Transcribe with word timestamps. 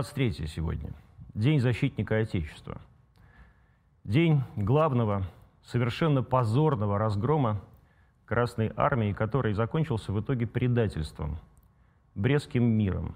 23 0.00 0.46
сегодня. 0.46 0.94
День 1.34 1.60
защитника 1.60 2.16
Отечества. 2.16 2.80
День 4.02 4.42
главного, 4.56 5.26
совершенно 5.62 6.22
позорного 6.22 6.96
разгрома 6.98 7.60
Красной 8.24 8.72
Армии, 8.76 9.12
который 9.12 9.52
закончился 9.52 10.10
в 10.10 10.18
итоге 10.18 10.46
предательством, 10.46 11.38
Брестским 12.14 12.64
миром. 12.64 13.14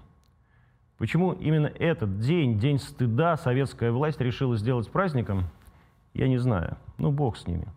Почему 0.99 1.33
именно 1.33 1.65
этот 1.65 2.19
день, 2.19 2.59
день 2.59 2.77
стыда, 2.77 3.35
советская 3.37 3.91
власть 3.91 4.21
решила 4.21 4.55
сделать 4.55 4.91
праздником, 4.91 5.45
я 6.13 6.27
не 6.27 6.37
знаю. 6.37 6.77
Ну, 6.99 7.11
бог 7.11 7.35
с 7.37 7.47
ними. 7.47 7.67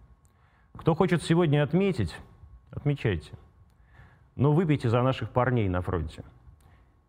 Кто 0.76 0.94
хочет 0.94 1.22
сегодня 1.22 1.62
отметить, 1.62 2.14
отмечайте. 2.70 3.32
Но 4.36 4.52
выпейте 4.52 4.90
за 4.90 5.00
наших 5.00 5.30
парней 5.30 5.66
на 5.70 5.80
фронте. 5.80 6.24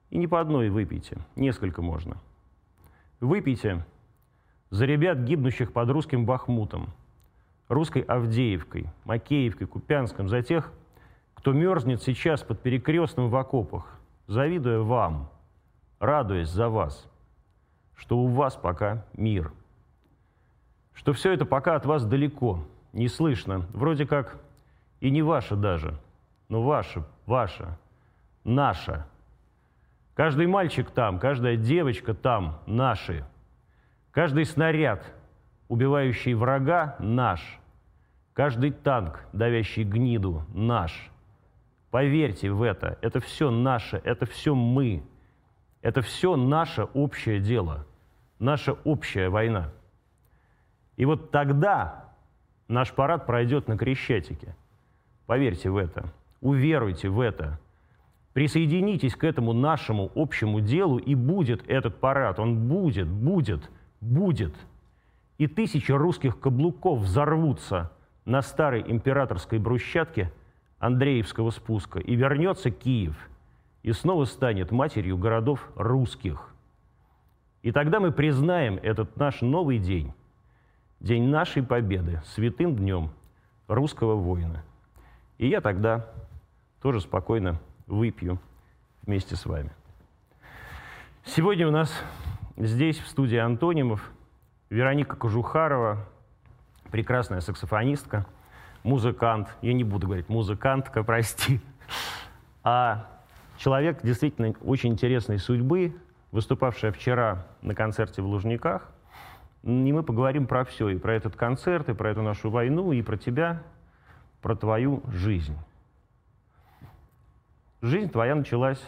И 0.10 0.18
не 0.18 0.28
по 0.28 0.40
одной 0.40 0.70
выпейте, 0.70 1.18
несколько 1.36 1.82
можно. 1.82 2.18
Выпейте 3.20 3.86
за 4.70 4.86
ребят, 4.86 5.20
гибнущих 5.20 5.72
под 5.72 5.90
русским 5.90 6.26
Бахмутом, 6.26 6.90
русской 7.68 8.02
Авдеевкой, 8.02 8.88
Макеевкой, 9.06 9.68
Купянском, 9.68 10.30
за 10.30 10.42
тех, 10.42 10.72
кто 11.34 11.54
мерзнет 11.54 12.02
сейчас 12.02 12.42
под 12.42 12.62
перекрестным 12.62 13.30
в 13.30 13.36
окопах, 13.36 14.00
завидуя 14.28 14.80
вам, 14.80 15.30
радуясь 16.00 16.50
за 16.50 16.70
вас, 16.70 17.08
что 17.96 18.20
у 18.20 18.28
вас 18.28 18.56
пока 18.56 19.06
мир, 19.14 19.52
что 20.94 21.14
все 21.14 21.32
это 21.32 21.46
пока 21.46 21.76
от 21.76 21.86
вас 21.86 22.06
далеко, 22.06 22.66
не 22.94 23.08
слышно, 23.08 23.66
вроде 23.74 24.06
как 24.06 24.38
и 25.00 25.10
не 25.10 25.22
ваше 25.22 25.56
даже, 25.56 25.98
но 26.50 26.62
ваше, 26.64 27.06
ваше, 27.26 27.78
наше. 28.44 29.06
Каждый 30.20 30.48
мальчик 30.48 30.92
там, 30.92 31.18
каждая 31.18 31.56
девочка 31.56 32.14
там 32.14 32.60
наши. 32.66 33.24
Каждый 34.12 34.44
снаряд, 34.44 35.14
убивающий 35.70 36.34
врага, 36.34 36.98
наш. 37.00 37.40
Каждый 38.34 38.72
танк, 38.72 39.24
давящий 39.32 39.86
гниду, 39.86 40.44
наш. 40.54 41.10
Поверьте 41.90 42.52
в 42.52 42.64
это, 42.64 42.98
это 43.02 43.22
все 43.22 43.50
наше, 43.50 44.02
это 44.04 44.26
все 44.26 44.54
мы. 44.54 45.04
Это 45.82 46.02
все 46.02 46.36
наше 46.36 46.84
общее 46.94 47.40
дело, 47.40 47.88
наша 48.40 48.74
общая 48.84 49.30
война. 49.30 49.72
И 50.98 51.06
вот 51.06 51.32
тогда 51.32 52.12
наш 52.68 52.92
парад 52.92 53.26
пройдет 53.26 53.70
на 53.70 53.78
Крещатике. 53.78 54.54
Поверьте 55.28 55.70
в 55.70 55.78
это, 55.78 56.12
уверуйте 56.42 57.08
в 57.08 57.22
это. 57.22 57.58
Присоединитесь 58.34 59.16
к 59.16 59.24
этому 59.24 59.54
нашему 59.54 60.12
общему 60.16 60.62
делу, 60.62 60.98
и 60.98 61.16
будет 61.16 61.68
этот 61.68 62.00
парад. 62.00 62.40
Он 62.40 62.68
будет, 62.68 63.08
будет, 63.08 63.70
будет. 64.02 64.54
И 65.38 65.48
тысячи 65.48 65.92
русских 65.92 66.40
каблуков 66.40 67.00
взорвутся 67.00 67.92
на 68.26 68.42
старой 68.42 68.84
императорской 68.86 69.58
брусчатке 69.58 70.32
Андреевского 70.78 71.50
спуска, 71.50 72.00
и 72.00 72.16
вернется 72.16 72.72
Киев, 72.72 73.30
и 73.84 73.92
снова 73.92 74.26
станет 74.26 74.72
матерью 74.72 75.18
городов 75.18 75.68
русских. 75.76 76.54
И 77.64 77.72
тогда 77.72 78.00
мы 78.00 78.12
признаем 78.12 78.80
этот 78.82 79.18
наш 79.18 79.42
новый 79.42 79.80
день 79.80 80.14
день 81.00 81.28
нашей 81.30 81.64
победы, 81.64 82.22
святым 82.26 82.76
днем 82.76 83.12
русского 83.68 84.16
воина. 84.16 84.64
И 85.38 85.48
я 85.48 85.62
тогда 85.62 86.08
тоже 86.82 87.00
спокойно 87.00 87.60
выпью 87.90 88.40
вместе 89.06 89.36
с 89.36 89.46
вами. 89.46 89.72
Сегодня 91.26 91.68
у 91.68 91.72
нас 91.72 91.92
здесь, 92.56 93.00
в 93.00 93.08
студии 93.08 93.38
Антонимов, 93.38 94.10
Вероника 94.70 95.16
Кожухарова, 95.16 96.06
прекрасная 96.92 97.42
саксофонистка, 97.42 98.26
музыкант, 98.84 99.50
я 99.62 99.74
не 99.74 99.84
буду 99.84 100.08
говорить 100.08 100.30
музыкантка, 100.30 101.04
прости, 101.06 101.60
а 102.64 103.08
человек 103.58 104.00
действительно 104.04 104.54
очень 104.62 104.94
интересной 104.94 105.40
судьбы, 105.40 105.96
выступавшая 106.32 106.92
вчера 106.92 107.46
на 107.62 107.76
концерте 107.76 108.22
в 108.22 108.28
Лужниках– 108.28 108.90
и 109.64 109.94
мы 109.94 110.04
поговорим 110.04 110.48
про 110.48 110.64
все, 110.64 110.90
и 110.90 110.98
про 110.98 111.14
этот 111.14 111.36
концерт, 111.36 111.90
и 111.90 111.94
про 111.94 112.12
эту 112.12 112.22
нашу 112.22 112.50
войну, 112.50 112.92
и 112.92 113.02
про 113.02 113.18
тебя, 113.18 113.62
про 114.42 114.56
твою 114.56 115.04
жизнь. 115.12 115.56
Жизнь 117.82 118.10
твоя 118.10 118.36
началась, 118.36 118.82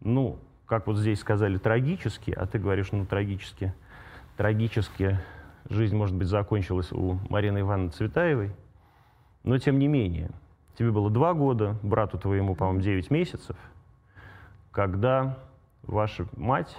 ну, 0.00 0.38
как 0.64 0.86
вот 0.86 0.96
здесь 0.96 1.20
сказали, 1.20 1.58
трагически, 1.58 2.30
а 2.30 2.46
ты 2.46 2.58
говоришь, 2.58 2.92
ну, 2.92 3.04
трагически, 3.04 3.74
трагически 4.38 5.20
жизнь, 5.68 5.94
может 5.94 6.16
быть, 6.16 6.28
закончилась 6.28 6.90
у 6.92 7.18
Марины 7.28 7.60
Ивановны 7.60 7.90
Цветаевой, 7.90 8.52
но 9.42 9.58
тем 9.58 9.78
не 9.78 9.86
менее, 9.86 10.30
тебе 10.78 10.92
было 10.92 11.10
два 11.10 11.34
года, 11.34 11.76
брату 11.82 12.18
твоему, 12.18 12.54
по-моему, 12.54 12.80
9 12.80 13.10
месяцев, 13.10 13.56
когда 14.70 15.38
ваша 15.82 16.26
мать 16.38 16.74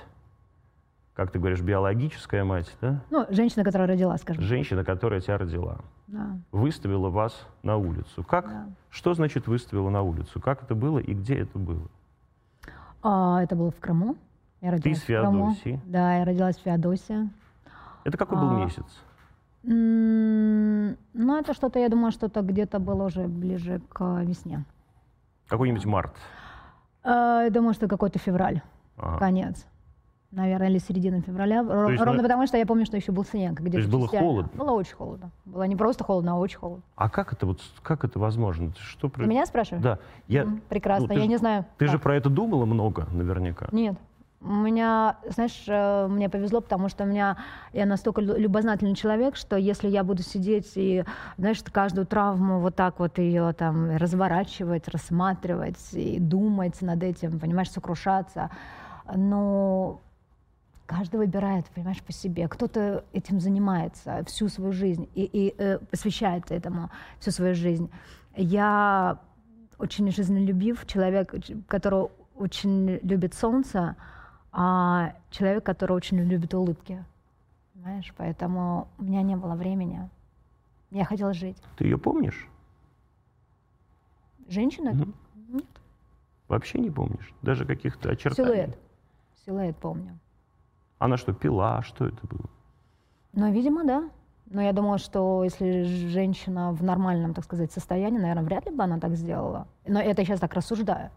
как 1.16 1.32
ты 1.32 1.40
говоришь, 1.40 1.62
биологическая 1.62 2.44
мать, 2.44 2.70
да? 2.82 3.02
Ну, 3.10 3.26
женщина, 3.30 3.64
которая 3.64 3.88
родила, 3.88 4.18
скажем. 4.18 4.44
Женщина, 4.44 4.84
которая 4.84 5.22
тебя 5.22 5.38
родила. 5.38 5.78
Да. 6.08 6.38
Выставила 6.52 7.10
вас 7.10 7.48
на 7.64 7.78
улицу. 7.78 8.24
Как? 8.24 8.48
Да. 8.50 8.68
Что 8.90 9.14
значит 9.14 9.48
выставила 9.48 9.90
на 9.90 10.02
улицу? 10.02 10.42
Как 10.42 10.64
это 10.64 10.76
было 10.76 11.00
и 11.00 11.14
где 11.14 11.36
это 11.40 11.58
было? 11.58 11.88
А, 13.02 13.42
это 13.42 13.56
было 13.56 13.72
в 13.72 13.80
Крыму. 13.80 14.18
Я 14.60 14.72
родилась 14.72 15.00
Ты 15.00 15.04
с 15.04 15.06
Феодосии? 15.06 15.82
Да, 15.86 16.18
я 16.18 16.26
родилась 16.26 16.58
в 16.58 16.64
Феодосии. 16.64 17.30
Это 18.04 18.18
какой 18.18 18.38
а, 18.38 18.42
был 18.42 18.58
месяц? 18.58 18.86
Ну, 19.64 21.40
это 21.40 21.54
что-то, 21.54 21.80
я 21.80 21.88
думаю, 21.88 22.12
что-то 22.12 22.42
где-то 22.42 22.80
было 22.80 23.06
уже 23.06 23.28
ближе 23.28 23.82
к 23.90 24.22
весне. 24.24 24.66
Какой-нибудь 25.48 25.86
март? 25.86 26.14
А, 27.04 27.44
я 27.44 27.50
думаю, 27.50 27.74
что 27.74 27.88
какой-то 27.88 28.20
февраль, 28.20 28.62
ага. 28.98 29.18
конец 29.18 29.66
наверное, 30.36 30.70
или 30.70 30.78
середина 30.78 31.22
февраля. 31.22 31.64
То 31.64 31.90
есть, 31.90 32.04
ровно 32.04 32.22
на... 32.22 32.28
потому, 32.28 32.46
что 32.48 32.58
я 32.58 32.66
помню, 32.66 32.86
что 32.86 32.98
еще 32.98 33.12
был 33.12 33.26
снег. 33.26 33.60
Где 33.60 33.72
То 33.72 33.78
есть 33.78 33.90
было 33.90 34.08
холодно? 34.08 34.52
Было 34.54 34.72
очень 34.72 34.96
холодно. 34.96 35.32
Было 35.46 35.64
не 35.64 35.76
просто 35.76 36.04
холодно, 36.04 36.34
а 36.34 36.36
очень 36.36 36.58
холодно. 36.58 36.84
А 36.96 37.10
как 37.10 37.34
это, 37.34 37.46
вот, 37.46 37.62
как 37.82 38.04
это 38.04 38.20
возможно? 38.20 38.74
Что... 38.78 39.10
Ты 39.10 39.26
меня 39.26 39.46
спрашиваешь? 39.46 39.84
Да. 39.84 40.00
Я... 40.28 40.48
Прекрасно, 40.70 41.08
ну, 41.08 41.14
я 41.14 41.26
ж, 41.26 41.28
не 41.28 41.38
знаю. 41.38 41.66
Ты 41.78 41.86
как. 41.86 41.94
же 41.94 42.00
про 42.00 42.16
это 42.16 42.30
думала 42.30 42.66
много, 42.66 43.08
наверняка? 43.12 43.68
Нет. 43.72 43.96
У 44.42 44.52
меня, 44.52 45.18
знаешь, 45.28 45.64
э, 45.68 46.08
мне 46.08 46.30
повезло, 46.30 46.62
потому 46.62 46.88
что 46.88 47.04
у 47.04 47.08
меня 47.08 47.38
я 47.74 47.88
настолько 47.88 48.22
любознательный 48.22 48.94
человек, 48.94 49.38
что 49.38 49.56
если 49.56 49.88
я 49.88 50.04
буду 50.04 50.22
сидеть 50.22 50.72
и, 50.76 51.04
знаешь, 51.38 51.64
каждую 51.72 52.06
травму 52.06 52.60
вот 52.60 52.76
так 52.76 53.00
вот 53.00 53.18
ее 53.18 53.54
там 53.54 53.98
разворачивать, 53.98 54.88
рассматривать 54.88 55.94
и 55.94 56.20
думать 56.20 56.80
над 56.82 57.02
этим, 57.02 57.40
понимаешь, 57.40 57.72
сокрушаться, 57.72 58.52
но 59.16 60.00
Каждый 60.86 61.18
выбирает, 61.18 61.66
понимаешь, 61.68 62.02
по 62.04 62.12
себе. 62.12 62.48
Кто-то 62.48 63.04
этим 63.12 63.40
занимается 63.40 64.24
всю 64.26 64.50
свою 64.50 64.72
жизнь 64.72 65.10
и, 65.16 65.24
и 65.24 65.56
э, 65.58 65.80
посвящает 65.80 66.52
этому 66.52 66.92
всю 67.20 67.32
свою 67.32 67.56
жизнь. 67.56 67.90
Я 68.36 69.20
очень 69.80 70.12
жизнелюбив, 70.12 70.86
человек, 70.86 71.34
который 71.68 72.10
очень 72.36 73.00
любит 73.02 73.34
солнце, 73.34 73.96
а 74.52 75.16
человек, 75.32 75.64
который 75.64 75.94
очень 75.94 76.20
любит 76.20 76.54
улыбки. 76.54 77.04
Понимаешь? 77.74 78.14
Поэтому 78.16 78.88
у 79.00 79.04
меня 79.04 79.24
не 79.24 79.36
было 79.36 79.56
времени. 79.56 80.08
Я 80.92 81.04
хотела 81.04 81.34
жить. 81.34 81.58
Ты 81.78 81.86
ее 81.86 81.98
помнишь? 81.98 82.48
Женщина? 84.48 84.92
Угу. 84.92 85.14
Нет. 85.50 85.66
Вообще 86.48 86.78
не 86.78 86.92
помнишь? 86.92 87.34
Даже 87.42 87.66
каких-то 87.66 88.12
очертаний? 88.12 88.54
Силуэт. 88.54 88.80
Силуэт 89.46 89.78
помню. 89.78 90.20
Она 91.00 91.18
что, 91.18 91.34
пила? 91.34 91.82
Что 91.82 92.06
это 92.06 92.26
было? 92.28 92.50
Ну, 93.34 93.52
видимо, 93.52 93.84
да. 93.84 94.10
Но 94.46 94.62
я 94.62 94.74
думаю, 94.74 95.00
что 95.00 95.44
если 95.44 95.84
женщина 95.84 96.72
в 96.72 96.84
нормальном, 96.84 97.34
так 97.34 97.44
сказать, 97.44 97.72
состоянии, 97.72 98.20
наверное, 98.20 98.44
вряд 98.44 98.66
ли 98.66 98.72
бы 98.72 98.84
она 98.84 99.00
так 99.00 99.16
сделала. 99.16 99.68
Но 99.88 100.00
это 100.00 100.24
сейчас 100.24 100.40
так 100.40 100.54
рассуждаю. 100.54 101.10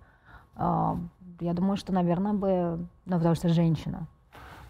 А, 0.57 0.99
я 1.41 1.53
думаю, 1.53 1.77
что, 1.77 1.93
наверное, 1.93 2.33
бы... 2.33 2.87
Ну, 3.05 3.17
потому 3.17 3.35
что 3.35 3.49
женщина. 3.49 4.07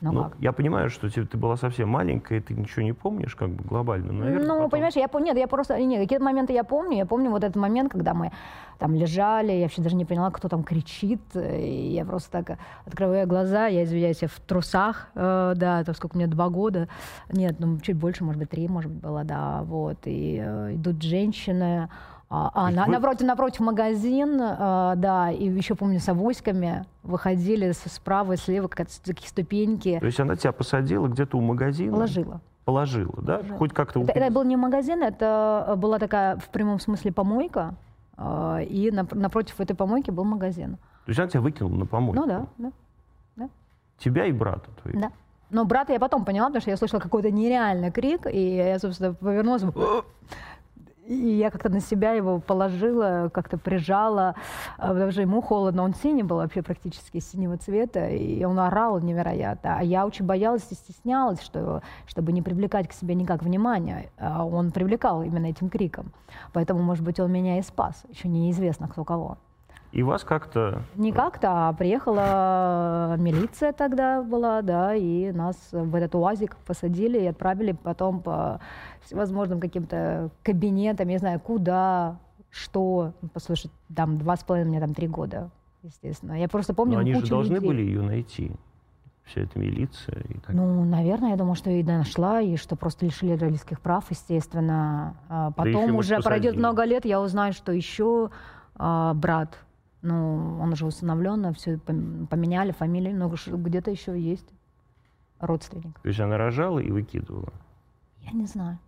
Ну, 0.00 0.12
ну 0.12 0.30
Я 0.38 0.52
понимаю, 0.52 0.90
что 0.90 1.10
ты, 1.10 1.24
ты 1.24 1.36
была 1.36 1.56
совсем 1.56 1.88
маленькая, 1.88 2.40
ты 2.40 2.54
ничего 2.54 2.82
не 2.82 2.92
помнишь, 2.92 3.34
как 3.34 3.50
бы 3.50 3.64
глобально. 3.64 4.12
Наверное, 4.12 4.46
ну, 4.46 4.54
потом... 4.54 4.70
понимаешь, 4.70 4.94
я 4.96 5.08
нет, 5.20 5.36
я 5.36 5.48
просто 5.48 5.78
нет, 5.78 6.00
какие-то 6.00 6.24
моменты 6.24 6.52
я 6.52 6.64
помню. 6.64 6.96
Я 6.96 7.06
помню 7.06 7.30
вот 7.30 7.42
этот 7.42 7.56
момент, 7.56 7.90
когда 7.90 8.14
мы 8.14 8.30
там 8.78 8.94
лежали, 8.94 9.52
я 9.52 9.62
вообще 9.62 9.82
даже 9.82 9.96
не 9.96 10.04
поняла, 10.04 10.30
кто 10.30 10.48
там 10.48 10.62
кричит. 10.62 11.20
И 11.34 11.92
я 11.92 12.04
просто 12.04 12.30
так 12.30 12.58
открываю 12.86 13.26
глаза, 13.26 13.66
я 13.66 13.82
извиняюсь, 13.82 14.22
я 14.22 14.28
в 14.28 14.38
трусах, 14.40 15.08
э, 15.14 15.54
да, 15.56 15.82
то 15.84 15.92
сколько 15.94 16.16
мне 16.16 16.26
два 16.26 16.48
года. 16.48 16.88
Нет, 17.32 17.56
ну 17.58 17.78
чуть 17.80 17.96
больше, 17.96 18.24
может 18.24 18.38
быть, 18.38 18.50
три, 18.50 18.68
может 18.68 18.90
быть, 18.90 19.02
было, 19.02 19.24
да, 19.24 19.62
вот. 19.64 19.98
И 20.04 20.40
э, 20.40 20.74
идут 20.74 21.02
женщины, 21.02 21.88
А, 22.30 22.50
а 22.52 22.70
на, 22.70 22.84
вы... 22.84 22.92
напротив, 22.92 23.26
напротив 23.26 23.60
магазин, 23.60 24.38
а, 24.40 24.94
да, 24.96 25.30
и 25.30 25.48
еще 25.48 25.74
помню 25.74 25.98
с 25.98 26.08
авоськами 26.08 26.84
выходили 27.02 27.72
справа 27.72 28.34
и 28.34 28.36
слева 28.36 28.68
как 28.68 28.86
такие 29.02 29.28
ступеньки. 29.28 29.98
То 29.98 30.06
есть 30.06 30.20
она 30.20 30.36
тебя 30.36 30.52
посадила 30.52 31.08
где-то 31.08 31.38
у 31.38 31.40
магазина? 31.40 31.92
Положила. 31.92 32.40
Положила, 32.66 33.14
да? 33.22 33.38
Положила. 33.38 33.58
Хоть 33.58 33.72
как-то... 33.72 34.02
Это, 34.02 34.12
это 34.12 34.30
был 34.30 34.44
не 34.44 34.56
магазин, 34.56 35.02
это 35.02 35.74
была 35.78 35.98
такая 35.98 36.36
в 36.36 36.50
прямом 36.50 36.80
смысле 36.80 37.12
помойка, 37.12 37.74
а, 38.18 38.58
и 38.60 38.90
напротив 38.90 39.58
этой 39.58 39.74
помойки 39.74 40.10
был 40.10 40.24
магазин. 40.24 40.76
То 41.06 41.10
есть 41.10 41.18
она 41.18 41.28
тебя 41.28 41.40
выкинула 41.40 41.76
на 41.76 41.86
помойку? 41.86 42.20
Ну 42.20 42.26
да, 42.26 42.46
да. 42.58 42.72
да. 43.36 43.48
Тебя 43.96 44.26
и 44.26 44.32
брата 44.32 44.68
твоего? 44.82 45.00
Да. 45.00 45.12
Но 45.48 45.64
брата 45.64 45.94
я 45.94 45.98
потом 45.98 46.26
поняла, 46.26 46.48
потому 46.48 46.60
что 46.60 46.70
я 46.70 46.76
слышала 46.76 47.00
какой-то 47.00 47.30
нереальный 47.30 47.90
крик, 47.90 48.26
и 48.26 48.56
я, 48.56 48.78
собственно, 48.78 49.14
повернулась, 49.14 49.62
и 51.08 51.38
я 51.38 51.50
как-то 51.50 51.70
на 51.70 51.80
себя 51.80 52.12
его 52.12 52.38
положила, 52.38 53.30
как-то 53.32 53.56
прижала, 53.56 54.34
а, 54.76 54.88
потому 54.88 55.10
что 55.10 55.22
ему 55.22 55.40
холодно, 55.40 55.82
он 55.82 55.94
синий 55.94 56.22
был 56.22 56.36
вообще 56.36 56.62
практически 56.62 57.18
синего 57.18 57.56
цвета, 57.56 58.08
и 58.08 58.44
он 58.44 58.58
орал 58.60 59.00
невероятно. 59.00 59.78
А 59.78 59.82
я 59.82 60.06
очень 60.06 60.26
боялась 60.26 60.66
и 60.70 60.74
стеснялась, 60.74 61.40
что, 61.40 61.82
чтобы 62.06 62.32
не 62.32 62.42
привлекать 62.42 62.88
к 62.88 62.92
себе 62.92 63.14
никак 63.14 63.42
внимания. 63.42 64.10
А 64.18 64.44
он 64.44 64.70
привлекал 64.70 65.22
именно 65.22 65.46
этим 65.46 65.70
криком. 65.70 66.12
Поэтому, 66.52 66.82
может 66.82 67.04
быть, 67.04 67.18
он 67.20 67.32
меня 67.32 67.58
и 67.58 67.62
спас. 67.62 68.04
Еще 68.10 68.28
неизвестно, 68.28 68.88
кто 68.88 69.04
кого. 69.04 69.38
И 69.90 70.02
вас 70.02 70.22
как-то... 70.22 70.82
Не 70.96 71.12
как-то, 71.12 71.68
а 71.68 71.72
приехала 71.72 73.16
милиция 73.18 73.72
тогда 73.72 74.22
была, 74.22 74.60
да, 74.60 74.94
и 74.94 75.32
нас 75.32 75.56
в 75.72 75.94
этот 75.94 76.14
УАЗик 76.14 76.56
посадили 76.56 77.18
и 77.18 77.26
отправили 77.26 77.72
потом 77.72 78.20
по 78.20 78.60
всевозможным 79.00 79.60
каким-то 79.60 80.30
кабинетам, 80.42 81.08
я 81.08 81.14
не 81.14 81.18
знаю, 81.18 81.40
куда, 81.40 82.18
что. 82.50 83.12
Послушай, 83.32 83.70
там 83.94 84.18
два 84.18 84.36
с 84.36 84.44
половиной, 84.44 84.68
мне 84.68 84.80
там 84.80 84.92
три 84.92 85.08
года, 85.08 85.50
естественно. 85.82 86.38
Я 86.38 86.48
просто 86.48 86.74
помню 86.74 86.94
Но 86.94 87.00
они 87.00 87.14
же 87.14 87.26
должны 87.26 87.54
людей. 87.54 87.68
были 87.68 87.82
ее 87.82 88.02
найти 88.02 88.52
вся 89.24 89.42
эта 89.42 89.58
милиция? 89.58 90.20
И 90.28 90.34
так. 90.34 90.54
Ну, 90.54 90.84
наверное, 90.84 91.30
я 91.30 91.36
думаю, 91.36 91.54
что 91.54 91.70
и 91.70 91.82
нашла, 91.82 92.42
и 92.42 92.56
что 92.56 92.76
просто 92.76 93.06
лишили 93.06 93.32
родительских 93.32 93.80
прав, 93.80 94.04
естественно. 94.10 95.16
А 95.28 95.50
потом 95.52 95.86
да 95.86 95.92
уже 95.94 96.20
пройдет 96.20 96.56
много 96.56 96.84
лет, 96.84 97.06
я 97.06 97.22
узнаю, 97.22 97.54
что 97.54 97.72
еще 97.72 98.30
а, 98.76 99.14
брат 99.14 99.58
ну, 100.08 100.58
он 100.60 100.72
уже 100.72 100.86
усыновлен, 100.86 101.52
все 101.54 101.78
поменяли 101.78 102.72
фамилии, 102.72 103.12
но 103.12 103.28
где-то 103.28 103.90
еще 103.90 104.18
есть 104.18 104.48
родственник. 105.38 105.98
То 106.00 106.08
есть 106.08 106.20
она 106.20 106.38
рожала 106.38 106.78
и 106.78 106.90
выкидывала? 106.90 107.52
Я 108.22 108.32
не 108.32 108.46
знаю. 108.46 108.78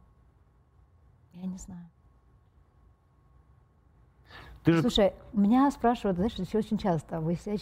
Я 1.35 1.47
не 1.47 1.59
знаю. 1.59 1.87
Ты 4.65 4.73
же... 4.73 4.81
Слушай, 4.81 5.15
меня 5.33 5.71
спрашивают, 5.71 6.17
знаешь, 6.17 6.35
еще 6.35 6.59
очень 6.59 6.77
часто, 6.77 7.21
вы 7.21 7.35
себя, 7.37 7.57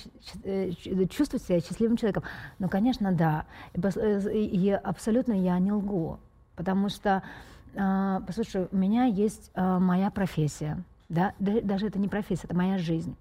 э, 0.44 0.72
чувствуете 1.06 1.46
себя 1.46 1.60
счастливым 1.60 1.96
человеком? 1.96 2.24
Ну, 2.58 2.68
конечно, 2.68 3.12
да. 3.12 3.44
И, 3.74 3.80
э, 3.80 4.32
и 4.34 4.70
абсолютно 4.70 5.32
я 5.32 5.58
не 5.60 5.70
лгу, 5.70 6.18
потому 6.56 6.88
что, 6.88 7.22
а, 7.76 8.20
послушай, 8.26 8.66
у 8.72 8.76
меня 8.76 9.04
есть 9.04 9.52
а, 9.54 9.78
моя 9.78 10.10
профессия, 10.10 10.82
да, 11.08 11.34
даже 11.38 11.86
это 11.86 12.00
не 12.00 12.08
профессия, 12.08 12.46
это 12.46 12.56
моя 12.56 12.78
жизнь 12.78 13.16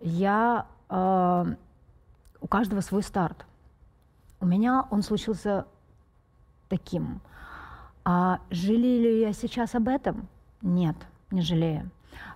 я 0.00 0.66
э, 0.88 1.54
у 2.40 2.46
каждого 2.46 2.80
свой 2.80 3.02
старт. 3.02 3.46
У 4.40 4.46
меня 4.46 4.86
он 4.90 5.02
случился 5.02 5.66
таким. 6.68 7.20
А 8.04 8.40
жалею 8.50 9.02
ли 9.02 9.20
я 9.20 9.32
сейчас 9.32 9.74
об 9.74 9.88
этом? 9.88 10.28
Нет, 10.62 10.96
не 11.30 11.42
жалею. 11.42 11.90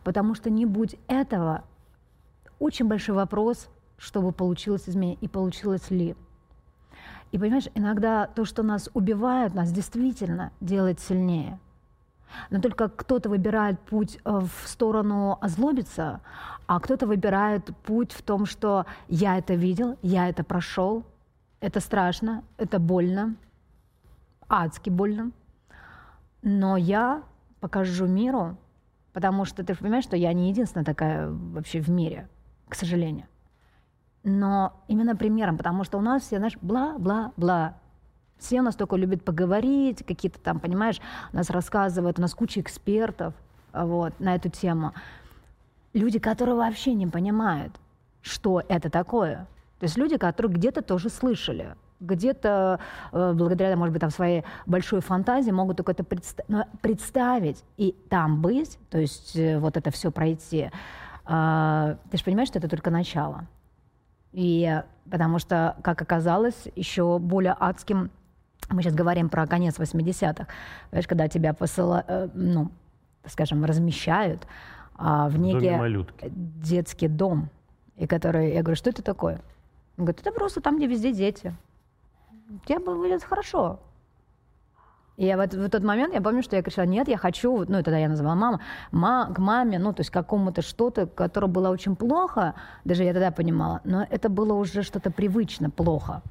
Потому 0.04 0.34
что 0.34 0.50
не 0.50 0.66
будь 0.66 0.96
этого, 1.06 1.64
очень 2.58 2.86
большой 2.86 3.14
вопрос, 3.14 3.68
чтобы 3.96 4.32
получилось 4.32 4.88
из 4.88 4.96
и 4.96 5.28
получилось 5.28 5.90
ли. 5.90 6.16
И 7.30 7.38
понимаешь, 7.38 7.68
иногда 7.74 8.26
то, 8.26 8.44
что 8.44 8.62
нас 8.62 8.90
убивает, 8.92 9.54
нас 9.54 9.72
действительно 9.72 10.52
делает 10.60 11.00
сильнее– 11.00 11.58
но 12.50 12.60
только 12.60 12.88
кто-то 12.88 13.28
выбирает 13.28 13.80
путь 13.80 14.18
э, 14.24 14.30
в 14.30 14.68
сторону 14.68 15.38
озлобиться, 15.40 16.20
а 16.66 16.80
кто-то 16.80 17.06
выбирает 17.06 17.76
путь 17.84 18.12
в 18.12 18.22
том, 18.22 18.46
что 18.46 18.86
я 19.08 19.38
это 19.38 19.54
видел, 19.54 19.98
я 20.02 20.28
это 20.28 20.44
прошел, 20.44 21.04
это 21.60 21.80
страшно, 21.80 22.44
это 22.56 22.78
больно, 22.78 23.36
адски 24.48 24.90
больно, 24.90 25.32
но 26.42 26.76
я 26.76 27.22
покажу 27.60 28.06
миру, 28.06 28.56
потому 29.12 29.44
что 29.44 29.64
ты 29.64 29.74
понимаешь, 29.74 30.04
что 30.04 30.16
я 30.16 30.32
не 30.32 30.48
единственная 30.50 30.84
такая 30.84 31.30
вообще 31.30 31.80
в 31.80 31.88
мире, 31.88 32.28
к 32.68 32.74
сожалению. 32.74 33.26
Но 34.24 34.84
именно 34.88 35.16
примером, 35.16 35.56
потому 35.56 35.84
что 35.84 35.98
у 35.98 36.00
нас 36.00 36.22
все, 36.22 36.38
знаешь, 36.38 36.56
бла-бла-бла, 36.60 37.76
все 38.42 38.60
у 38.60 38.62
нас 38.62 38.74
только 38.74 38.96
любят 38.96 39.24
поговорить, 39.24 40.04
какие-то 40.04 40.38
там, 40.40 40.58
понимаешь, 40.60 41.00
нас 41.32 41.48
рассказывают, 41.48 42.18
у 42.18 42.22
нас 42.22 42.34
куча 42.34 42.60
экспертов 42.60 43.34
вот, 43.72 44.18
на 44.20 44.34
эту 44.34 44.48
тему. 44.48 44.92
Люди, 45.92 46.18
которые 46.18 46.56
вообще 46.56 46.94
не 46.94 47.06
понимают, 47.06 47.72
что 48.20 48.62
это 48.68 48.90
такое. 48.90 49.46
То 49.78 49.84
есть 49.84 49.96
люди, 49.96 50.16
которые 50.16 50.52
где-то 50.52 50.82
тоже 50.82 51.08
слышали, 51.08 51.74
где-то 52.00 52.80
э, 53.12 53.32
благодаря, 53.34 53.76
может 53.76 53.92
быть, 53.92 54.00
там, 54.00 54.10
своей 54.10 54.44
большой 54.66 55.00
фантазии 55.00 55.50
могут 55.50 55.76
только 55.76 55.92
это 55.92 56.02
предста- 56.02 56.66
представить 56.80 57.62
и 57.76 57.94
там 58.08 58.42
быть, 58.42 58.78
то 58.90 58.98
есть 58.98 59.36
э, 59.36 59.58
вот 59.58 59.76
это 59.76 59.90
все 59.90 60.10
пройти. 60.10 60.70
Э, 61.26 61.96
ты 62.10 62.18
же 62.18 62.24
понимаешь, 62.24 62.48
что 62.48 62.58
это 62.58 62.68
только 62.68 62.90
начало. 62.90 63.46
И 64.32 64.82
потому 65.10 65.38
что, 65.38 65.76
как 65.82 66.00
оказалось, 66.00 66.68
еще 66.74 67.18
более 67.18 67.54
адским 67.58 68.10
мы 68.70 68.82
сейчас 68.82 68.94
говорим 68.94 69.28
про 69.28 69.46
конец 69.46 69.78
80-х, 69.78 70.46
понимаешь, 70.90 71.06
когда 71.06 71.28
тебя 71.28 71.52
посылают, 71.52 72.06
э, 72.08 72.28
ну, 72.34 72.70
скажем, 73.26 73.64
размещают 73.64 74.46
а, 74.94 75.28
в 75.28 75.38
некий 75.38 75.68
детский 76.28 77.08
дом, 77.08 77.50
и 77.96 78.06
который, 78.06 78.54
я 78.54 78.62
говорю, 78.62 78.76
что 78.76 78.90
это 78.90 79.02
такое? 79.02 79.40
Он 79.96 80.04
говорит, 80.04 80.20
это 80.20 80.32
просто 80.32 80.60
там, 80.60 80.76
где 80.76 80.86
везде 80.86 81.12
дети. 81.12 81.54
Тебе 82.66 82.78
будет 82.78 83.22
хорошо. 83.22 83.80
И 85.16 85.26
я 85.26 85.36
в, 85.36 85.46
в 85.46 85.68
тот 85.68 85.82
момент, 85.82 86.14
я 86.14 86.22
помню, 86.22 86.42
что 86.42 86.56
я 86.56 86.62
кричала, 86.62 86.86
нет, 86.86 87.08
я 87.08 87.18
хочу, 87.18 87.64
ну, 87.68 87.82
тогда 87.82 87.98
я 87.98 88.08
назвала 88.08 88.34
мама, 88.34 88.60
ма, 88.90 89.32
к 89.34 89.38
маме, 89.38 89.78
ну, 89.78 89.92
то 89.92 90.00
есть 90.00 90.10
какому-то 90.10 90.62
что-то, 90.62 91.06
которое 91.06 91.48
было 91.48 91.68
очень 91.68 91.96
плохо, 91.96 92.54
даже 92.84 93.04
я 93.04 93.12
тогда 93.12 93.30
понимала, 93.30 93.80
но 93.84 94.06
это 94.08 94.28
было 94.28 94.54
уже 94.54 94.82
что-то 94.82 95.10
привычно 95.10 95.68
плохо. 95.70 96.22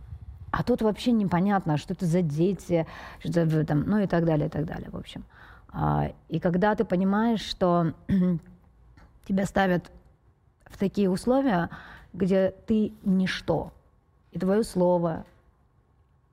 А 0.51 0.63
тут 0.63 0.81
вообще 0.81 1.13
непонятно, 1.13 1.77
что 1.77 1.93
это 1.93 2.05
за 2.05 2.21
дети, 2.21 2.85
что 3.19 3.39
это 3.39 3.65
там, 3.65 3.83
ну 3.83 3.99
и 3.99 4.07
так 4.07 4.25
далее, 4.25 4.47
и 4.47 4.49
так 4.49 4.65
далее, 4.65 4.89
в 4.91 4.97
общем. 4.97 5.23
А, 5.71 6.11
и 6.27 6.39
когда 6.39 6.75
ты 6.75 6.83
понимаешь, 6.83 7.41
что 7.41 7.93
тебя 9.27 9.45
ставят 9.45 9.91
в 10.65 10.77
такие 10.77 11.09
условия, 11.09 11.69
где 12.13 12.53
ты 12.67 12.93
ничто, 13.03 13.71
и 14.31 14.39
твое 14.39 14.63
слово, 14.63 15.25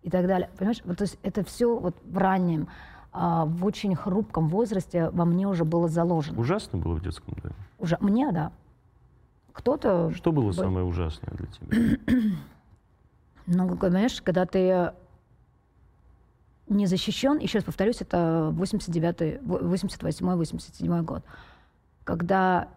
и 0.02 0.10
так 0.10 0.26
далее, 0.26 0.50
понимаешь, 0.58 0.80
вот, 0.84 0.98
то 0.98 1.04
есть 1.04 1.18
это 1.22 1.44
все 1.44 1.78
вот 1.78 1.96
в 2.04 2.18
раннем, 2.18 2.68
а, 3.12 3.44
в 3.44 3.64
очень 3.64 3.94
хрупком 3.94 4.48
возрасте 4.48 5.10
во 5.10 5.24
мне 5.24 5.46
уже 5.46 5.64
было 5.64 5.88
заложено. 5.88 6.40
Ужасно 6.40 6.78
было 6.78 6.94
в 6.94 7.02
детском 7.02 7.34
доме? 7.40 7.54
Уже, 7.78 7.96
мне, 8.00 8.32
да. 8.32 8.50
Кто-то... 9.52 10.10
Что 10.12 10.32
было 10.32 10.50
самое 10.50 10.84
ужасное 10.84 11.32
для 11.34 11.46
тебя? 11.46 12.36
Ну, 13.50 13.76
понимаешь, 13.76 14.20
когда 14.20 14.44
ты 14.44 14.92
не 16.68 16.86
защищен, 16.86 17.38
еще 17.38 17.58
раз 17.58 17.64
повторюсь, 17.64 18.02
это 18.02 18.52
89-й, 18.54 19.38
88-й, 19.38 20.20
87-й 20.20 21.02
год, 21.02 21.24
когда 22.04 22.68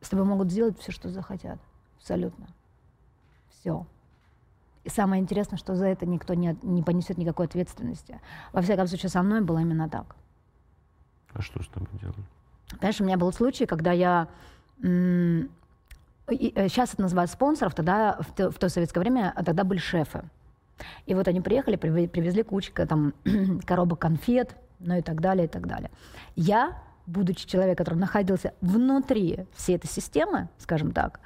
с 0.00 0.08
тобой 0.08 0.24
могут 0.24 0.50
сделать 0.50 0.76
все, 0.80 0.90
что 0.90 1.08
захотят. 1.08 1.60
Абсолютно. 1.98 2.48
Все. 3.50 3.86
И 4.82 4.88
самое 4.88 5.22
интересное, 5.22 5.56
что 5.56 5.76
за 5.76 5.86
это 5.86 6.04
никто 6.04 6.34
не, 6.34 6.58
не 6.62 6.82
понесет 6.82 7.16
никакой 7.16 7.46
ответственности. 7.46 8.20
Во 8.52 8.60
всяком 8.60 8.88
случае, 8.88 9.08
со 9.08 9.22
мной 9.22 9.40
было 9.40 9.60
именно 9.60 9.88
так. 9.88 10.16
А 11.32 11.40
что 11.42 11.62
с 11.62 11.68
тобой 11.68 11.88
делали? 12.00 12.24
Понимаешь, 12.70 13.00
у 13.00 13.04
меня 13.04 13.16
был 13.16 13.32
случай, 13.32 13.66
когда 13.66 13.92
я 13.92 14.26
сейчас 16.28 16.90
э, 16.90 16.92
это 16.94 17.02
называют 17.02 17.30
спонсоров, 17.30 17.74
тогда 17.74 18.18
в 18.20 18.32
то, 18.34 18.50
в 18.50 18.58
то 18.58 18.68
советское 18.68 19.00
время 19.00 19.32
а 19.34 19.44
тогда 19.44 19.64
были 19.64 19.78
шефы. 19.78 20.22
И 21.06 21.14
вот 21.14 21.28
они 21.28 21.40
приехали, 21.40 21.76
привезли 21.76 22.42
кучу 22.42 22.72
там, 22.72 23.14
коробок 23.66 24.00
конфет, 24.00 24.56
ну 24.80 24.96
и 24.96 25.02
так 25.02 25.20
далее, 25.20 25.46
и 25.46 25.48
так 25.48 25.66
далее. 25.66 25.90
Я, 26.34 26.82
будучи 27.06 27.46
человеком, 27.46 27.84
который 27.84 27.98
находился 27.98 28.54
внутри 28.60 29.46
всей 29.54 29.76
этой 29.76 29.88
системы, 29.88 30.48
скажем 30.58 30.92
так, 30.92 31.20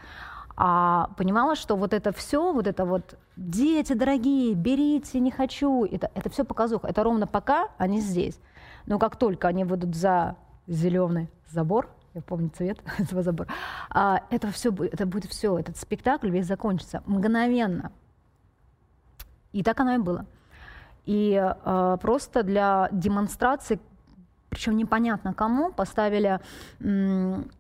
а 0.57 1.11
понимала, 1.19 1.55
что 1.55 1.77
вот 1.77 1.93
это 1.93 2.13
все, 2.13 2.53
вот 2.53 2.67
это 2.67 2.87
вот 2.87 3.19
дети 3.37 3.93
дорогие, 3.93 4.55
берите, 4.55 5.21
не 5.21 5.31
хочу, 5.31 5.85
это, 5.85 6.11
это 6.15 6.31
все 6.31 6.45
показуха. 6.45 6.89
Это 6.89 7.03
ровно 7.03 7.27
пока 7.27 7.69
они 7.77 8.01
здесь. 8.01 8.39
Но 8.87 8.99
как 8.99 9.17
только 9.17 9.49
они 9.49 9.65
выйдут 9.65 9.95
за 9.95 10.37
зеленый 10.67 11.29
забор, 11.47 11.91
я 12.17 12.23
помню 12.23 12.49
цвет 12.49 12.79
этого 12.99 13.23
забора. 13.23 13.49
А, 13.91 14.23
это 14.31 14.51
все, 14.51 14.71
это 14.71 15.07
будет 15.07 15.27
все, 15.27 15.59
этот 15.59 15.77
спектакль 15.77 16.31
весь 16.31 16.47
закончится 16.47 17.03
мгновенно. 17.07 17.93
И 19.53 19.63
так 19.63 19.79
оно 19.81 19.95
и 19.95 19.99
было. 19.99 20.27
И 21.05 21.37
а, 21.37 21.97
просто 21.99 22.43
для 22.43 22.89
демонстрации, 22.91 23.79
причем 24.49 24.77
непонятно 24.77 25.35
кому, 25.35 25.73
поставили 25.73 26.41
м, 26.81 27.51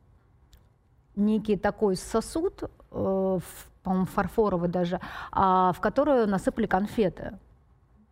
некий 1.14 1.56
такой 1.56 1.96
сосуд, 1.96 2.62
э, 2.64 3.38
по-моему, 3.82 4.06
фарфоровый 4.06 4.68
даже, 4.68 5.00
а, 5.32 5.72
в 5.72 5.80
которую 5.80 6.26
насыпали 6.26 6.66
конфеты. 6.66 7.38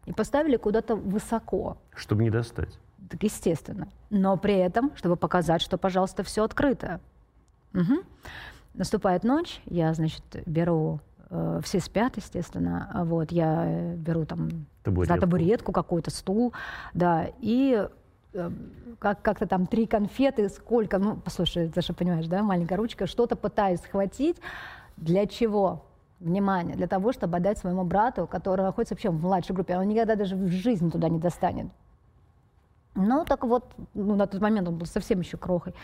И 0.05 0.13
поставили 0.13 0.57
куда-то 0.57 0.97
высоко. 0.97 1.79
Чтобы 1.95 2.25
не 2.25 2.31
достать. 2.31 2.79
Так 3.11 3.23
естественно. 3.23 3.89
Но 4.11 4.37
при 4.37 4.55
этом, 4.55 4.93
чтобы 4.97 5.17
показать, 5.17 5.63
что, 5.63 5.79
пожалуйста, 5.79 6.23
все 6.23 6.45
открыто. 6.45 7.01
Угу. 7.75 8.03
Наступает 8.75 9.25
ночь, 9.25 9.61
я, 9.67 9.93
значит, 9.95 10.23
беру, 10.47 11.01
э, 11.31 11.61
все 11.63 11.81
спят, 11.81 12.17
естественно, 12.17 12.91
а 12.93 13.05
вот, 13.05 13.31
я 13.31 13.95
беру 13.97 14.25
там 14.25 14.67
табуретку. 14.83 15.15
за 15.15 15.21
табуретку 15.21 15.73
какой-то 15.73 16.11
стул, 16.11 16.53
да, 16.93 17.29
и 17.41 17.87
э, 18.33 18.51
как- 18.99 19.23
как-то 19.23 19.47
там 19.47 19.67
три 19.67 19.87
конфеты, 19.87 20.49
сколько, 20.49 20.99
ну, 20.99 21.17
послушай, 21.17 21.69
ты 21.69 21.83
же 21.83 21.93
понимаешь, 21.93 22.27
да, 22.27 22.43
маленькая 22.43 22.77
ручка, 22.77 23.07
что-то 23.07 23.37
пытаюсь 23.37 23.81
схватить. 23.81 24.37
Для 24.97 25.27
чего? 25.27 25.85
Внимание, 26.21 26.75
для 26.77 26.87
того, 26.87 27.13
чтобы 27.13 27.37
отдать 27.37 27.59
своему 27.59 27.85
брату, 27.85 28.27
который 28.27 28.63
находится 28.63 28.95
вообще 28.95 29.11
в 29.11 29.21
младшей 29.21 29.55
группе, 29.55 29.77
он 29.77 29.87
никогда 29.89 30.15
даже 30.15 30.37
в 30.37 30.49
жизни 30.49 30.89
туда 30.89 31.09
не 31.09 31.19
достанет. 31.19 31.67
Ну, 32.95 33.25
так 33.25 33.45
вот, 33.45 33.73
ну, 33.95 34.15
на 34.15 34.27
тот 34.27 34.41
момент 34.41 34.69
он 34.69 34.77
был 34.79 34.87
совсем 34.87 35.21
еще 35.21 35.37
крохой. 35.37 35.75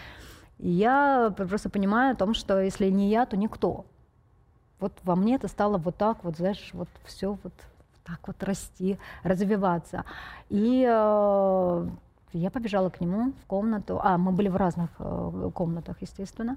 И 0.59 0.69
я 0.69 1.33
просто 1.37 1.71
понимаю 1.71 2.12
о 2.12 2.17
том, 2.17 2.35
что 2.35 2.61
если 2.61 2.90
не 2.90 3.09
я, 3.11 3.26
то 3.26 3.37
никто. 3.37 3.87
Вот 4.79 4.93
во 5.02 5.17
мне 5.17 5.37
это 5.37 5.49
стало 5.49 5.79
вот 5.79 5.97
так 5.97 6.25
вот, 6.25 6.37
знаешь, 6.37 6.71
вот 6.73 6.88
все 7.05 7.37
вот 7.43 7.52
так 8.05 8.21
вот 8.26 8.43
расти, 8.43 8.99
развиваться. 9.23 10.05
И 10.49 10.87
э, 10.88 11.87
я 12.39 12.51
побежала 12.51 12.91
к 12.91 13.01
нему 13.01 13.33
в 13.43 13.47
комнату. 13.47 14.01
А, 14.03 14.19
мы 14.19 14.33
были 14.33 14.49
в 14.49 14.57
разных 14.57 14.91
э, 14.99 15.51
комнатах, 15.53 16.01
естественно, 16.01 16.57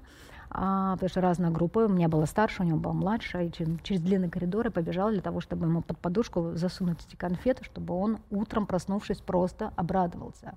а, 0.50 0.94
потому 0.94 1.08
что 1.08 1.20
разная 1.20 1.50
группа. 1.50 1.80
У 1.80 1.88
меня 1.88 2.08
была 2.08 2.26
старше, 2.26 2.62
у 2.62 2.66
него 2.66 2.78
была 2.78 2.94
младшая. 2.94 3.46
И 3.46 3.52
через, 3.52 3.80
через 3.82 4.00
длинный 4.00 4.30
коридор 4.30 4.66
я 4.66 4.70
побежала 4.70 5.10
для 5.10 5.22
того, 5.22 5.40
чтобы 5.40 5.66
ему 5.66 5.82
под 5.82 5.98
подушку 5.98 6.52
засунуть 6.54 7.04
эти 7.06 7.16
конфеты, 7.16 7.64
чтобы 7.64 7.94
он 7.94 8.18
утром, 8.30 8.66
проснувшись, 8.66 9.18
просто 9.18 9.72
обрадовался. 9.76 10.54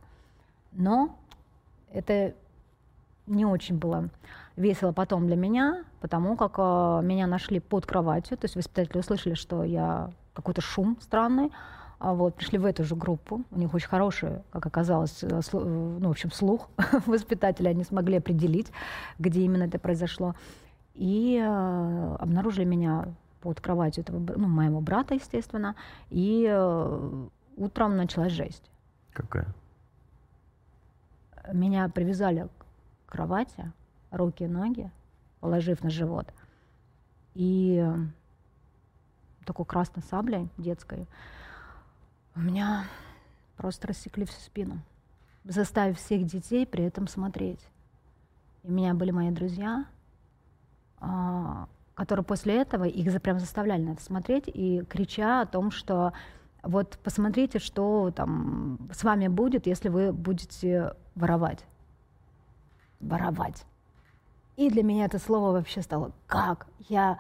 Но 0.72 1.16
это 1.92 2.34
не 3.26 3.46
очень 3.46 3.78
было 3.78 4.10
весело 4.56 4.92
потом 4.92 5.28
для 5.28 5.36
меня, 5.36 5.84
потому 6.02 6.36
как 6.36 6.56
э, 6.58 7.02
меня 7.04 7.28
нашли 7.28 7.60
под 7.60 7.86
кроватью. 7.86 8.38
То 8.38 8.46
есть 8.46 8.56
воспитатели 8.56 9.00
услышали, 9.00 9.34
что 9.36 9.64
я 9.64 10.12
какой-то 10.34 10.62
шум 10.62 10.98
странный. 11.02 11.52
А 12.00 12.13
вот, 12.13 12.36
пришли 12.36 12.60
в 12.60 12.66
эту 12.66 12.84
же 12.84 12.96
группу. 12.96 13.44
У 13.50 13.58
них 13.58 13.74
очень 13.74 13.88
хороший, 13.88 14.44
как 14.51 14.66
оказалось, 14.68 15.24
э, 15.24 15.27
э, 15.27 15.58
ну, 15.58 16.08
в 16.08 16.12
общем, 16.12 16.32
слух 16.32 16.70
воспитателя. 17.08 17.70
Они 17.70 17.84
смогли 17.84 18.18
определить, 18.18 18.72
где 19.18 19.42
именно 19.42 19.63
это 19.63 19.80
произошло. 19.80 20.36
И 20.94 21.39
э, 21.42 22.16
обнаружили 22.20 22.66
меня 22.66 23.08
под 23.42 23.62
кроватью 23.62 24.04
этого, 24.04 24.20
ну, 24.20 24.48
моего 24.48 24.80
брата, 24.80 25.16
естественно. 25.16 25.75
И 26.12 26.46
э, 26.48 27.27
утром 27.56 27.98
началась 27.98 28.32
жесть. 28.32 28.70
Какая? 29.13 29.48
Меня 31.51 31.89
привязали 31.89 32.48
к 33.08 33.12
кровати, 33.12 33.72
руки 34.12 34.44
и 34.44 34.48
ноги, 34.48 34.92
положив 35.39 35.84
на 35.84 35.89
живот. 35.89 36.27
И 37.34 37.84
э, 37.84 37.96
такой 39.46 39.66
красной 39.66 40.04
саблей 40.04 40.50
детской 40.58 41.08
у 42.38 42.39
меня 42.39 42.86
просто 43.56 43.88
рассекли 43.88 44.25
всю 44.25 44.39
спину, 44.41 44.79
заставив 45.44 45.98
всех 45.98 46.24
детей 46.25 46.67
при 46.67 46.84
этом 46.84 47.08
смотреть. 47.08 47.60
И 48.63 48.67
у 48.67 48.72
меня 48.72 48.94
были 48.94 49.10
мои 49.10 49.32
друзья, 49.32 49.86
а, 51.00 51.67
которые 51.96 52.24
после 52.24 52.62
этого 52.62 52.84
их 52.84 53.22
прям 53.24 53.39
заставляли 53.39 53.82
на 53.82 53.94
это 53.94 54.03
смотреть 54.03 54.44
и 54.48 54.84
крича 54.88 55.41
о 55.41 55.46
том, 55.48 55.72
что 55.72 56.13
вот 56.62 57.00
посмотрите, 57.03 57.58
что 57.58 58.12
там 58.15 58.88
с 58.94 59.03
вами 59.03 59.27
будет, 59.29 59.65
если 59.65 59.89
вы 59.89 60.13
будете 60.13 60.94
воровать. 61.15 61.65
Воровать. 63.00 63.65
И 64.58 64.70
для 64.70 64.84
меня 64.84 65.06
это 65.06 65.17
слово 65.17 65.53
вообще 65.53 65.82
стало 65.82 66.12
«как?». 66.27 66.67
Я, 66.88 67.20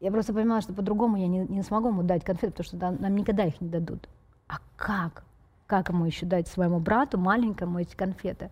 я 0.00 0.10
просто 0.10 0.32
понимала, 0.32 0.62
что 0.62 0.72
по-другому 0.72 1.16
я 1.16 1.26
не, 1.26 1.40
не 1.40 1.62
смогу 1.62 1.88
ему 1.88 2.02
дать 2.02 2.24
конфеты, 2.24 2.52
потому 2.52 2.64
что 2.64 3.02
нам 3.02 3.16
никогда 3.16 3.44
их 3.44 3.60
не 3.60 3.68
дадут. 3.68 4.08
А 4.48 4.58
как? 4.76 5.24
Как 5.66 5.88
ему 5.88 6.04
еще 6.06 6.26
дать 6.26 6.48
своему 6.48 6.78
брату 6.78 7.18
маленькому 7.18 7.80
эти 7.80 7.96
конфеты? 7.96 8.50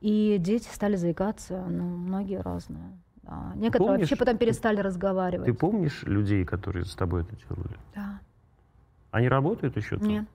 И 0.00 0.36
дети 0.40 0.68
стали 0.68 0.96
заикаться, 0.96 1.64
ну, 1.68 1.84
многие 1.84 2.40
разные. 2.40 2.98
Да. 3.22 3.52
Некоторые 3.54 3.86
помнишь, 3.86 4.00
вообще 4.00 4.16
потом 4.16 4.36
перестали 4.36 4.76
ты, 4.76 4.82
разговаривать. 4.82 5.46
Ты 5.46 5.54
помнишь 5.54 6.02
людей, 6.02 6.44
которые 6.44 6.84
с 6.84 6.94
тобой 6.96 7.22
это 7.22 7.36
делали? 7.36 7.76
Да. 7.94 8.18
Они 9.12 9.28
работают 9.28 9.76
еще 9.76 9.98
там? 9.98 10.08
Нет. 10.08 10.26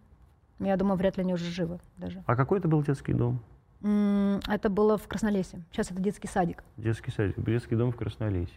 Я 0.59 0.77
думаю, 0.77 0.97
вряд 0.97 1.17
ли 1.17 1.23
они 1.23 1.33
уже 1.33 1.43
живы 1.51 1.79
даже. 1.97 2.23
А 2.25 2.35
какой 2.37 2.59
это 2.59 2.69
был 2.69 2.81
детский 2.81 3.13
дом? 3.13 3.41
Это 3.81 4.69
было 4.69 4.97
в 4.97 5.07
Краснолесе. 5.07 5.61
Сейчас 5.71 5.91
это 5.91 6.01
детский 6.01 6.27
садик. 6.27 6.63
Детский 6.77 7.11
садик. 7.11 7.37
Детский 7.43 7.75
дом 7.75 7.91
в 7.91 7.97
Краснолесе. 7.97 8.53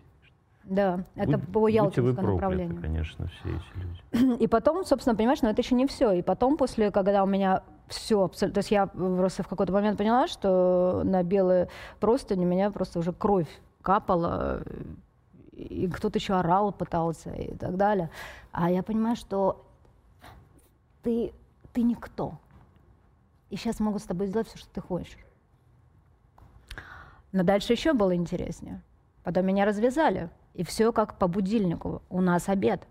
Да, 0.65 1.05
это 1.17 1.39
Будь, 1.39 1.53
по 1.53 1.69
Ялтинскому 1.69 2.35
направлению. 2.35 2.81
конечно, 2.81 3.29
все 3.29 3.49
эти 3.49 4.19
люди. 4.19 4.43
И 4.43 4.47
потом, 4.47 4.85
собственно, 4.85 5.17
понимаешь, 5.17 5.43
но 5.43 5.51
это 5.51 5.63
еще 5.63 5.75
не 5.75 5.87
все. 5.87 6.13
И 6.13 6.23
потом, 6.23 6.57
после, 6.57 6.91
когда 6.91 7.25
у 7.25 7.27
меня 7.27 7.63
все 7.89 8.23
абсолютно... 8.23 8.55
То 8.55 8.59
есть 8.59 8.71
я 8.71 8.87
просто 8.87 9.43
в 9.43 9.49
какой-то 9.49 9.73
момент 9.73 9.99
поняла, 9.99 10.29
что 10.29 11.03
на 11.05 11.23
белые 11.23 11.69
простыни 11.99 12.45
у 12.45 12.49
меня 12.49 12.71
просто 12.71 12.99
уже 12.99 13.13
кровь 13.13 13.49
капала, 13.83 14.63
и 15.53 15.89
кто-то 15.89 16.19
еще 16.19 16.35
орал, 16.35 16.73
пытался 16.73 17.31
и 17.31 17.57
так 17.57 17.77
далее. 17.77 18.11
А 18.53 18.71
я 18.71 18.83
понимаю, 18.83 19.17
что 19.17 19.65
ты, 21.03 21.33
ты 21.73 21.83
никто. 21.83 22.39
И 23.51 23.57
сейчас 23.57 23.81
могут 23.81 24.03
с 24.03 24.07
тобой 24.07 24.29
сделать 24.29 24.49
все, 24.49 24.59
что 24.59 24.69
ты 24.73 24.81
хочешь. 24.81 25.19
Но 27.33 27.43
дальше 27.43 27.73
еще 27.73 27.93
было 27.93 28.15
интереснее. 28.15 28.83
Потом 29.23 29.47
меня 29.47 29.65
развязали. 29.65 30.31
И 30.55 30.65
все 30.65 30.93
как 30.93 31.19
по 31.19 31.29
будильнику. 31.29 32.03
У 32.09 32.21
нас 32.21 32.49
обед. 32.49 32.87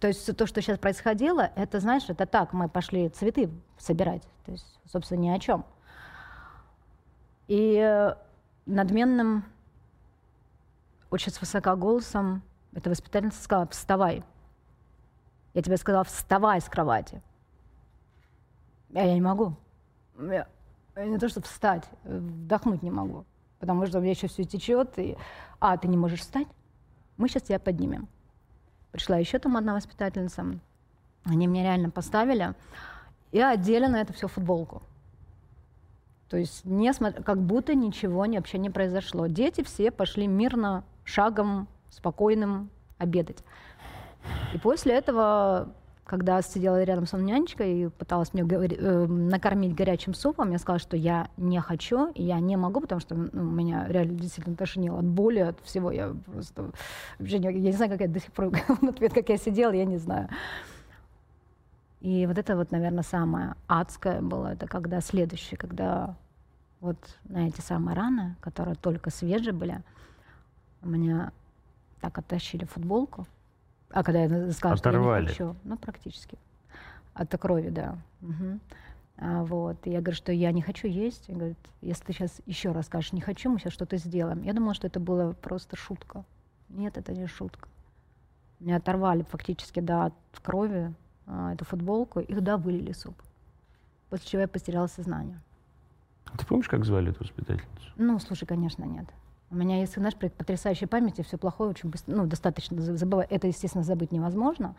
То 0.00 0.08
есть 0.08 0.36
то, 0.36 0.46
что 0.46 0.60
сейчас 0.60 0.78
происходило, 0.78 1.50
это, 1.56 1.80
знаешь, 1.80 2.04
это 2.08 2.26
так, 2.26 2.52
мы 2.52 2.68
пошли 2.68 3.08
цветы 3.08 3.50
собирать. 3.78 4.22
То 4.44 4.52
есть, 4.52 4.78
собственно, 4.84 5.20
ни 5.20 5.28
о 5.30 5.38
чем. 5.38 5.64
И 7.48 7.76
э, 7.76 8.14
надменным, 8.66 9.44
очень 11.10 11.32
с 11.32 11.40
высока 11.40 11.76
голосом, 11.76 12.42
эта 12.74 12.90
воспитательница 12.90 13.42
сказала, 13.42 13.66
вставай. 13.68 14.22
Я 15.54 15.62
тебе 15.62 15.78
сказала, 15.78 16.04
вставай 16.04 16.60
с 16.60 16.68
кровати. 16.68 17.22
А 18.94 19.00
я 19.00 19.14
не 19.14 19.22
могу. 19.22 19.54
Я, 20.18 20.46
не 20.96 21.18
то, 21.18 21.28
что 21.28 21.40
встать, 21.40 21.88
вдохнуть 22.04 22.82
не 22.82 22.90
могу. 22.90 23.24
Потому 23.58 23.86
что 23.86 23.98
у 23.98 24.00
меня 24.02 24.12
еще 24.12 24.28
все 24.28 24.44
течет. 24.44 24.98
И, 24.98 25.16
а, 25.58 25.78
ты 25.78 25.88
не 25.88 25.96
можешь 25.96 26.20
встать? 26.20 26.48
Мы 27.16 27.28
сейчас 27.28 27.42
тебя 27.42 27.58
поднимем. 27.58 28.08
Пришла 28.92 29.16
еще 29.16 29.38
там 29.38 29.56
одна 29.56 29.74
воспитательница, 29.74 30.58
они 31.24 31.48
мне 31.48 31.62
реально 31.62 31.90
поставили 31.90 32.54
и 33.32 33.40
одели 33.40 33.86
на 33.86 34.00
это 34.00 34.12
все 34.12 34.28
футболку. 34.28 34.82
То 36.28 36.36
есть 36.36 36.64
не 36.64 36.92
как 37.22 37.40
будто 37.40 37.74
ничего 37.74 38.26
не, 38.26 38.38
вообще 38.38 38.58
не 38.58 38.70
произошло. 38.70 39.26
Дети 39.26 39.62
все 39.62 39.90
пошли 39.90 40.26
мирно, 40.26 40.84
шагом, 41.04 41.68
спокойным 41.90 42.70
обедать. 42.98 43.44
И 44.52 44.58
после 44.58 44.94
этого 44.94 45.72
когда 46.06 46.40
сидела 46.40 46.82
рядом 46.84 47.06
со 47.06 47.16
мной 47.16 47.32
нянечка 47.32 47.64
и 47.64 47.88
пыталась 47.88 48.32
мне 48.32 48.44
э, 48.44 49.06
накормить 49.06 49.74
горячим 49.74 50.14
супом, 50.14 50.52
я 50.52 50.58
сказала, 50.58 50.78
что 50.78 50.96
я 50.96 51.28
не 51.36 51.60
хочу, 51.60 52.10
и 52.12 52.22
я 52.22 52.38
не 52.38 52.56
могу, 52.56 52.80
потому 52.80 53.00
что 53.00 53.16
ну, 53.16 53.42
меня 53.42 53.86
реально 53.88 54.14
действительно 54.14 54.56
тошнило 54.56 55.00
от 55.00 55.04
боли, 55.04 55.40
от 55.40 55.60
всего. 55.64 55.90
Я 55.90 56.14
просто... 56.26 56.70
Я 57.18 57.38
не 57.38 57.72
знаю, 57.72 57.90
как 57.90 58.00
я 58.00 58.08
до 58.08 58.20
сих 58.20 58.32
пор 58.32 58.52
ответ, 58.82 59.12
как 59.12 59.28
я 59.28 59.36
сидела, 59.36 59.72
я 59.72 59.84
не 59.84 59.98
знаю. 59.98 60.28
И 62.00 62.24
вот 62.26 62.38
это 62.38 62.56
вот, 62.56 62.70
наверное, 62.70 63.02
самое 63.02 63.54
адское 63.66 64.20
было, 64.20 64.52
это 64.52 64.68
когда 64.68 65.00
следующее, 65.00 65.58
когда 65.58 66.14
вот 66.80 66.98
на 67.24 67.48
эти 67.48 67.60
самые 67.60 67.96
раны, 67.96 68.36
которые 68.40 68.76
только 68.76 69.10
свежие 69.10 69.52
были, 69.52 69.82
у 70.82 70.88
меня 70.88 71.32
так 72.00 72.16
оттащили 72.16 72.64
футболку, 72.64 73.26
а 73.90 74.02
когда 74.02 74.24
я 74.24 74.52
сказала, 74.52 74.74
Оторвали. 74.74 75.28
что 75.28 75.44
я 75.44 75.48
не 75.48 75.54
хочу, 75.54 75.56
ну, 75.64 75.76
практически. 75.76 76.38
От 77.14 77.38
крови, 77.38 77.70
да. 77.70 77.98
Угу. 78.20 78.60
А, 79.18 79.44
вот. 79.44 79.86
И 79.86 79.90
я 79.90 80.00
говорю, 80.00 80.16
что 80.16 80.32
я 80.32 80.52
не 80.52 80.62
хочу 80.62 80.86
есть. 80.86 81.28
Он 81.30 81.36
говорит, 81.36 81.58
если 81.80 82.04
ты 82.04 82.12
сейчас 82.12 82.40
еще 82.46 82.72
раз 82.72 82.86
скажешь 82.86 83.12
не 83.12 83.20
хочу, 83.20 83.50
мы 83.50 83.58
сейчас 83.58 83.72
что-то 83.72 83.96
сделаем. 83.96 84.42
Я 84.42 84.52
думала, 84.52 84.74
что 84.74 84.86
это 84.86 85.00
была 85.00 85.32
просто 85.32 85.76
шутка. 85.76 86.24
Нет, 86.68 86.98
это 86.98 87.12
не 87.12 87.26
шутка. 87.26 87.68
Меня 88.60 88.76
оторвали 88.76 89.22
фактически 89.22 89.80
да, 89.80 90.06
от 90.06 90.14
крови 90.42 90.94
а, 91.26 91.54
эту 91.54 91.64
футболку, 91.64 92.20
и 92.20 92.34
туда 92.34 92.56
вылили 92.56 92.92
суп. 92.92 93.14
После 94.10 94.28
чего 94.28 94.42
я 94.42 94.48
потеряла 94.48 94.86
сознание. 94.86 95.40
Ты 96.36 96.44
помнишь, 96.46 96.68
как 96.68 96.84
звали 96.84 97.10
эту 97.10 97.20
воспитательницу? 97.20 97.92
Ну, 97.96 98.18
слушай, 98.18 98.46
конечно, 98.46 98.84
нет. 98.84 99.06
У 99.50 99.54
меня 99.54 99.80
есть, 99.80 99.94
знаешь, 99.94 100.16
потрясающая 100.16 100.88
память, 100.88 101.18
и 101.18 101.22
все 101.22 101.38
плохое 101.38 101.70
очень 101.70 101.88
быстро, 101.88 102.14
ну, 102.14 102.26
достаточно 102.26 102.80
забывать. 102.80 103.30
Это, 103.30 103.46
естественно, 103.46 103.84
забыть 103.84 104.10
невозможно. 104.10 104.74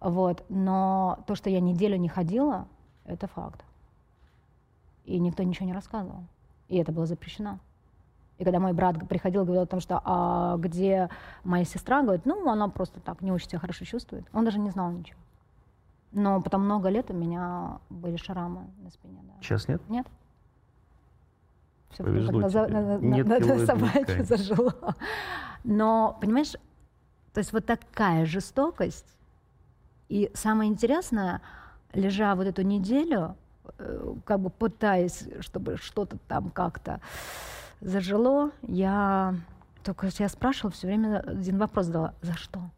Вот. 0.00 0.44
Но 0.48 1.22
то, 1.26 1.34
что 1.34 1.50
я 1.50 1.60
неделю 1.60 1.96
не 1.96 2.08
ходила, 2.08 2.66
это 3.04 3.26
факт. 3.26 3.64
И 5.04 5.18
никто 5.18 5.42
ничего 5.42 5.66
не 5.66 5.74
рассказывал. 5.74 6.24
И 6.68 6.78
это 6.78 6.92
было 6.92 7.06
запрещено. 7.06 7.58
И 8.38 8.44
когда 8.44 8.58
мой 8.58 8.72
брат 8.72 9.08
приходил 9.08 9.42
и 9.42 9.44
говорил 9.44 9.62
о 9.62 9.66
том, 9.66 9.80
что 9.80 10.00
а 10.04 10.56
где 10.56 11.08
моя 11.44 11.64
сестра, 11.64 12.02
говорит, 12.02 12.26
ну, 12.26 12.48
она 12.50 12.68
просто 12.68 13.00
так 13.00 13.20
не 13.20 13.30
очень 13.30 13.48
себя 13.48 13.60
хорошо 13.60 13.84
чувствует. 13.84 14.26
Он 14.32 14.44
даже 14.44 14.58
не 14.58 14.70
знал 14.70 14.90
ничего. 14.90 15.20
Но 16.10 16.40
потом 16.40 16.64
много 16.64 16.88
лет 16.88 17.10
у 17.10 17.14
меня 17.14 17.78
были 17.90 18.16
шрамы 18.16 18.66
на 18.82 18.90
спине. 18.90 19.20
Да. 19.22 19.34
Сейчас 19.40 19.68
нет? 19.68 19.82
Нет. 19.88 20.06
Все 21.94 22.02
Повезло 22.02 22.40
на, 22.40 22.48
тебе. 22.50 22.66
на, 22.66 22.98
нет 22.98 23.26
на, 23.26 23.38
на 23.38 24.24
зажило. 24.24 24.96
Но, 25.62 26.18
понимаешь, 26.20 26.52
то 27.32 27.38
есть 27.38 27.52
вот 27.52 27.64
такая 27.66 28.26
жестокость. 28.26 29.16
И 30.08 30.30
самое 30.34 30.70
интересное, 30.70 31.40
лежа 31.92 32.34
вот 32.34 32.48
эту 32.48 32.62
неделю, 32.62 33.36
э, 33.78 34.14
как 34.24 34.40
бы 34.40 34.50
пытаясь, 34.50 35.24
чтобы 35.38 35.76
что-то 35.76 36.18
там 36.28 36.50
как-то 36.50 37.00
зажило, 37.80 38.50
я 38.62 39.36
только 39.84 40.08
я 40.18 40.28
спрашивала 40.28 40.72
все 40.72 40.88
время 40.88 41.20
один 41.20 41.58
вопрос 41.58 41.86
задала. 41.86 42.14
За 42.22 42.34
что? 42.34 42.70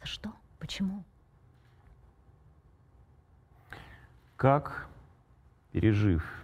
За 0.00 0.06
что? 0.06 0.32
Почему? 0.58 1.04
Как, 4.36 4.88
пережив 5.72 6.43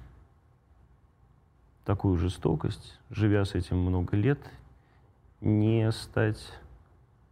такую 1.90 2.16
жестокость, 2.18 3.00
живя 3.10 3.44
с 3.44 3.56
этим 3.56 3.78
много 3.78 4.16
лет, 4.16 4.38
не 5.40 5.90
стать 5.90 6.38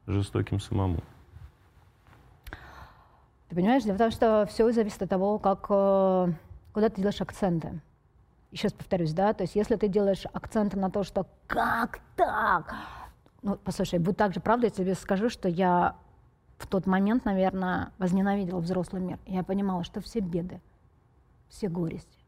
жестоким 0.09 0.59
самому? 0.59 0.99
Ты 3.49 3.55
понимаешь, 3.55 3.85
дело 3.85 3.95
в 3.95 3.99
том, 3.99 4.11
что 4.11 4.47
все 4.51 4.69
зависит 4.73 5.01
от 5.01 5.11
того, 5.11 5.39
как, 5.39 5.67
э, 5.71 6.33
куда 6.73 6.89
ты 6.89 6.97
делаешь 6.97 7.21
акценты. 7.21 7.81
Еще 8.51 8.65
раз 8.65 8.73
повторюсь, 8.73 9.13
да, 9.13 9.33
то 9.33 9.45
есть 9.45 9.55
если 9.55 9.77
ты 9.77 9.87
делаешь 9.87 10.25
акценты 10.33 10.77
на 10.77 10.91
то, 10.91 11.05
что 11.05 11.29
как 11.47 12.01
так? 12.17 12.75
Ну, 13.43 13.55
послушай, 13.63 14.01
будь 14.01 14.17
так 14.17 14.35
же 14.35 14.41
правда, 14.41 14.67
я 14.67 14.71
тебе 14.71 14.97
скажу, 14.97 15.29
что 15.29 15.49
я 15.49 15.95
в 16.57 16.67
тот 16.67 16.85
момент, 16.87 17.25
наверное, 17.25 17.93
возненавидела 17.99 18.59
взрослый 18.59 19.01
мир. 19.01 19.21
Я 19.25 19.45
понимала, 19.45 19.85
что 19.85 20.01
все 20.01 20.19
беды, 20.19 20.61
все 21.49 21.69
горести 21.69 22.19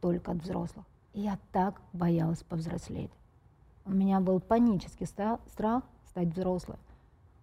только 0.00 0.32
от 0.32 0.38
взрослых. 0.38 0.84
Я 1.14 1.38
так 1.52 1.80
боялась 1.92 2.42
повзрослеть. 2.42 3.12
У 3.84 3.92
меня 3.92 4.20
был 4.20 4.40
панический 4.40 5.06
страх 5.06 5.84
стать 6.08 6.28
взрослой. 6.28 6.78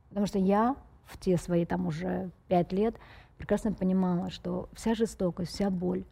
Потому 0.10 0.28
что 0.28 0.40
я 0.40 0.76
в 1.06 1.18
те 1.18 1.38
свои 1.38 1.66
там 1.66 1.88
уже 1.88 2.32
пять 2.48 2.74
лет 2.74 2.96
прекрасно 3.38 3.74
понимала, 3.74 4.30
что 4.30 4.70
вся 4.74 4.94
жестокость, 4.94 5.54
вся 5.54 5.70
боль, 5.70 6.04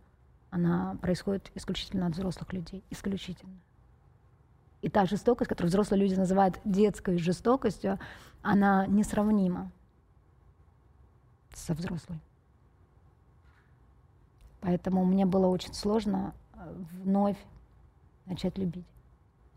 она 0.49 0.97
происходит 1.01 1.51
исключительно 1.53 2.07
от 2.07 2.13
взрослых 2.13 2.53
людей. 2.53 2.83
Исключительно. 2.89 3.59
И 4.81 4.89
та 4.89 5.05
жестокость, 5.05 5.49
которую 5.49 5.69
взрослые 5.69 6.01
люди 6.01 6.15
называют 6.15 6.59
детской 6.63 7.17
жестокостью, 7.17 7.99
она 8.41 8.87
несравнима 8.87 9.71
со 11.53 11.73
взрослой. 11.73 12.19
Поэтому 14.61 15.03
мне 15.05 15.25
было 15.25 15.47
очень 15.47 15.73
сложно 15.73 16.33
вновь 17.03 17.37
начать 18.25 18.57
любить. 18.57 18.85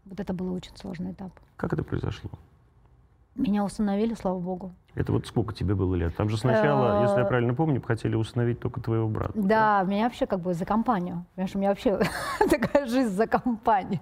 Вот 0.05 0.19
это 0.19 0.33
был 0.33 0.53
очень 0.53 0.77
сложный 0.77 1.13
этап. 1.13 1.33
Как 1.57 1.73
это 1.73 1.83
произошло? 1.83 2.31
Меня 3.35 3.65
установили, 3.65 4.15
слава 4.15 4.39
богу. 4.39 4.75
Это 4.95 5.11
вот 5.13 5.27
сколько 5.27 5.55
тебе 5.55 5.75
было 5.75 5.95
лет? 5.95 6.15
Там 6.17 6.29
же 6.29 6.37
сначала, 6.37 7.03
если 7.03 7.17
я 7.17 7.25
э, 7.25 7.29
правильно 7.29 7.55
помню, 7.55 7.81
хотели 7.81 8.15
установить 8.15 8.61
только 8.61 8.81
твоего 8.81 9.09
брата. 9.09 9.33
Да, 9.35 9.83
меня 9.85 10.05
вообще 10.05 10.27
как 10.27 10.41
бы 10.41 10.53
за 10.53 10.67
компанию. 10.67 11.25
Понимаешь, 11.35 11.55
у 11.55 11.59
меня 11.59 11.71
вообще 11.71 11.99
такая 12.39 12.87
жизнь 12.87 13.15
за 13.15 13.27
компанию. 13.27 14.01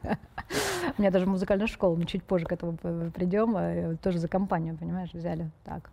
У 0.99 1.01
меня 1.01 1.11
даже 1.11 1.27
музыкальная 1.27 1.67
школа, 1.67 1.97
мы 1.97 2.05
чуть 2.05 2.23
позже 2.23 2.47
к 2.47 2.53
этому 2.53 2.77
придем, 2.77 3.57
э, 3.57 3.97
тоже 3.97 4.19
за 4.19 4.29
компанию, 4.29 4.77
понимаешь, 4.77 5.11
взяли 5.13 5.51
так 5.65 5.91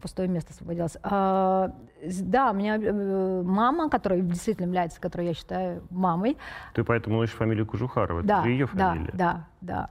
пустое 0.00 0.28
место 0.28 0.52
освободилось. 0.52 0.96
А, 1.02 1.72
да, 2.02 2.50
у 2.50 2.54
меня 2.54 2.76
э, 2.76 3.42
мама, 3.42 3.90
которая 3.90 4.20
действительно 4.20 4.66
является, 4.66 5.00
которую 5.00 5.28
я 5.28 5.34
считаю 5.34 5.82
мамой. 5.90 6.36
Ты 6.74 6.84
поэтому 6.84 7.16
носишь 7.16 7.34
фамилию 7.34 7.66
Кужухарова, 7.66 8.22
да, 8.22 8.40
это 8.40 8.48
ее 8.48 8.66
фамилия. 8.66 9.10
Да, 9.12 9.46
да, 9.60 9.90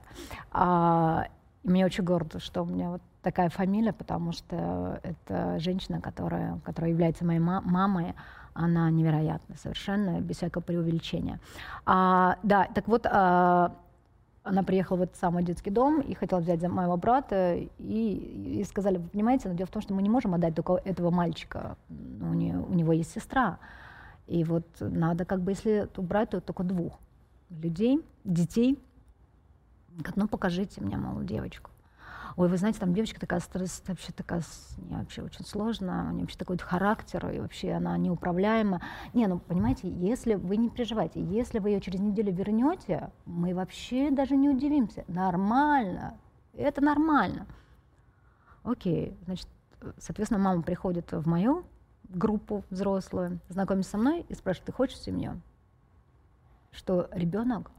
А, 0.50 1.24
мне 1.62 1.84
очень 1.84 2.04
гордо, 2.04 2.40
что 2.40 2.62
у 2.62 2.66
меня 2.66 2.90
вот 2.90 3.02
такая 3.22 3.50
фамилия, 3.50 3.92
потому 3.92 4.32
что 4.32 5.00
это 5.02 5.58
женщина, 5.58 6.00
которая, 6.00 6.58
которая 6.64 6.90
является 6.90 7.24
моей 7.24 7.40
мамой, 7.40 8.14
она 8.54 8.90
невероятна 8.90 9.56
совершенно, 9.56 10.20
без 10.20 10.36
всякого 10.36 10.62
преувеличения. 10.62 11.38
А, 11.86 12.36
да, 12.42 12.68
так 12.74 12.88
вот, 12.88 13.06
а, 13.06 13.72
она 14.48 14.62
приехала 14.62 14.96
в 14.96 15.02
этот 15.02 15.16
самый 15.16 15.44
детский 15.44 15.70
дом 15.70 16.00
и 16.00 16.14
хотела 16.14 16.40
взять 16.40 16.60
за 16.60 16.68
моего 16.68 16.96
брата, 16.96 17.54
и, 17.56 18.60
и 18.60 18.64
сказали, 18.64 18.96
вы 18.96 19.08
понимаете, 19.08 19.48
но 19.48 19.54
дело 19.54 19.66
в 19.66 19.70
том, 19.70 19.82
что 19.82 19.94
мы 19.94 20.02
не 20.02 20.08
можем 20.08 20.34
отдать 20.34 20.54
только 20.54 20.80
этого 20.84 21.10
мальчика, 21.10 21.76
у, 21.90 22.34
нее, 22.34 22.58
у 22.58 22.72
него 22.72 22.92
есть 22.92 23.12
сестра, 23.12 23.58
и 24.26 24.44
вот 24.44 24.66
надо 24.80 25.24
как 25.24 25.40
бы, 25.40 25.52
если 25.52 25.88
убрать, 25.96 26.30
то 26.30 26.40
только 26.40 26.62
двух 26.62 26.98
людей, 27.50 28.02
детей, 28.24 28.78
ну 30.16 30.28
покажите 30.28 30.80
мне, 30.80 30.96
мол, 30.96 31.22
девочку. 31.22 31.70
Ой, 32.38 32.48
вы 32.48 32.56
знаете, 32.56 32.78
там 32.78 32.94
девочка 32.94 33.18
такая, 33.18 33.42
вообще 33.52 34.12
такая, 34.12 34.44
не, 34.76 34.96
вообще 34.96 35.22
очень 35.22 35.44
сложная, 35.44 36.04
у 36.04 36.12
нее 36.12 36.20
вообще 36.20 36.38
такой 36.38 36.56
характер, 36.56 37.28
и 37.30 37.40
вообще 37.40 37.72
она 37.72 37.98
неуправляема. 37.98 38.80
Не, 39.12 39.26
ну, 39.26 39.40
понимаете, 39.40 39.90
если 39.90 40.34
вы 40.36 40.56
не 40.56 40.70
переживайте, 40.70 41.20
если 41.20 41.58
вы 41.58 41.70
ее 41.70 41.80
через 41.80 41.98
неделю 41.98 42.32
вернете, 42.32 43.10
мы 43.26 43.56
вообще 43.56 44.12
даже 44.12 44.36
не 44.36 44.48
удивимся. 44.48 45.04
Нормально, 45.08 46.16
это 46.54 46.80
нормально. 46.80 47.44
Окей, 48.62 49.18
значит, 49.24 49.48
соответственно, 49.98 50.38
мама 50.38 50.62
приходит 50.62 51.10
в 51.10 51.26
мою 51.26 51.64
группу 52.04 52.64
взрослую, 52.70 53.40
знакомится 53.48 53.90
со 53.90 53.98
мной 53.98 54.24
и 54.28 54.34
спрашивает, 54.34 54.66
ты 54.66 54.72
хочешь 54.72 55.00
семью? 55.00 55.40
Что 56.70 57.08
ребенок 57.10 57.72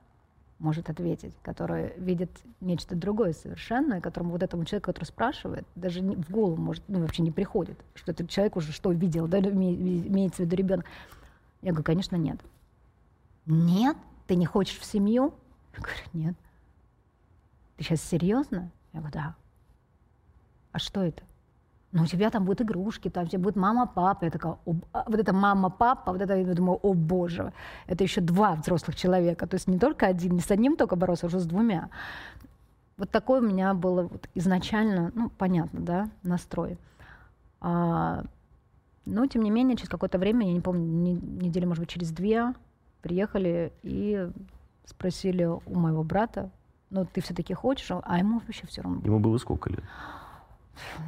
может 0.60 0.90
ответить, 0.90 1.34
который 1.42 1.94
видит 1.98 2.30
нечто 2.60 2.96
другое 2.96 3.34
совершенно, 3.34 3.96
и 3.96 4.02
которому 4.02 4.32
вот 4.32 4.44
этому 4.44 4.66
человеку, 4.66 4.88
который 4.88 5.06
спрашивает, 5.06 5.66
даже 5.76 6.02
не, 6.02 6.16
в 6.16 6.30
голову 6.30 6.58
может, 6.58 6.84
ну, 6.88 7.00
вообще 7.00 7.24
не 7.24 7.32
приходит, 7.32 7.80
что 7.96 8.12
этот 8.12 8.30
человек 8.30 8.58
уже 8.58 8.72
что 8.72 8.92
видел, 8.92 9.28
да, 9.28 9.40
имеется 9.40 10.44
в 10.44 10.46
виду 10.46 10.56
ребенок. 10.56 10.86
Я 11.62 11.72
говорю, 11.72 11.86
конечно, 11.86 12.16
нет. 12.18 12.40
Нет? 13.46 13.98
Ты 14.28 14.36
не 14.36 14.46
хочешь 14.46 14.78
в 14.78 14.86
семью? 14.86 15.34
Я 15.76 15.82
говорю, 15.82 16.02
нет. 16.14 16.36
Ты 17.78 17.84
сейчас 17.86 18.02
серьезно? 18.02 18.70
Я 18.94 19.00
говорю, 19.00 19.14
да. 19.14 19.36
А 20.72 20.80
что 20.80 21.02
это? 21.02 21.24
Ну, 21.92 22.04
у 22.04 22.06
тебя 22.06 22.30
там 22.30 22.46
будут 22.46 22.62
игрушки, 22.62 23.10
там 23.10 23.24
у 23.24 23.28
тебя 23.28 23.40
будет 23.40 23.56
мама, 23.56 23.88
папа. 23.88 24.26
Я 24.26 24.32
такая, 24.32 24.58
о, 24.66 24.76
а, 24.94 25.06
вот 25.08 25.20
это 25.20 25.34
мама, 25.34 25.70
папа, 25.70 26.12
вот 26.12 26.22
это 26.22 26.36
я 26.36 26.54
думаю, 26.54 26.80
о 26.84 26.94
боже, 26.94 27.52
это 27.88 28.04
еще 28.04 28.22
два 28.22 28.56
взрослых 28.56 28.96
человека. 28.96 29.48
То 29.48 29.56
есть 29.56 29.68
не 29.68 29.80
только 29.80 30.06
один, 30.06 30.34
не 30.34 30.42
с 30.42 30.52
одним 30.52 30.76
только 30.76 30.96
бороться, 30.96 31.26
а 31.26 31.28
уже 31.28 31.40
с 31.40 31.46
двумя. 31.46 31.90
Вот 32.98 33.10
такой 33.10 33.40
у 33.40 33.44
меня 33.44 33.74
было 33.74 34.04
вот 34.04 34.30
изначально, 34.36 35.12
ну, 35.16 35.30
понятно, 35.30 35.80
да, 35.80 36.10
настрой. 36.22 36.78
А, 37.62 38.24
но, 39.06 39.26
тем 39.26 39.42
не 39.42 39.50
менее, 39.50 39.76
через 39.76 39.90
какое-то 39.90 40.20
время, 40.20 40.46
я 40.46 40.54
не 40.54 40.62
помню, 40.62 41.20
недели, 41.42 41.66
может 41.66 41.82
быть, 41.82 41.90
через 41.90 42.12
две, 42.12 42.54
приехали 43.02 43.74
и 43.82 44.30
спросили 44.86 45.46
у 45.46 45.80
моего 45.80 46.04
брата, 46.04 46.52
ну, 46.92 47.06
ты 47.06 47.22
все-таки 47.22 47.54
хочешь? 47.54 47.90
А 48.04 48.18
ему 48.18 48.40
вообще 48.40 48.68
все 48.68 48.82
равно. 48.82 49.02
Ему 49.04 49.20
было 49.20 49.38
сколько 49.38 49.70
лет? 49.70 49.84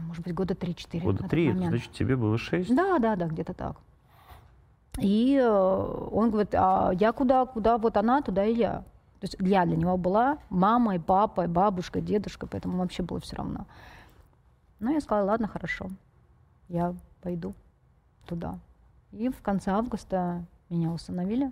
Может 0.08 0.24
быть, 0.24 0.34
года 0.34 0.54
3-4. 0.54 1.02
Года 1.02 1.28
3, 1.28 1.54
значит, 1.54 1.92
тебе 1.92 2.16
было 2.16 2.38
6? 2.38 2.74
Да, 2.76 3.00
да, 3.00 3.16
да, 3.16 3.28
где-то 3.28 3.54
так. 3.54 3.78
И 5.00 5.38
э, 5.42 6.10
он 6.12 6.32
говорит, 6.32 6.54
а 6.54 6.92
я 6.94 7.14
куда, 7.14 7.46
куда, 7.46 7.78
вот 7.78 7.96
она, 7.96 8.22
туда 8.22 8.46
и 8.46 8.54
я. 8.54 8.84
То 9.20 9.26
есть 9.26 9.36
я 9.40 9.66
для 9.66 9.78
него 9.78 9.98
была 9.98 10.40
мамой, 10.50 11.00
папой, 11.00 11.48
бабушкой, 11.48 12.02
дедушкой, 12.02 12.50
поэтому 12.50 12.80
вообще 12.80 13.04
было 13.04 13.20
все 13.20 13.36
равно. 13.36 13.68
Ну, 14.80 14.92
я 14.92 15.00
сказала, 15.00 15.28
ладно, 15.28 15.48
хорошо, 15.48 15.90
я 16.68 16.96
пойду 17.22 17.54
туда. 18.26 18.58
И 19.12 19.30
в 19.30 19.42
конце 19.42 19.72
августа 19.72 20.44
меня 20.70 20.92
установили. 20.92 21.52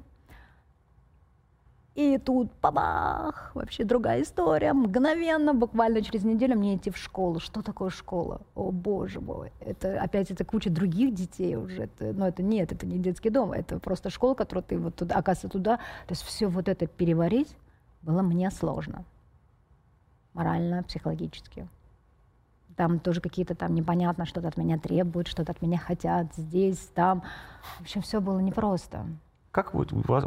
И 1.96 2.18
тут 2.18 2.50
бабах, 2.62 3.52
вообще 3.56 3.84
другая 3.84 4.22
история. 4.22 4.74
Мгновенно, 4.74 5.54
буквально 5.54 6.02
через 6.02 6.24
неделю 6.24 6.56
мне 6.58 6.76
идти 6.76 6.92
в 6.92 6.98
школу. 6.98 7.40
Что 7.40 7.62
такое 7.62 7.90
школа? 7.90 8.42
О, 8.56 8.72
боже 8.72 9.20
мой. 9.20 9.52
Это 9.60 10.00
опять 10.02 10.32
это 10.32 10.46
куча 10.46 10.70
других 10.70 11.14
детей 11.14 11.56
уже. 11.56 11.84
Это, 11.84 12.14
но 12.14 12.28
это 12.28 12.42
нет, 12.42 12.72
это 12.72 12.86
не 12.86 13.00
детский 13.00 13.30
дом. 13.30 13.52
Это 13.52 13.80
просто 13.80 14.10
школа, 14.10 14.34
которую 14.34 14.64
ты 14.64 14.78
вот 14.78 14.96
туда, 14.96 15.16
оказывается, 15.16 15.50
туда. 15.50 15.78
То 15.78 16.12
есть 16.12 16.24
все 16.24 16.48
вот 16.48 16.70
это 16.70 16.88
переварить 16.88 17.56
было 18.02 18.22
мне 18.22 18.50
сложно. 18.52 19.04
Морально, 20.34 20.84
психологически. 20.84 21.68
Там 22.78 23.00
тоже 23.00 23.20
какие-то 23.20 23.56
там 23.56 23.76
непонятно, 23.76 24.26
что-то 24.26 24.48
от 24.48 24.56
меня 24.56 24.78
требуют, 24.78 25.28
что-то 25.28 25.52
от 25.52 25.62
меня 25.62 25.78
хотят 25.78 26.34
здесь, 26.36 26.78
там. 26.96 27.24
В 27.80 27.82
общем, 27.82 28.02
все 28.02 28.22
было 28.22 28.40
непросто. 28.40 29.06
Как 29.52 29.74
вот 29.74 29.92
у 29.92 30.00
вас, 30.08 30.24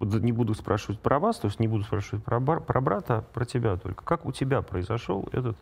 не 0.00 0.32
буду 0.32 0.54
спрашивать 0.54 1.00
про 1.00 1.18
вас, 1.18 1.38
то 1.38 1.46
есть 1.46 1.60
не 1.60 1.68
буду 1.68 1.84
спрашивать 1.84 2.24
про, 2.24 2.40
бар, 2.40 2.60
про 2.60 2.80
брата, 2.80 3.24
про 3.32 3.44
тебя 3.44 3.76
только. 3.76 4.04
Как 4.04 4.26
у 4.26 4.32
тебя 4.32 4.62
произошел 4.62 5.28
этот 5.32 5.56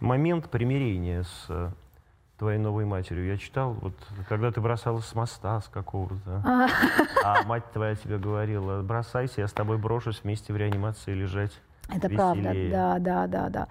момент 0.00 0.50
примирения 0.50 1.22
с 1.22 1.46
э, 1.48 1.70
твоей 2.38 2.58
новой 2.58 2.84
матерью? 2.84 3.26
Я 3.26 3.38
читал, 3.38 3.72
вот 3.74 3.94
когда 4.28 4.50
ты 4.50 4.60
бросалась 4.60 5.06
с 5.06 5.14
моста 5.14 5.60
с 5.60 5.68
какого-то, 5.68 6.42
а, 6.44 6.68
а 7.24 7.42
мать 7.44 7.70
твоя 7.72 7.94
тебе 7.94 8.18
говорила, 8.18 8.82
бросайся, 8.82 9.42
я 9.42 9.48
с 9.48 9.52
тобой 9.52 9.78
брошусь 9.78 10.22
вместе 10.22 10.52
в 10.52 10.56
реанимации 10.56 11.12
лежать. 11.12 11.52
Это 11.88 12.08
веселее. 12.08 12.70
правда, 12.70 12.98
да, 12.98 12.98
да, 12.98 13.26
да, 13.26 13.48
да. 13.48 13.68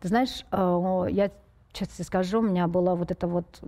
Ты 0.00 0.08
знаешь, 0.08 0.46
э, 0.50 1.06
я 1.10 1.30
честно 1.72 2.04
скажу, 2.04 2.40
у 2.40 2.42
меня 2.42 2.66
была 2.66 2.94
вот 2.94 3.10
эта 3.10 3.26
вот 3.26 3.60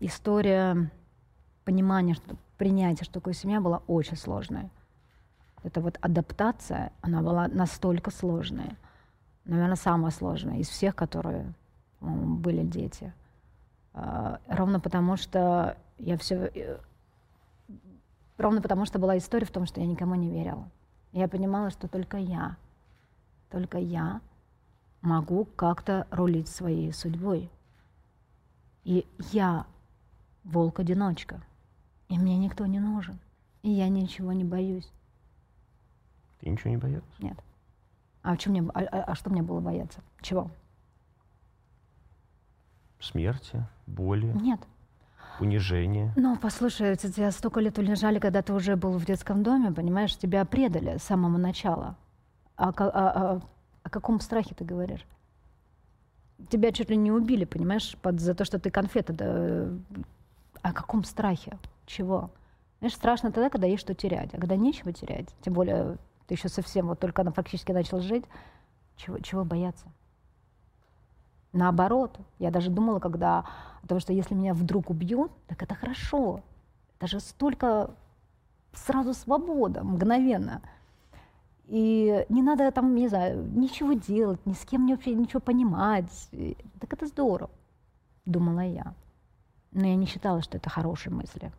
история 0.00 0.90
понимания, 1.64 2.14
что 2.14 2.36
принятие, 2.58 3.04
что 3.04 3.14
такое 3.14 3.34
семья, 3.34 3.60
была 3.60 3.82
очень 3.86 4.16
сложная. 4.16 4.70
Это 5.62 5.80
вот 5.80 5.98
адаптация, 6.00 6.92
она 7.00 7.22
была 7.22 7.48
настолько 7.48 8.10
сложная. 8.10 8.76
Наверное, 9.44 9.76
самая 9.76 10.10
сложная 10.10 10.58
из 10.58 10.68
всех, 10.68 10.94
которые 10.94 11.54
были 12.00 12.64
дети. 12.64 13.12
А, 13.94 14.40
ровно 14.48 14.80
потому, 14.80 15.16
что 15.16 15.76
я 15.98 16.16
все... 16.18 16.50
Э, 16.54 16.78
ровно 18.36 18.60
потому, 18.60 18.84
что 18.84 18.98
была 18.98 19.16
история 19.18 19.46
в 19.46 19.50
том, 19.50 19.66
что 19.66 19.80
я 19.80 19.86
никому 19.86 20.14
не 20.14 20.30
верила. 20.30 20.68
Я 21.12 21.28
понимала, 21.28 21.70
что 21.70 21.88
только 21.88 22.18
я, 22.18 22.56
только 23.50 23.78
я 23.78 24.20
могу 25.00 25.44
как-то 25.44 26.06
рулить 26.10 26.48
своей 26.48 26.92
судьбой. 26.92 27.50
И 28.84 29.06
я 29.32 29.66
волк-одиночка. 30.44 31.42
И 32.08 32.18
мне 32.18 32.38
никто 32.38 32.66
не 32.66 32.80
нужен. 32.80 33.18
И 33.62 33.70
я 33.70 33.88
ничего 33.88 34.32
не 34.32 34.44
боюсь. 34.44 34.90
Ты 36.40 36.50
ничего 36.50 36.70
не 36.70 36.76
боялась? 36.76 37.04
Нет. 37.18 37.36
А, 38.22 38.36
чем 38.36 38.52
мне, 38.52 38.62
а, 38.74 38.80
а, 38.80 39.02
а 39.04 39.14
что 39.14 39.30
мне 39.30 39.42
было 39.42 39.60
бояться? 39.60 40.00
Чего? 40.20 40.50
Смерти, 43.00 43.64
боли? 43.86 44.32
Нет. 44.40 44.60
Унижения? 45.40 46.12
Ну, 46.16 46.36
послушай, 46.36 46.96
тебя 46.96 47.30
столько 47.30 47.60
лет 47.60 47.78
унижали, 47.78 48.18
когда 48.18 48.42
ты 48.42 48.52
уже 48.52 48.76
был 48.76 48.92
в 48.98 49.04
детском 49.04 49.42
доме, 49.42 49.70
понимаешь, 49.72 50.16
тебя 50.16 50.44
предали 50.44 50.98
с 50.98 51.04
самого 51.04 51.36
начала. 51.36 51.96
А, 52.56 52.70
а, 52.76 52.82
а, 52.86 53.40
о 53.84 53.90
каком 53.90 54.20
страхе 54.20 54.54
ты 54.54 54.64
говоришь? 54.64 55.06
Тебя 56.48 56.72
чуть 56.72 56.90
ли 56.90 56.96
не 56.96 57.12
убили, 57.12 57.44
понимаешь, 57.44 57.96
под, 58.02 58.20
за 58.20 58.34
то, 58.34 58.44
что 58.44 58.58
ты 58.58 58.70
конфеты. 58.70 59.14
О 60.68 60.72
каком 60.74 61.02
страхе? 61.02 61.58
Чего? 61.86 62.30
Знаешь, 62.80 62.94
страшно 62.94 63.32
тогда, 63.32 63.48
когда 63.48 63.66
есть 63.66 63.80
что 63.80 63.94
терять. 63.94 64.34
А 64.34 64.38
когда 64.38 64.54
нечего 64.54 64.92
терять, 64.92 65.34
тем 65.40 65.54
более 65.54 65.96
ты 66.26 66.34
еще 66.34 66.50
совсем 66.50 66.88
вот 66.88 67.00
только 67.00 67.24
на 67.24 67.32
фактически 67.32 67.72
начал 67.72 68.00
жить, 68.00 68.26
чего, 68.96 69.18
чего 69.20 69.44
бояться? 69.44 69.86
Наоборот, 71.54 72.18
я 72.38 72.50
даже 72.50 72.68
думала, 72.68 72.98
когда, 72.98 73.46
потому 73.80 73.98
что 74.00 74.12
если 74.12 74.34
меня 74.34 74.52
вдруг 74.52 74.90
убьют, 74.90 75.32
так 75.46 75.62
это 75.62 75.74
хорошо. 75.74 76.42
Это 76.98 77.06
же 77.06 77.20
столько 77.20 77.90
сразу 78.74 79.14
свобода, 79.14 79.82
мгновенно. 79.82 80.60
И 81.64 82.26
не 82.28 82.42
надо 82.42 82.70
там, 82.72 82.94
не 82.94 83.08
знаю, 83.08 83.42
ничего 83.54 83.94
делать, 83.94 84.44
ни 84.44 84.52
с 84.52 84.66
кем 84.66 84.86
вообще 84.86 85.14
ничего 85.14 85.40
понимать. 85.40 86.28
Так 86.78 86.92
это 86.92 87.06
здорово, 87.06 87.50
думала 88.26 88.60
я. 88.60 88.94
Но 89.72 89.86
я 89.86 89.96
не 89.96 90.06
считала, 90.06 90.42
что 90.42 90.56
это 90.56 90.70
хорошие 90.70 91.12
мысли 91.12 91.52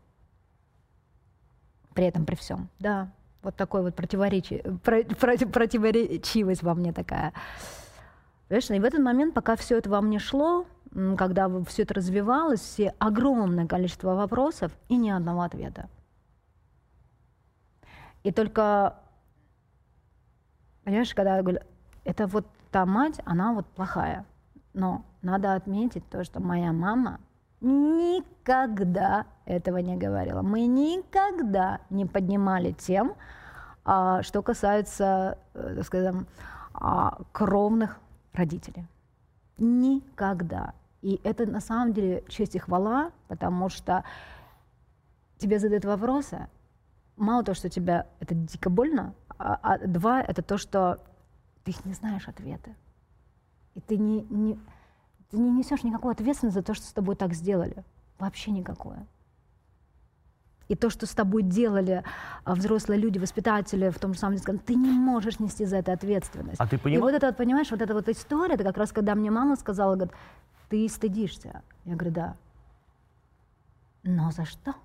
при 2.00 2.08
этом, 2.08 2.26
при 2.26 2.36
всем. 2.36 2.70
Да, 2.80 3.10
вот 3.42 3.58
такой 3.58 3.82
вот 3.82 3.94
противоречие, 3.94 4.64
про, 4.86 5.04
противоречивость 5.04 6.64
во 6.64 6.74
мне 6.74 6.94
такая. 6.94 7.34
Понимаешь, 8.48 8.70
и 8.70 8.80
в 8.80 8.86
этот 8.86 9.02
момент, 9.02 9.34
пока 9.34 9.58
все 9.58 9.78
это 9.78 9.90
во 9.90 10.00
мне 10.00 10.18
шло, 10.18 10.66
когда 11.18 11.50
все 11.66 11.84
это 11.84 11.96
развивалось, 11.96 12.62
все 12.62 12.96
огромное 13.00 13.68
количество 13.68 14.16
вопросов 14.16 14.72
и 14.88 14.96
ни 14.96 15.10
одного 15.10 15.42
ответа. 15.42 15.90
И 18.24 18.32
только, 18.32 18.96
понимаешь, 20.86 21.14
когда 21.14 21.36
я 21.36 21.42
говорю, 21.42 21.60
это 22.06 22.28
вот 22.28 22.48
та 22.72 22.86
мать, 22.86 23.20
она 23.26 23.52
вот 23.52 23.66
плохая. 23.68 24.26
Но 24.74 25.04
надо 25.22 25.54
отметить 25.54 26.08
то, 26.10 26.24
что 26.24 26.40
моя 26.40 26.72
мама 26.72 27.20
никогда 27.62 29.26
этого 29.46 29.78
не 29.78 29.98
говорила. 29.98 30.42
Мы 30.42 30.66
никогда 30.66 31.82
не 31.90 32.06
поднимали 32.06 32.72
тем, 32.72 33.16
а, 33.86 34.22
что 34.24 34.42
касается, 34.42 35.38
э, 35.54 35.76
так 35.76 35.86
скажем, 35.86 36.28
а, 36.74 37.20
кровных 37.32 38.00
родителей. 38.34 38.88
Никогда. 39.58 40.74
И 41.02 41.20
это 41.24 41.46
на 41.46 41.60
самом 41.60 41.94
деле 41.94 42.24
честь 42.28 42.56
и 42.56 42.60
хвала, 42.60 43.12
потому 43.28 43.70
что 43.70 44.04
тебе 45.38 45.60
задают 45.60 45.86
вопросы, 45.86 46.48
мало 47.16 47.44
того, 47.44 47.56
что 47.56 47.70
тебе 47.70 48.06
это 48.20 48.36
дико 48.36 48.70
больно, 48.70 49.14
а, 49.38 49.60
а 49.62 49.78
два, 49.80 50.22
это 50.22 50.42
то, 50.42 50.58
что 50.58 51.00
ты 51.64 51.74
не 51.86 51.94
знаешь 51.94 52.28
ответы. 52.28 52.76
И 53.76 53.82
ты 53.82 53.98
не, 53.98 54.22
не, 54.30 54.60
ты 55.30 55.38
не 55.38 55.52
несешь 55.52 55.84
никакой 55.84 56.14
ответственности 56.14 56.60
за 56.60 56.64
то, 56.64 56.74
что 56.74 56.86
с 56.86 56.94
тобой 56.94 57.16
так 57.16 57.34
сделали. 57.34 57.84
Вообще 58.18 58.52
никакое. 58.52 59.06
И 60.68 60.76
то, 60.76 60.90
что 60.92 61.08
с 61.08 61.12
тобой 61.12 61.42
делали 61.42 62.04
а, 62.44 62.54
взрослые 62.54 63.00
люди, 63.00 63.18
воспитатели 63.18 63.90
в 63.90 63.98
том 63.98 64.14
же 64.14 64.20
самом 64.20 64.36
детском, 64.36 64.60
ты 64.60 64.76
не 64.76 64.92
можешь 64.92 65.40
нести 65.40 65.66
за 65.66 65.78
это 65.78 65.94
ответственность. 65.94 66.60
А 66.60 66.68
ты 66.68 66.78
понимаешь? 66.78 67.00
И 67.00 67.02
вот 67.02 67.14
это 67.14 67.28
вот, 67.28 67.38
понимаешь, 67.38 67.72
вот 67.72 67.82
эта 67.82 67.94
вот 67.94 68.08
история, 68.08 68.54
это 68.54 68.64
как 68.64 68.78
раз 68.78 68.92
когда 68.92 69.16
мне 69.16 69.32
мама 69.32 69.56
сказала, 69.56 69.96
говорит, 69.96 70.14
ты 70.70 70.88
стыдишься. 70.88 71.64
Я 71.86 71.96
говорю, 71.96 72.12
да. 72.12 72.36
Но 74.04 74.30
за 74.30 74.46
что? 74.46 74.76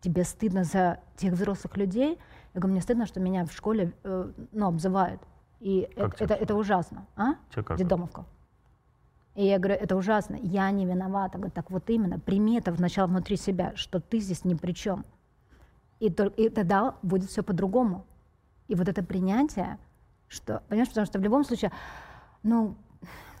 Тебе 0.00 0.24
стыдно 0.24 0.64
за 0.64 1.00
тех 1.16 1.34
взрослых 1.34 1.76
людей? 1.76 2.18
Я 2.54 2.60
говорю, 2.60 2.72
мне 2.72 2.80
стыдно, 2.80 3.06
что 3.06 3.20
меня 3.20 3.44
в 3.44 3.52
школе 3.52 3.92
э, 4.04 4.32
ну, 4.52 4.66
обзывают. 4.66 5.20
И 5.60 5.88
это, 5.96 6.24
это, 6.24 6.34
это 6.34 6.54
ужасно. 6.54 7.06
А? 7.14 7.34
Детдомовка. 7.76 8.24
И 9.34 9.46
я 9.46 9.58
говорю, 9.58 9.80
это 9.80 9.96
ужасно, 9.96 10.36
я 10.36 10.70
не 10.70 10.84
виновата. 10.84 11.38
Говорю, 11.38 11.52
так 11.52 11.70
вот 11.70 11.88
именно, 11.88 12.18
прими 12.18 12.58
это 12.58 12.70
вначале 12.72 13.08
внутри 13.08 13.36
себя, 13.36 13.72
что 13.76 14.00
ты 14.00 14.18
здесь 14.18 14.44
ни 14.44 14.54
при 14.54 14.72
чем. 14.72 15.04
И, 16.00 16.06
и 16.06 16.48
тогда 16.48 16.96
будет 17.02 17.30
все 17.30 17.42
по-другому. 17.42 18.04
И 18.68 18.74
вот 18.74 18.88
это 18.88 19.02
принятие, 19.02 19.78
что, 20.28 20.62
понимаешь, 20.68 20.88
потому 20.88 21.06
что 21.06 21.18
в 21.18 21.22
любом 21.22 21.44
случае, 21.44 21.72
ну, 22.42 22.74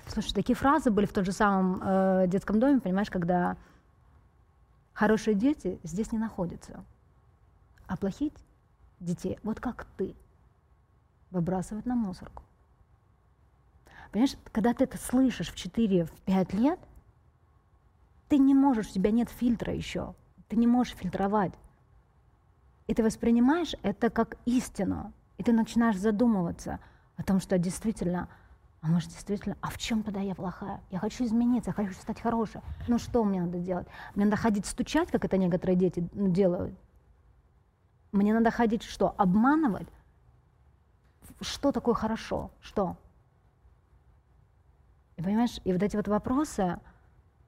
слушай, 0.06 0.32
такие 0.32 0.56
фразы 0.56 0.90
были 0.90 1.06
в 1.06 1.12
том 1.12 1.24
же 1.24 1.32
самом 1.32 1.80
э, 1.82 2.26
детском 2.28 2.58
доме, 2.58 2.80
понимаешь, 2.80 3.10
когда 3.10 3.56
хорошие 4.92 5.34
дети 5.34 5.78
здесь 5.82 6.12
не 6.12 6.18
находятся, 6.18 6.84
а 7.86 7.96
плохих 7.96 8.32
детей, 9.00 9.38
вот 9.42 9.60
как 9.60 9.86
ты, 9.96 10.14
выбрасывают 11.30 11.86
на 11.86 11.96
мусорку. 11.96 12.42
Понимаешь, 14.12 14.36
когда 14.52 14.74
ты 14.74 14.84
это 14.84 14.98
слышишь 14.98 15.48
в 15.48 15.56
4-5 15.56 16.56
лет, 16.56 16.78
ты 18.28 18.38
не 18.38 18.54
можешь, 18.54 18.90
у 18.90 18.92
тебя 18.92 19.10
нет 19.10 19.30
фильтра 19.30 19.74
еще, 19.74 20.14
ты 20.48 20.56
не 20.56 20.66
можешь 20.66 20.94
фильтровать. 20.94 21.54
И 22.86 22.94
ты 22.94 23.02
воспринимаешь 23.02 23.74
это 23.82 24.10
как 24.10 24.36
истину, 24.44 25.12
и 25.38 25.42
ты 25.42 25.52
начинаешь 25.52 25.96
задумываться 25.96 26.78
о 27.16 27.22
том, 27.22 27.40
что 27.40 27.56
действительно, 27.56 28.28
а 28.82 28.88
может 28.88 29.08
действительно, 29.08 29.56
а 29.62 29.70
в 29.70 29.78
чем 29.78 30.02
тогда 30.02 30.20
я 30.20 30.34
плохая? 30.34 30.82
Я 30.90 30.98
хочу 30.98 31.24
измениться, 31.24 31.70
я 31.70 31.74
хочу 31.74 31.94
стать 31.94 32.20
хорошей. 32.20 32.60
Ну 32.88 32.98
что 32.98 33.24
мне 33.24 33.40
надо 33.40 33.58
делать? 33.58 33.86
Мне 34.14 34.26
надо 34.26 34.36
ходить 34.36 34.66
стучать, 34.66 35.10
как 35.10 35.24
это 35.24 35.38
некоторые 35.38 35.76
дети 35.76 36.06
ну, 36.12 36.28
делают. 36.28 36.74
Мне 38.12 38.34
надо 38.34 38.50
ходить 38.50 38.82
что? 38.82 39.14
Обманывать? 39.16 39.88
Что 41.40 41.72
такое 41.72 41.94
хорошо? 41.94 42.50
Что? 42.60 42.98
И 45.16 45.22
понимаешь, 45.22 45.60
и 45.64 45.72
вот 45.72 45.82
эти 45.82 45.96
вот 45.96 46.08
вопросы, 46.08 46.78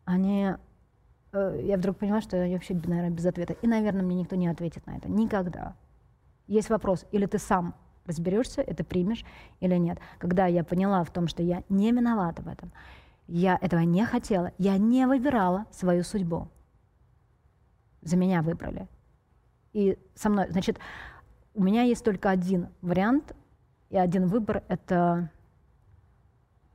они 0.04 0.52
э, 1.32 1.60
я 1.64 1.76
вдруг 1.76 1.98
поняла, 1.98 2.20
что 2.20 2.36
я 2.36 2.54
вообще, 2.54 2.74
наверное, 2.74 3.10
без 3.10 3.26
ответа. 3.26 3.54
И, 3.54 3.66
наверное, 3.66 4.02
мне 4.02 4.16
никто 4.16 4.36
не 4.36 4.48
ответит 4.48 4.86
на 4.86 4.96
это. 4.96 5.08
Никогда. 5.10 5.76
Есть 6.46 6.70
вопрос, 6.70 7.06
или 7.10 7.26
ты 7.26 7.38
сам 7.38 7.74
разберешься, 8.06 8.60
это 8.60 8.84
примешь 8.84 9.24
или 9.60 9.76
нет. 9.76 9.98
Когда 10.18 10.46
я 10.46 10.62
поняла 10.62 11.02
в 11.04 11.10
том, 11.10 11.26
что 11.26 11.42
я 11.42 11.62
не 11.68 11.90
виновата 11.90 12.42
в 12.42 12.48
этом, 12.48 12.72
я 13.26 13.58
этого 13.60 13.80
не 13.80 14.04
хотела, 14.04 14.52
я 14.58 14.76
не 14.76 15.06
выбирала 15.06 15.66
свою 15.70 16.02
судьбу. 16.02 16.48
За 18.02 18.16
меня 18.16 18.42
выбрали. 18.42 18.86
И 19.72 19.98
со 20.14 20.28
мной, 20.28 20.50
значит, 20.50 20.78
у 21.54 21.62
меня 21.62 21.82
есть 21.82 22.04
только 22.04 22.28
один 22.28 22.68
вариант 22.82 23.34
и 23.88 23.96
один 23.96 24.26
выбор— 24.26 24.62
это, 24.68 25.30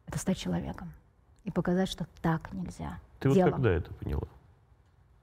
это 0.10 0.18
стать 0.18 0.38
человеком 0.38 0.92
и 1.44 1.52
показать, 1.52 1.88
что 1.88 2.08
так 2.22 2.52
нельзя. 2.52 3.00
Ты 3.20 3.32
Дело. 3.32 3.46
вот 3.46 3.54
когда 3.56 3.70
это 3.70 3.94
поняла? 3.94 4.28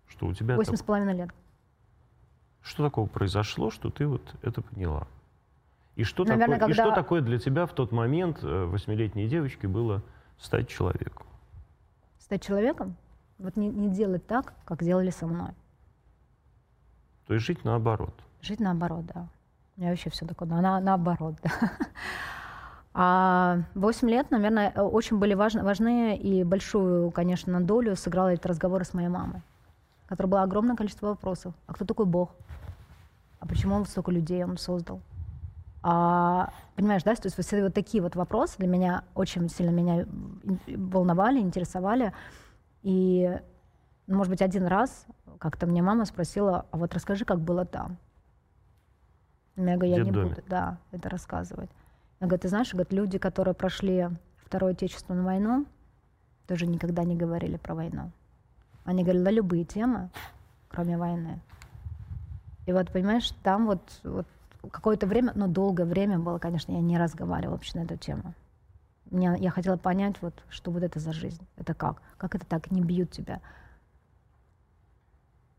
Что 0.07 0.27
у 0.27 0.33
тебя... 0.33 0.55
Восемь 0.55 0.77
с 0.77 0.83
половиной 0.83 1.15
лет. 1.15 1.31
Что 2.63 2.85
такого 2.85 3.07
произошло, 3.09 3.71
что 3.71 3.91
ты 3.91 4.07
вот 4.07 4.23
это 4.43 4.63
поняла? 4.63 5.09
И 5.97 6.05
что, 6.05 6.25
Наверное, 6.25 6.59
такое, 6.59 6.71
и 6.71 6.75
что 6.75 6.83
когда- 6.85 6.95
такое 6.95 7.21
для 7.21 7.39
тебя 7.39 7.67
в 7.67 7.73
тот 7.73 7.91
момент, 7.91 8.45
э, 8.45 8.65
восьмилетней 8.67 9.27
девочки, 9.29 9.67
было 9.67 10.03
стать 10.39 10.69
человеком? 10.69 11.27
Стать 12.21 12.43
человеком— 12.45 12.95
вот 13.39 13.57
не, 13.57 13.69
не 13.69 13.89
делать 13.89 14.25
так, 14.27 14.55
как 14.65 14.85
делали 14.85 15.11
со 15.11 15.27
мной. 15.27 15.51
То 17.27 17.35
есть 17.35 17.45
жить 17.47 17.65
наоборот. 17.65 18.15
Жить 18.41 18.61
наоборот, 18.61 19.07
да. 19.07 19.27
У 19.77 19.81
меня 19.81 19.91
вообще 19.91 20.11
все 20.11 20.27
такое, 20.27 20.47
на- 20.49 20.81
наоборот, 20.81 21.35
да. 21.43 21.51
А 22.99 23.59
8 23.75 24.09
лет, 24.09 24.31
наверное, 24.31 24.73
э, 24.75 24.81
очень 24.81 25.19
были 25.19 25.35
важны, 25.35 25.63
важны 25.63 26.17
и 26.17 26.45
большую, 26.45 27.11
конечно, 27.11 27.61
долю 27.61 27.95
сыграл 27.95 28.29
этот 28.29 28.47
разговор 28.47 28.87
с 28.87 28.95
моей 28.95 29.09
мамой, 29.09 29.43
у 30.07 30.09
которой 30.09 30.29
было 30.29 30.43
огромное 30.43 30.77
количество 30.77 31.09
вопросов. 31.09 31.53
А 31.67 31.75
кто 31.75 31.85
такой 31.85 32.07
Бог? 32.07 32.31
А 33.39 33.47
почему 33.47 33.75
он 33.75 33.85
столько 33.85 34.13
людей 34.13 34.43
он 34.43 34.57
создал? 34.57 35.03
А, 35.83 36.55
понимаешь, 36.75 37.03
да, 37.03 37.15
то 37.15 37.27
есть 37.27 37.37
вот 37.37 37.45
все 37.45 37.63
вот 37.63 37.75
такие 37.75 38.03
вот 38.03 38.17
вопросы 38.17 38.57
для 38.57 38.67
меня 38.67 39.05
очень 39.15 39.51
сильно 39.51 39.73
меня 39.73 40.07
волновали, 40.67 41.39
интересовали. 41.39 42.15
И, 42.83 43.31
может 44.07 44.31
быть, 44.31 44.41
один 44.41 44.65
раз 44.65 45.05
как-то 45.39 45.67
мне 45.67 45.83
мама 45.83 46.07
спросила, 46.07 46.65
а 46.71 46.79
вот 46.79 46.95
расскажи, 46.95 47.27
как 47.27 47.41
было 47.41 47.67
там. 47.67 47.99
Я 49.55 49.77
говорю, 49.77 49.97
я 49.97 50.03
не 50.03 50.13
буду, 50.13 50.43
да, 50.49 50.79
это 50.93 51.11
рассказывать. 51.11 51.69
Я 52.21 52.27
говорю, 52.27 52.41
ты 52.41 52.49
знаешь, 52.49 52.73
говорит, 52.73 52.93
люди, 52.93 53.19
которые 53.19 53.55
прошли 53.55 54.09
Вторую 54.39 54.73
Отечественную 54.73 55.25
войну, 55.25 55.67
тоже 56.47 56.67
никогда 56.67 57.05
не 57.05 57.17
говорили 57.17 57.57
про 57.57 57.75
войну. 57.75 58.11
Они 58.85 59.03
говорили 59.03 59.23
на 59.23 59.31
любые 59.31 59.65
темы, 59.65 60.11
кроме 60.69 60.97
войны. 60.97 61.41
И 62.67 62.73
вот, 62.73 62.91
понимаешь, 62.91 63.31
там 63.43 63.67
вот, 63.67 64.01
вот 64.03 64.27
какое-то 64.71 65.07
время, 65.07 65.33
ну, 65.35 65.47
долгое 65.49 65.85
время 65.85 66.19
было, 66.19 66.39
конечно, 66.39 66.73
я 66.73 66.81
не 66.81 66.99
разговаривала 66.99 67.57
вообще 67.57 67.79
на 67.79 67.85
эту 67.85 67.97
тему. 67.97 68.35
Мне, 69.11 69.37
я 69.39 69.51
хотела 69.51 69.77
понять, 69.77 70.17
вот, 70.21 70.43
что 70.49 70.71
вот 70.71 70.83
это 70.83 70.99
за 70.99 71.13
жизнь, 71.13 71.47
это 71.57 71.75
как, 71.75 72.03
как 72.17 72.35
это 72.35 72.47
так, 72.47 72.71
не 72.71 72.83
бьют 72.83 73.11
тебя. 73.11 73.41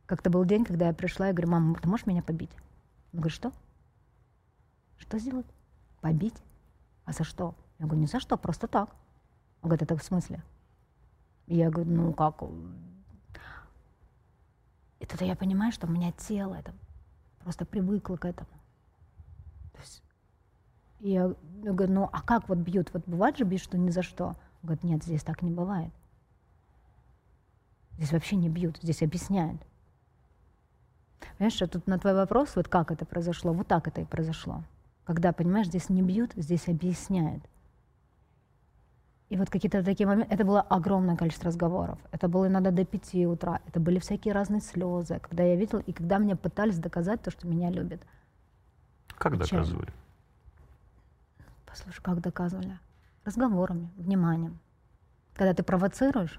Как-то 0.05 0.29
был 0.29 0.43
день, 0.45 0.65
когда 0.65 0.87
я 0.87 0.93
пришла, 0.93 1.29
и 1.29 1.33
говорю, 1.33 1.51
мама, 1.51 1.75
ты 1.75 1.87
можешь 1.87 2.05
меня 2.05 2.23
побить? 2.23 2.51
Она 3.13 3.21
говорит, 3.21 3.35
что? 3.35 3.51
Что 4.97 5.19
сделать? 5.19 5.47
Побить? 6.01 6.35
А 7.07 7.13
за 7.13 7.23
что? 7.23 7.55
Я 7.79 7.85
говорю, 7.85 8.01
не 8.01 8.07
за 8.07 8.19
что, 8.19 8.37
просто 8.37 8.67
так. 8.67 8.89
Он 9.61 9.69
говорит, 9.69 9.81
это 9.81 9.95
в 9.95 10.03
смысле? 10.03 10.43
Я 11.47 11.69
говорю, 11.69 11.89
ну 11.89 12.13
как? 12.13 12.43
И 14.99 15.05
тогда 15.05 15.23
я 15.23 15.37
понимаю, 15.37 15.71
что 15.71 15.87
у 15.87 15.89
меня 15.89 16.11
тело 16.11 16.55
это 16.55 16.73
просто 17.39 17.65
привыкло 17.65 18.17
к 18.17 18.25
этому. 18.25 18.49
То 19.71 19.79
есть 19.79 20.03
я, 20.99 21.33
я 21.63 21.73
говорю, 21.73 21.93
ну 21.93 22.09
а 22.11 22.21
как 22.21 22.49
вот 22.49 22.57
бьют? 22.57 22.93
Вот 22.93 23.03
бывает 23.05 23.37
же 23.37 23.45
бьют, 23.45 23.61
что 23.61 23.77
ни 23.77 23.89
за 23.89 24.03
что? 24.03 24.27
Он 24.27 24.35
говорит, 24.63 24.83
нет, 24.83 25.03
здесь 25.03 25.23
так 25.23 25.41
не 25.41 25.51
бывает. 25.51 25.93
Здесь 27.93 28.11
вообще 28.11 28.35
не 28.35 28.49
бьют, 28.49 28.79
здесь 28.81 29.01
объясняют. 29.01 29.61
Понимаешь, 31.37 31.61
а 31.61 31.67
тут 31.67 31.87
на 31.87 31.97
твой 31.99 32.15
вопрос, 32.15 32.57
вот 32.57 32.67
как 32.67 32.91
это 32.91 33.05
произошло, 33.05 33.53
вот 33.53 33.67
так 33.67 33.87
это 33.87 34.01
и 34.01 34.05
произошло. 34.05 34.63
Когда, 35.07 35.31
понимаешь, 35.31 35.67
здесь 35.67 35.87
не 35.87 36.01
бьют, 36.01 36.33
здесь 36.35 36.67
объясняют. 36.67 37.41
И 39.29 39.37
вот 39.37 39.49
какие-то 39.49 39.81
такие 39.81 40.05
моменты, 40.05 40.33
это 40.33 40.43
было 40.43 40.59
огромное 40.59 41.15
количество 41.15 41.47
разговоров. 41.47 41.97
Это 42.11 42.27
было 42.27 42.47
иногда 42.47 42.71
до 42.71 42.83
пяти 42.83 43.25
утра. 43.25 43.61
Это 43.67 43.79
были 43.79 43.99
всякие 43.99 44.33
разные 44.33 44.59
слезы, 44.59 45.19
когда 45.21 45.43
я 45.43 45.55
видела, 45.55 45.79
и 45.79 45.93
когда 45.93 46.19
мне 46.19 46.35
пытались 46.35 46.77
доказать 46.77 47.21
то, 47.21 47.31
что 47.31 47.47
меня 47.47 47.71
любят. 47.71 48.01
Как 49.17 49.37
доказывали? 49.37 49.93
Послушай, 51.65 52.01
как 52.01 52.19
доказывали? 52.19 52.77
Разговорами, 53.23 53.89
вниманием. 53.95 54.59
Когда 55.35 55.53
ты 55.53 55.63
провоцируешь 55.63 56.37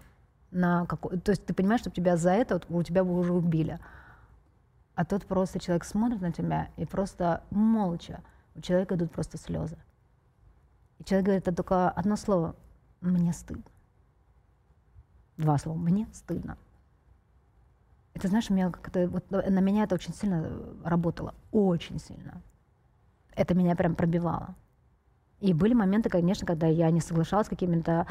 на 0.50 0.84
какой... 0.84 1.18
То 1.20 1.30
есть 1.30 1.46
ты 1.46 1.54
понимаешь, 1.54 1.80
что 1.80 1.90
тебя 1.90 2.18
за 2.18 2.32
это 2.32 2.56
вот, 2.56 2.66
у 2.68 2.82
тебя 2.82 3.02
бы 3.02 3.18
уже 3.18 3.32
убили. 3.32 3.80
А 4.94 5.06
тут 5.06 5.24
просто 5.24 5.58
человек 5.58 5.84
смотрит 5.84 6.20
на 6.20 6.32
тебя 6.32 6.68
и 6.76 6.84
просто 6.84 7.42
молча. 7.50 8.20
У 8.58 8.60
человека 8.60 8.96
идут 8.96 9.12
просто 9.12 9.38
слезы. 9.38 9.78
И 10.98 11.04
человек 11.04 11.26
говорит 11.26 11.46
это 11.46 11.56
только 11.56 11.90
одно 11.90 12.16
слово. 12.16 12.56
Мне 13.00 13.32
стыдно. 13.32 13.62
Два 15.36 15.58
слова. 15.58 15.78
Мне 15.78 16.08
стыдно. 16.12 16.58
Это, 18.14 18.26
знаешь, 18.26 18.50
у 18.50 18.54
меня 18.54 18.70
как-то, 18.72 19.06
вот 19.06 19.30
на 19.30 19.60
меня 19.60 19.84
это 19.84 19.94
очень 19.94 20.12
сильно 20.12 20.50
работало. 20.82 21.34
Очень 21.52 22.00
сильно. 22.00 22.42
Это 23.36 23.54
меня 23.54 23.76
прям 23.76 23.94
пробивало. 23.94 24.56
И 25.38 25.54
были 25.54 25.72
моменты, 25.72 26.08
конечно, 26.08 26.44
когда 26.44 26.66
я 26.66 26.90
не 26.90 27.00
соглашалась 27.00 27.46
с 27.46 27.50
какими-то, 27.50 28.08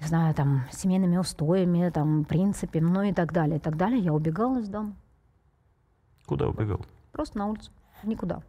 не 0.00 0.06
знаю, 0.06 0.34
там, 0.34 0.62
семейными 0.72 1.18
устоями, 1.18 1.90
там, 1.90 2.24
принципами, 2.24 2.84
ну 2.84 3.02
и 3.02 3.12
так 3.12 3.34
далее, 3.34 3.58
и 3.58 3.60
так 3.60 3.76
далее. 3.76 4.00
Я 4.00 4.14
убегала 4.14 4.60
из 4.60 4.68
дома. 4.70 4.96
Куда 6.24 6.48
убегал? 6.48 6.80
Просто 7.10 7.36
на 7.36 7.48
улицу. 7.48 7.70
Никуда. 8.02 8.42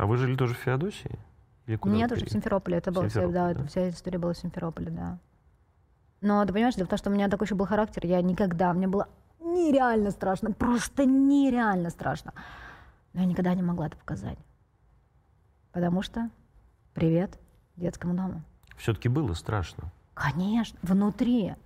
А 0.00 0.06
вы 0.06 0.16
жили 0.16 0.34
тоже 0.34 0.54
в 0.54 0.56
Феодосии? 0.56 1.18
Или 1.66 1.76
куда 1.76 1.94
Нет, 1.94 2.10
уже 2.10 2.24
в? 2.24 2.30
Симферополе. 2.30 2.78
Это 2.78 2.90
была 2.90 3.06
вся, 3.10 3.28
да, 3.28 3.52
да. 3.52 3.66
вся 3.66 3.90
история 3.90 4.16
была 4.16 4.32
в 4.32 4.38
Симферополе, 4.38 4.90
да. 4.90 5.18
Но 6.22 6.42
ты 6.46 6.54
понимаешь, 6.54 6.74
дело 6.74 6.86
в 6.86 6.88
том, 6.88 6.98
что 6.98 7.10
у 7.10 7.12
меня 7.12 7.28
такой 7.28 7.44
еще 7.44 7.54
был 7.54 7.66
характер, 7.66 8.06
я 8.06 8.22
никогда, 8.22 8.72
мне 8.72 8.88
было 8.88 9.08
нереально 9.40 10.10
страшно, 10.10 10.52
просто 10.52 11.04
нереально 11.04 11.90
страшно. 11.90 12.32
Но 13.12 13.20
я 13.20 13.26
никогда 13.26 13.52
не 13.52 13.60
могла 13.60 13.88
это 13.88 13.98
показать. 13.98 14.38
Потому 15.72 16.00
что 16.00 16.30
привет 16.94 17.38
детскому 17.76 18.14
дому. 18.14 18.42
Все-таки 18.78 19.10
было 19.10 19.34
страшно. 19.34 19.92
Конечно, 20.14 20.78
внутри. 20.80 21.56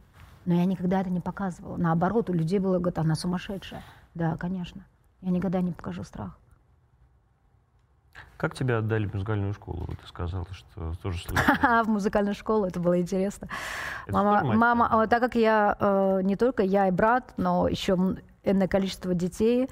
Но 0.44 0.54
я 0.54 0.64
никогда 0.64 1.02
это 1.02 1.10
не 1.10 1.20
показывала. 1.20 1.76
Наоборот, 1.76 2.30
у 2.30 2.32
людей 2.32 2.58
было, 2.58 2.80
говорят, 2.80 2.98
она 2.98 3.14
сумасшедшая. 3.14 3.84
Да, 4.14 4.36
конечно. 4.36 4.84
Я 5.20 5.30
никогда 5.30 5.60
не 5.60 5.70
покажу 5.70 6.02
страх. 6.02 6.36
Как 8.36 8.54
тебя 8.54 8.78
отдали 8.78 9.06
в 9.06 9.14
музыкальную 9.14 9.54
школу? 9.54 9.86
Ты 9.86 10.06
сказала, 10.06 10.46
что 10.52 10.94
тоже 11.02 11.18
слышала. 11.26 11.58
А 11.62 11.82
в 11.84 11.88
музыкальную 11.88 12.34
школу 12.34 12.66
это 12.66 12.80
было 12.80 13.00
интересно. 13.00 13.48
Это 14.06 14.12
Мама, 14.12 14.54
мама, 14.54 14.88
а, 14.90 15.06
так 15.06 15.20
как 15.20 15.34
я 15.34 15.76
э, 15.78 16.20
не 16.22 16.36
только 16.36 16.62
я 16.62 16.88
и 16.88 16.90
брат, 16.90 17.32
но 17.36 17.68
еще 17.68 18.16
энное 18.42 18.68
количество 18.68 19.14
детей 19.14 19.70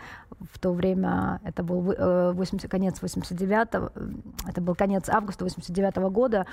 в 0.53 0.59
то 0.59 0.73
время, 0.73 1.41
это 1.45 1.63
был 1.63 1.81
вы- 1.81 1.97
э, 1.99 2.33
80, 2.33 2.71
конец 2.71 3.03
89-го, 3.03 3.91
э, 3.95 4.13
это 4.49 4.61
был 4.61 4.75
конец 4.75 5.09
августа 5.09 5.45
89 5.45 5.97
-го 5.99 6.11
года, 6.11 6.47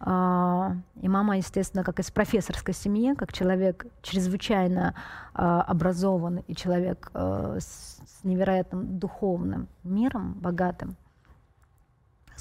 а, 0.00 0.72
и 1.00 1.08
мама, 1.08 1.36
естественно, 1.36 1.84
как 1.84 2.00
из 2.00 2.10
профессорской 2.10 2.72
семьи, 2.72 3.14
как 3.14 3.32
человек 3.32 3.86
чрезвычайно 4.00 4.94
образованный 5.34 6.44
и 6.48 6.54
человек 6.56 7.10
с, 7.14 8.00
невероятным 8.24 8.98
духовным 8.98 9.68
миром, 9.84 10.34
богатым, 10.34 10.96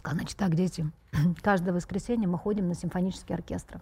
значит 0.03 0.37
так, 0.37 0.55
дети, 0.55 0.89
каждое 1.41 1.73
воскресенье 1.73 2.27
мы 2.27 2.37
ходим 2.37 2.67
на 2.67 2.75
симфонический 2.75 3.35
оркестр. 3.35 3.81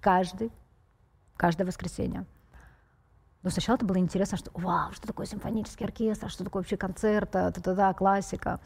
Каждый, 0.00 0.50
каждое 1.36 1.64
воскресенье. 1.64 2.24
Но 3.42 3.50
сначала 3.50 3.76
это 3.76 3.86
было 3.86 3.98
интересно, 3.98 4.36
что 4.36 4.50
вау, 4.54 4.92
что 4.92 5.06
такое 5.06 5.26
симфонический 5.26 5.86
оркестр, 5.86 6.28
что 6.28 6.44
такое 6.44 6.62
вообще 6.62 6.76
концерт, 6.76 7.34
а, 7.36 7.52
та-та-та, 7.52 7.94
классика. 7.94 8.60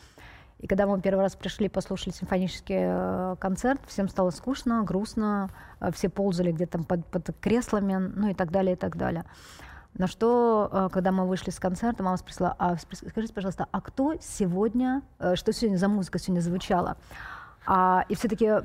И 0.58 0.66
когда 0.66 0.86
мы 0.86 1.00
первый 1.00 1.20
раз 1.20 1.34
пришли, 1.34 1.68
послушали 1.68 2.14
симфонический 2.14 2.76
э, 2.78 3.36
концерт, 3.40 3.80
всем 3.88 4.08
стало 4.08 4.30
скучно, 4.30 4.84
грустно, 4.84 5.50
э, 5.80 5.90
все 5.92 6.08
ползали 6.08 6.52
где-то 6.52 6.78
под, 6.84 7.04
под 7.06 7.34
креслами, 7.40 7.94
ну 7.94 8.28
и 8.28 8.34
так 8.34 8.52
далее, 8.52 8.74
и 8.74 8.76
так 8.76 8.96
далее. 8.96 9.24
На 9.94 10.06
что, 10.06 10.70
э, 10.72 10.88
когда 10.90 11.12
мы 11.12 11.26
вышли 11.26 11.50
с 11.50 11.60
концерта, 11.60 12.02
мама 12.02 12.16
спросила, 12.16 12.54
а 12.58 12.76
скажите, 12.76 13.34
пожалуйста, 13.34 13.66
а 13.70 13.80
кто 13.80 14.14
сегодня, 14.20 15.02
э, 15.18 15.34
что 15.36 15.52
сегодня 15.52 15.76
за 15.76 15.88
музыка 15.88 16.18
сегодня 16.18 16.40
звучала? 16.40 16.96
А, 17.66 18.04
и 18.08 18.14
все 18.14 18.28
таки 18.28 18.46
То 18.46 18.64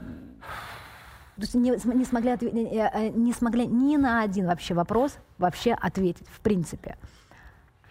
есть 1.38 1.54
не, 1.54 1.72
не, 1.72 2.06
смогли 2.06 2.38
не, 2.42 2.78
э, 2.78 3.10
не 3.10 3.34
смогли 3.34 3.68
ни 3.68 3.98
на 3.98 4.22
один 4.22 4.48
вообще 4.48 4.74
вопрос 4.74 5.18
вообще 5.38 5.74
ответить, 5.74 6.28
в 6.30 6.40
принципе. 6.40 6.98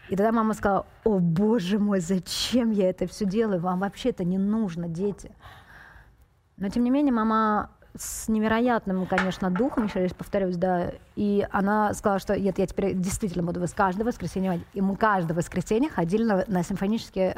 И 0.09 0.17
тогда 0.17 0.33
мама 0.33 0.55
сказала, 0.55 0.87
о 1.05 1.19
боже 1.19 1.79
мой, 1.79 2.01
зачем 2.01 2.71
я 2.71 2.89
это 2.89 3.07
все 3.07 3.27
делаю? 3.27 3.61
Вам 3.61 3.81
вообще 3.81 4.11
это 4.11 4.25
не 4.25 4.39
нужно, 4.39 4.89
дети. 4.89 5.33
Но 6.57 6.69
тем 6.69 6.85
не 6.85 6.91
менее, 6.91 7.13
мама 7.13 7.71
с 7.99 8.29
невероятным, 8.29 9.07
конечно, 9.07 9.51
духом, 9.51 9.87
еще 9.87 10.03
раз 10.03 10.13
повторюсь, 10.13 10.57
да, 10.57 10.93
и 11.15 11.47
она 11.51 11.95
сказала, 11.95 12.19
что 12.19 12.39
нет, 12.39 12.59
я 12.59 12.67
теперь 12.67 12.95
действительно 12.95 13.43
буду 13.43 13.65
каждое 13.75 14.05
воскресенье, 14.05 14.61
и 14.75 14.81
мы 14.81 14.97
каждое 14.97 15.35
воскресенье 15.35 15.91
ходили 15.91 16.25
на, 16.25 16.45
на 16.47 16.63
симфонический 16.63 17.35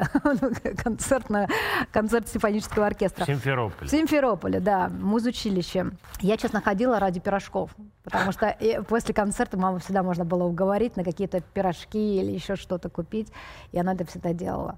концерт, 0.83 1.29
на 1.29 1.47
концерт 1.91 2.27
симфонического 2.27 2.87
оркестра. 2.87 3.23
В 3.23 3.27
Симферополе. 3.27 3.87
В 3.87 3.91
Симферополе, 3.91 4.59
да, 4.59 4.89
музучилище. 4.89 5.91
Я, 6.21 6.37
честно, 6.37 6.61
ходила 6.61 6.99
ради 6.99 7.19
пирожков, 7.19 7.71
потому 8.03 8.31
что 8.31 8.55
после 8.87 9.13
концерта 9.13 9.57
маму 9.57 9.79
всегда 9.79 10.03
можно 10.03 10.25
было 10.25 10.43
уговорить 10.43 10.95
на 10.97 11.03
какие-то 11.03 11.41
пирожки 11.41 12.17
или 12.19 12.31
еще 12.31 12.55
что-то 12.55 12.89
купить, 12.89 13.31
и 13.71 13.79
она 13.79 13.93
это 13.93 14.05
всегда 14.05 14.33
делала. 14.33 14.77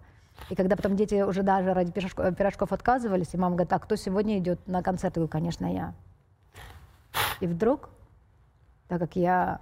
И 0.50 0.56
когда 0.56 0.76
потом 0.76 0.96
дети 0.96 1.22
уже 1.22 1.44
даже 1.44 1.74
ради 1.74 1.92
пирожков, 1.92 2.36
пирожков 2.36 2.72
отказывались, 2.74 3.34
и 3.34 3.38
мама 3.38 3.56
говорит, 3.56 3.74
а 3.74 3.80
кто 3.80 3.96
сегодня 3.96 4.38
идет 4.40 4.66
на 4.68 4.82
концерт? 4.82 5.16
Я 5.16 5.22
говорю, 5.22 5.30
конечно, 5.30 5.72
я. 5.72 5.94
И 7.40 7.48
вдруг, 7.48 7.90
так 8.88 9.00
как 9.00 9.16
я 9.16 9.62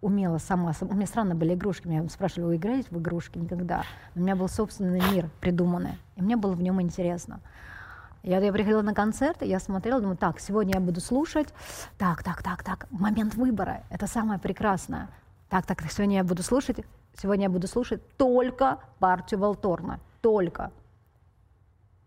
умела 0.00 0.38
сама, 0.38 0.72
у 0.80 0.94
меня 0.94 1.06
странно 1.06 1.34
были 1.34 1.54
игрушки, 1.54 1.88
меня 1.88 2.08
спрашивали, 2.08 2.46
вы 2.46 2.56
играете 2.56 2.88
в 2.90 2.98
игрушки? 2.98 3.38
Никогда. 3.38 3.82
У 4.14 4.20
меня 4.20 4.36
был 4.36 4.48
собственный 4.48 5.00
мир 5.12 5.28
придуманный, 5.40 5.98
и 6.16 6.22
мне 6.22 6.36
было 6.36 6.52
в 6.52 6.62
нем 6.62 6.80
интересно. 6.80 7.40
Я, 8.22 8.38
я 8.38 8.52
приходила 8.52 8.82
на 8.82 8.94
концерт, 8.94 9.42
я 9.42 9.58
смотрела, 9.60 10.00
думаю, 10.00 10.16
так, 10.16 10.40
сегодня 10.40 10.74
я 10.74 10.80
буду 10.80 11.00
слушать, 11.00 11.48
так, 11.96 12.22
так, 12.22 12.42
так, 12.42 12.62
так, 12.62 12.86
момент 12.90 13.34
выбора, 13.34 13.82
это 13.90 14.06
самое 14.06 14.38
прекрасное. 14.38 15.08
Так, 15.48 15.66
так, 15.66 15.80
сегодня 15.90 16.16
я 16.16 16.24
буду 16.24 16.42
слушать 16.42 16.84
Сегодня 17.20 17.44
я 17.44 17.50
буду 17.50 17.66
слушать 17.66 18.00
только 18.16 18.78
партию 19.00 19.40
Волторна. 19.40 19.98
Только. 20.20 20.70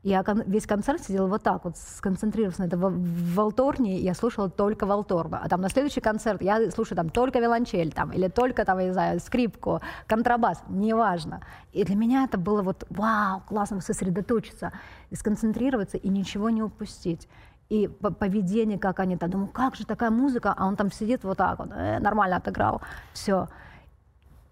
Я 0.04 0.24
весь 0.47 0.65
концерт 0.65 1.04
сидела 1.04 1.28
вот 1.28 1.43
так 1.43 1.63
вот, 1.63 1.78
сконцентрировалась 1.78 2.58
на 2.58 2.63
этом 2.63 3.04
Волторне, 3.36 4.00
я 4.00 4.15
слушала 4.15 4.50
только 4.50 4.88
Волторна. 4.88 5.41
А 5.43 5.47
там 5.47 5.62
на 5.62 5.69
следующий 5.69 6.02
концерт 6.02 6.41
я 6.41 6.71
слушаю 6.71 6.95
там 6.95 7.10
только 7.10 7.39
виолончель, 7.39 7.91
там, 7.91 8.12
или 8.12 8.28
только, 8.28 8.65
там, 8.65 8.80
я 8.80 8.86
не 8.86 8.93
знаю, 8.93 9.19
скрипку, 9.19 9.80
контрабас, 10.08 10.63
неважно. 10.69 11.41
И 11.71 11.84
для 11.84 11.95
меня 11.95 12.24
это 12.24 12.39
было 12.39 12.63
вот, 12.63 12.84
вау, 12.89 13.43
классно 13.47 13.80
сосредоточиться, 13.80 14.71
сконцентрироваться 15.13 15.97
и 15.97 16.10
ничего 16.10 16.50
не 16.50 16.63
упустить 16.63 17.28
и 17.69 17.88
поведение, 17.88 18.80
как 18.80 19.00
они 19.00 19.17
там, 19.17 19.30
думаю, 19.30 19.50
как 19.50 19.76
же 19.76 19.86
такая 19.86 20.10
музыка, 20.10 20.54
а 20.58 20.65
он 20.65 20.76
там 20.76 20.91
сидит 20.91 21.24
вот 21.24 21.38
так 21.38 21.60
вот, 21.60 21.69
э, 21.71 22.00
нормально 22.00 22.38
отыграл, 22.38 22.82
все. 23.13 23.47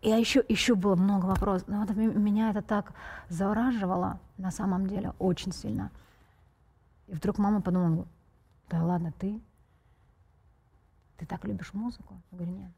И 0.02 0.10
еще, 0.10 0.44
еще 0.48 0.76
было 0.76 0.96
много 0.96 1.26
вопросов. 1.26 1.68
Но 1.68 1.82
вот 1.82 1.96
меня 1.96 2.52
это 2.52 2.62
так 2.62 2.94
завораживало 3.28 4.20
на 4.38 4.52
самом 4.52 4.88
деле 4.88 5.14
очень 5.20 5.52
сильно. 5.52 5.92
И 7.08 7.14
вдруг 7.14 7.38
мама 7.38 7.62
подумала, 7.62 8.08
да 8.70 8.84
ладно, 8.84 9.12
ты? 9.20 9.42
Ты 11.18 11.26
так 11.26 11.44
любишь 11.44 11.74
музыку? 11.74 12.16
Я 12.32 12.38
говорю, 12.38 12.54
нет. 12.56 12.72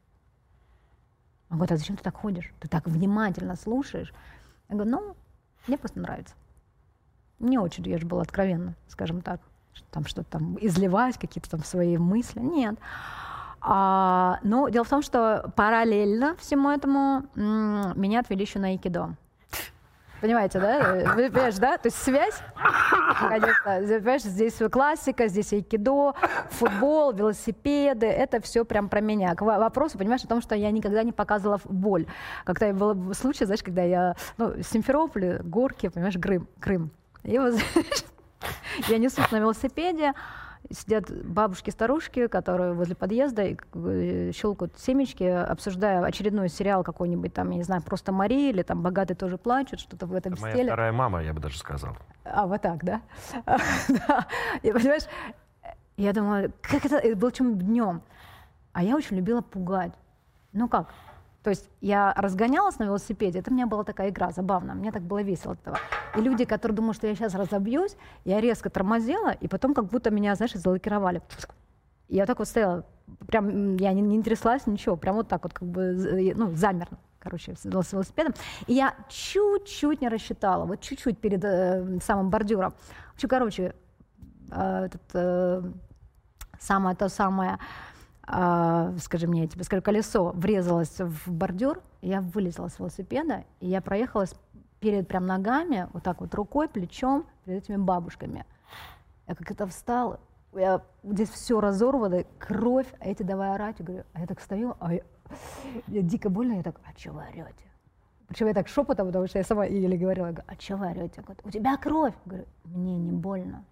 Он 1.48 1.58
говорит, 1.58 1.72
а 1.72 1.76
зачем 1.76 1.96
ты 1.96 2.02
так 2.02 2.16
ходишь? 2.16 2.52
Ты 2.60 2.66
так 2.66 2.86
внимательно 2.86 3.56
слушаешь? 3.56 4.12
Я 4.68 4.74
говорю, 4.74 4.90
ну, 4.90 5.16
мне 5.68 5.78
просто 5.78 6.00
нравится. 6.00 6.34
Не 7.38 7.58
очень 7.58 7.86
я 7.86 7.98
же 7.98 8.06
была 8.06 8.22
откровенна, 8.22 8.74
скажем 8.88 9.20
так. 9.20 9.40
Там 9.90 10.06
что-то 10.06 10.30
там 10.30 10.58
изливать, 10.60 11.18
какие-то 11.18 11.50
там 11.50 11.62
свои 11.62 11.98
мысли. 11.98 12.40
Нет. 12.40 12.78
А, 13.64 14.38
ну, 14.42 14.68
дело 14.68 14.84
в 14.84 14.88
том, 14.88 15.02
что 15.02 15.52
параллельно 15.54 16.36
всему 16.36 16.70
этому 16.70 17.24
меня 17.34 18.20
отвели 18.20 18.42
еще 18.42 18.58
на 18.58 18.68
айкидо. 18.68 19.14
Понимаете, 20.20 20.60
да? 20.60 21.14
Понимаешь, 21.16 21.56
да? 21.56 21.78
То 21.78 21.88
есть 21.88 21.96
связь, 22.00 22.38
конечно, 23.18 23.54
понимаешь, 23.64 24.22
здесь 24.22 24.56
классика, 24.70 25.26
здесь 25.26 25.52
айкидо, 25.52 26.14
футбол, 26.50 27.12
велосипеды, 27.12 28.06
это 28.06 28.40
все 28.40 28.64
прям 28.64 28.88
про 28.88 29.00
меня. 29.00 29.34
К 29.34 29.42
вопросу, 29.42 29.98
понимаешь, 29.98 30.22
о 30.22 30.28
том, 30.28 30.40
что 30.40 30.54
я 30.54 30.70
никогда 30.70 31.02
не 31.02 31.10
показывала 31.10 31.60
боль. 31.64 32.06
Когда 32.44 32.72
был 32.72 33.14
случай, 33.14 33.46
знаешь, 33.46 33.64
когда 33.64 33.82
я, 33.82 34.14
ну, 34.38 34.62
Симферополь, 34.62 35.40
горки, 35.42 35.88
понимаешь, 35.88 36.14
Крым, 36.22 36.46
Крым. 36.60 36.90
И 37.24 37.36
вот, 37.38 37.54
я 38.88 38.98
несусь 38.98 39.28
на 39.32 39.38
велосипеде, 39.38 40.14
сидят 40.70 41.10
бабушки-старушки, 41.24 42.26
которые 42.26 42.72
возле 42.72 42.94
подъезда 42.94 43.56
щелкают 44.32 44.78
семечки, 44.78 45.24
обсуждая 45.24 46.04
очередной 46.04 46.48
сериал 46.48 46.84
какой-нибудь 46.84 47.32
там, 47.34 47.50
я 47.50 47.56
не 47.56 47.62
знаю, 47.62 47.82
просто 47.82 48.12
Мария 48.12 48.50
или 48.50 48.62
там 48.62 48.82
«Богатые 48.82 49.16
тоже 49.16 49.38
плачут», 49.38 49.80
что-то 49.80 50.06
в 50.06 50.14
этом 50.14 50.34
Это 50.34 50.42
стиле. 50.42 50.54
Моя 50.54 50.66
вторая 50.66 50.92
мама, 50.92 51.22
я 51.22 51.32
бы 51.32 51.40
даже 51.40 51.58
сказал. 51.58 51.96
А, 52.24 52.46
вот 52.46 52.62
так, 52.62 52.84
да? 52.84 53.02
И, 54.62 54.72
понимаешь, 54.72 55.04
я 55.96 56.12
думаю, 56.12 56.52
как 56.62 56.84
это, 56.84 56.96
это 56.96 57.16
было 57.16 57.32
чем 57.32 57.58
днем. 57.58 58.02
А 58.72 58.82
я 58.82 58.96
очень 58.96 59.16
любила 59.16 59.40
пугать. 59.40 59.92
Ну 60.52 60.68
как? 60.68 60.88
То 61.42 61.50
есть 61.50 61.68
я 61.80 62.14
разгонялась 62.16 62.78
на 62.78 62.84
велосипеде, 62.84 63.40
это 63.40 63.50
у 63.50 63.54
меня 63.54 63.66
была 63.66 63.82
такая 63.82 64.10
игра 64.10 64.30
забавная, 64.30 64.74
мне 64.74 64.92
так 64.92 65.02
было 65.02 65.22
весело 65.22 65.54
от 65.54 65.60
этого. 65.60 65.78
И 66.16 66.20
люди, 66.20 66.44
которые 66.44 66.76
думают, 66.76 66.96
что 66.96 67.06
я 67.08 67.14
сейчас 67.16 67.34
разобьюсь, 67.34 67.96
я 68.24 68.40
резко 68.40 68.70
тормозила, 68.70 69.30
и 69.30 69.48
потом 69.48 69.74
как 69.74 69.86
будто 69.86 70.10
меня, 70.10 70.34
знаешь, 70.36 70.54
залокировали. 70.54 71.20
Я 72.08 72.26
так 72.26 72.38
вот 72.38 72.48
стояла, 72.48 72.84
прям 73.26 73.76
я 73.76 73.92
не, 73.92 74.02
не 74.02 74.22
тряслась, 74.22 74.66
ничего, 74.66 74.96
прям 74.96 75.16
вот 75.16 75.28
так 75.28 75.42
вот 75.42 75.52
как 75.52 75.66
бы, 75.68 76.32
ну, 76.36 76.50
замерно 76.52 76.98
короче, 77.22 77.54
с 77.54 77.64
велосипедом. 77.64 78.34
И 78.66 78.74
я 78.74 78.94
чуть-чуть 79.08 80.00
не 80.00 80.08
рассчитала, 80.08 80.64
вот 80.64 80.80
чуть-чуть 80.80 81.18
перед 81.18 81.44
э, 81.44 82.00
самым 82.00 82.30
бордюром. 82.30 82.74
Короче, 83.28 83.76
э, 84.50 84.86
этот, 84.86 85.02
э, 85.14 85.62
самое 86.58 86.96
то 86.96 87.08
самое 87.08 87.58
э, 88.26 88.96
скажи 88.98 89.26
мне, 89.26 89.42
я 89.42 89.48
тебе 89.48 89.64
скажу, 89.64 89.82
колесо 89.82 90.32
врезалось 90.34 90.98
в 90.98 91.32
бордюр, 91.32 91.82
я 92.00 92.20
вылезла 92.20 92.68
с 92.68 92.78
велосипеда, 92.78 93.44
и 93.60 93.68
я 93.68 93.80
проехалась 93.80 94.34
перед 94.80 95.06
прям 95.06 95.26
ногами, 95.26 95.88
вот 95.92 96.02
так 96.02 96.20
вот 96.20 96.34
рукой, 96.34 96.68
плечом, 96.68 97.26
перед 97.44 97.64
этими 97.64 97.76
бабушками. 97.76 98.44
Я 99.28 99.34
как 99.34 99.50
это 99.50 99.66
встала, 99.66 100.18
я, 100.54 100.82
здесь 101.02 101.30
все 101.30 101.60
разорвано, 101.60 102.24
кровь, 102.38 102.86
а 103.00 103.08
эти 103.08 103.22
давай 103.22 103.54
орать. 103.54 103.76
Я 103.78 103.84
говорю, 103.84 104.04
а 104.12 104.20
я 104.20 104.26
так 104.26 104.40
стою, 104.40 104.76
а 104.80 104.94
я, 104.94 105.02
я 105.86 106.02
дико 106.02 106.28
больно, 106.28 106.54
я 106.54 106.62
так, 106.62 106.80
а 106.84 106.98
что 106.98 107.12
вы 107.12 107.22
орете? 107.22 107.64
Причем 108.28 108.46
я 108.46 108.54
так 108.54 108.68
шепотом, 108.68 109.06
потому 109.06 109.26
что 109.26 109.38
я 109.38 109.44
сама 109.44 109.64
еле 109.64 109.96
говорила, 109.96 110.26
я 110.26 110.32
говорю, 110.32 110.48
а 110.48 110.60
что 110.60 110.76
вы 110.76 110.86
орете? 110.90 111.22
Говорю, 111.22 111.40
у 111.44 111.50
тебя 111.50 111.76
кровь. 111.76 112.14
Я 112.24 112.30
говорю, 112.30 112.46
мне 112.64 112.98
не 112.98 113.12
больно. 113.12 113.64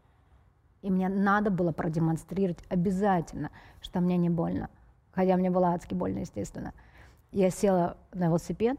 И 0.83 0.91
мне 0.91 1.09
надо 1.09 1.51
было 1.51 1.73
продемонстрировать 1.73 2.65
обязательно, 2.69 3.51
что 3.81 4.01
мне 4.01 4.17
не 4.17 4.31
больно. 4.31 4.71
Хотя 5.13 5.37
мне 5.37 5.51
было 5.51 5.75
адски 5.75 5.95
больно, 5.95 6.21
естественно. 6.21 6.73
Я 7.33 7.51
села 7.51 7.97
на 8.13 8.27
велосипед, 8.27 8.79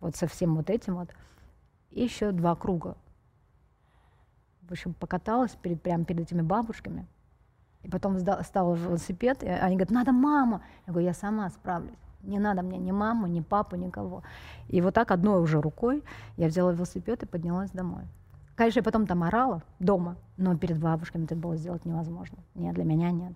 вот 0.00 0.16
со 0.16 0.26
всем 0.26 0.56
вот 0.56 0.68
этим 0.68 0.96
вот, 0.96 1.10
и 1.90 2.02
еще 2.02 2.32
два 2.32 2.56
круга. 2.56 2.96
В 4.62 4.72
общем, 4.72 4.94
покаталась 4.94 5.52
перед, 5.62 5.80
прямо 5.82 6.04
перед 6.04 6.22
этими 6.22 6.42
бабушками. 6.42 7.06
И 7.82 7.88
потом 7.88 8.18
стала 8.18 8.74
велосипед, 8.74 9.42
и 9.42 9.48
они 9.48 9.76
говорят, 9.76 9.90
надо 9.90 10.12
маму. 10.12 10.62
Я 10.86 10.92
говорю, 10.92 11.08
я 11.08 11.14
сама 11.14 11.50
справлюсь. 11.50 11.98
Не 12.22 12.38
надо 12.38 12.62
мне 12.62 12.78
ни 12.78 12.92
маму, 12.92 13.26
ни 13.26 13.40
папу, 13.40 13.76
никого. 13.76 14.22
И 14.68 14.80
вот 14.80 14.94
так 14.94 15.10
одной 15.10 15.40
уже 15.42 15.60
рукой 15.60 16.04
я 16.36 16.46
взяла 16.46 16.72
велосипед 16.72 17.22
и 17.22 17.26
поднялась 17.26 17.70
домой. 17.70 18.04
Конечно, 18.54 18.80
я 18.80 18.84
потом 18.84 19.06
там 19.06 19.22
орала 19.24 19.62
дома, 19.78 20.16
но 20.36 20.56
перед 20.56 20.78
бабушками 20.78 21.24
это 21.24 21.34
было 21.34 21.56
сделать 21.56 21.84
невозможно. 21.84 22.38
Нет, 22.54 22.74
для 22.74 22.84
меня 22.84 23.10
нет. 23.10 23.32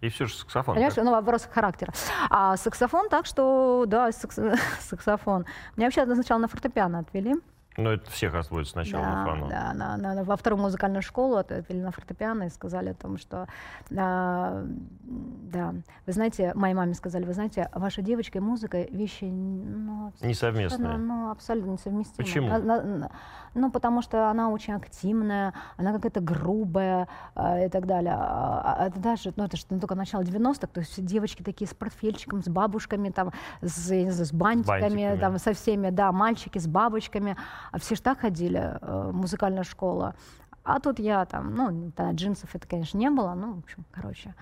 И 0.00 0.08
все 0.10 0.26
же 0.26 0.34
саксофон. 0.34 0.74
Понимаешь, 0.74 0.96
ну 0.96 1.10
вопрос 1.10 1.48
характера. 1.50 1.92
А 2.28 2.56
саксофон 2.58 3.08
так, 3.08 3.24
что 3.24 3.84
да, 3.86 4.12
сакс... 4.12 4.38
саксофон. 4.80 5.46
Меня 5.76 5.86
вообще 5.86 6.04
сначала 6.04 6.38
на 6.38 6.48
фортепиано 6.48 6.98
отвели. 6.98 7.36
Ну, 7.76 7.90
это 7.90 8.08
всех 8.10 8.34
отводят 8.34 8.68
сначала 8.68 9.02
да, 9.02 9.10
на 9.10 9.24
фану. 9.24 9.48
Да, 9.48 9.72
на, 9.74 9.96
на, 9.96 10.24
во 10.24 10.36
вторую 10.36 10.62
музыкальную 10.62 11.02
школу 11.02 11.36
отвели 11.36 11.80
на 11.80 11.90
фортепиано 11.90 12.44
и 12.44 12.48
сказали 12.48 12.90
о 12.90 12.94
том, 12.94 13.18
что, 13.18 13.48
а, 13.96 14.64
да, 15.02 15.74
вы 16.06 16.12
знаете, 16.12 16.52
моей 16.54 16.74
маме 16.74 16.94
сказали, 16.94 17.24
вы 17.24 17.32
знаете, 17.32 17.68
ваша 17.74 18.00
девочка 18.00 18.38
и 18.38 18.40
музыка 18.40 18.82
вещи 18.82 19.24
ну, 19.24 20.12
несовместные. 20.20 20.98
Ну, 20.98 21.30
абсолютно 21.30 21.72
несовместимые. 21.72 22.26
Почему? 22.26 22.48
На, 22.48 22.82
на, 22.82 23.10
ну, 23.54 23.70
потому 23.70 24.02
что 24.02 24.30
она 24.30 24.50
очень 24.50 24.74
активная, 24.74 25.52
она 25.76 25.92
какая-то 25.92 26.20
грубая 26.20 27.08
э, 27.34 27.66
и 27.66 27.68
так 27.68 27.86
далее. 27.86 28.14
А, 28.16 28.76
а, 28.78 28.86
это 28.86 29.00
даже, 29.00 29.32
ну, 29.34 29.44
это 29.44 29.56
же 29.56 29.64
ну, 29.70 29.80
только 29.80 29.96
начало 29.96 30.22
90-х, 30.22 30.68
то 30.68 30.80
есть 30.80 31.04
девочки 31.04 31.42
такие 31.42 31.68
с 31.68 31.74
портфельчиком, 31.74 32.42
с 32.42 32.48
бабушками, 32.48 33.10
там, 33.10 33.32
с, 33.62 33.90
с 33.90 34.32
бантиками, 34.32 34.80
бантиками, 34.80 35.18
там, 35.18 35.38
со 35.38 35.52
всеми, 35.54 35.90
да, 35.90 36.12
мальчики 36.12 36.58
с 36.58 36.68
бабочками. 36.68 37.36
А 37.72 37.78
все 37.78 37.94
же 37.94 38.02
так 38.02 38.20
ходили, 38.20 38.78
э, 38.80 39.10
музыкальная 39.12 39.64
школа. 39.64 40.14
А 40.62 40.80
тут 40.80 40.98
я 40.98 41.24
там, 41.26 41.54
ну, 41.54 41.92
да, 41.96 42.12
джинсов 42.12 42.54
это, 42.54 42.66
конечно, 42.66 42.96
не 42.98 43.10
было, 43.10 43.34
ну, 43.34 43.54
в 43.54 43.58
общем, 43.58 43.84
короче. 43.90 44.34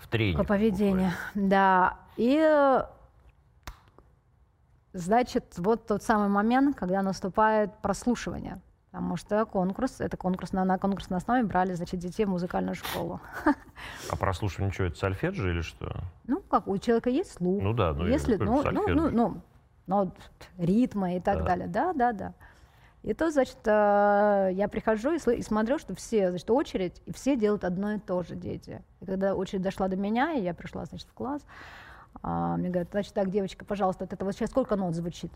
В 0.00 0.08
тренинг. 0.08 0.38
По 0.38 0.44
поведению, 0.44 1.10
да. 1.34 1.98
И, 2.16 2.82
значит, 4.92 5.54
вот 5.58 5.86
тот 5.86 6.02
самый 6.02 6.28
момент, 6.28 6.76
когда 6.76 7.02
наступает 7.02 7.72
прослушивание. 7.78 8.60
Потому 8.90 9.16
что 9.16 9.46
конкурс, 9.46 10.00
это 10.02 10.18
конкурс, 10.18 10.52
на, 10.52 10.64
на 10.66 10.76
конкурсной 10.78 11.16
основе 11.18 11.44
брали, 11.44 11.72
значит, 11.72 11.98
детей 11.98 12.26
в 12.26 12.28
музыкальную 12.30 12.74
школу. 12.74 13.20
А 14.10 14.16
прослушивание 14.16 14.72
что, 14.72 14.84
это 14.84 14.96
сольфеджи 14.96 15.50
или 15.50 15.60
что? 15.62 15.92
Ну, 16.26 16.40
как, 16.40 16.68
у 16.68 16.76
человека 16.78 17.08
есть 17.10 17.32
слух. 17.34 17.62
Ну 17.62 17.72
да, 17.72 17.92
ну, 17.94 18.06
Если, 18.06 18.32
я- 18.32 18.38
ну, 18.38 18.56
ну, 18.56 18.62
сольфеджи. 18.62 18.94
ну, 18.94 19.10
ну, 19.10 19.40
ну, 19.86 20.12
ритмы 20.58 21.16
и 21.16 21.20
так 21.20 21.38
Да. 21.38 21.44
далее. 21.44 21.66
Да, 21.68 21.92
да, 21.94 22.12
да. 22.12 22.34
И 23.02 23.14
то, 23.14 23.30
значит, 23.30 23.58
э, 23.64 24.50
я 24.52 24.68
прихожу 24.68 25.12
и, 25.14 25.42
смотрю, 25.42 25.78
что 25.78 25.94
все, 25.94 26.30
значит, 26.30 26.50
очередь, 26.50 27.02
и 27.04 27.12
все 27.12 27.36
делают 27.36 27.64
одно 27.64 27.94
и 27.94 27.98
то 27.98 28.22
же, 28.22 28.36
дети. 28.36 28.82
И 29.00 29.06
когда 29.06 29.34
очередь 29.34 29.62
дошла 29.62 29.88
до 29.88 29.96
меня, 29.96 30.32
и 30.32 30.42
я 30.42 30.54
пришла, 30.54 30.84
значит, 30.84 31.08
в 31.08 31.12
класс, 31.12 31.44
а, 32.22 32.56
мне 32.56 32.68
говорят, 32.68 32.90
значит, 32.92 33.12
так, 33.12 33.30
девочка, 33.30 33.64
пожалуйста, 33.64 34.04
вот 34.04 34.12
это 34.12 34.24
вот 34.24 34.34
сейчас 34.34 34.50
сколько 34.50 34.76
нот 34.76 34.94
звучит? 34.94 35.32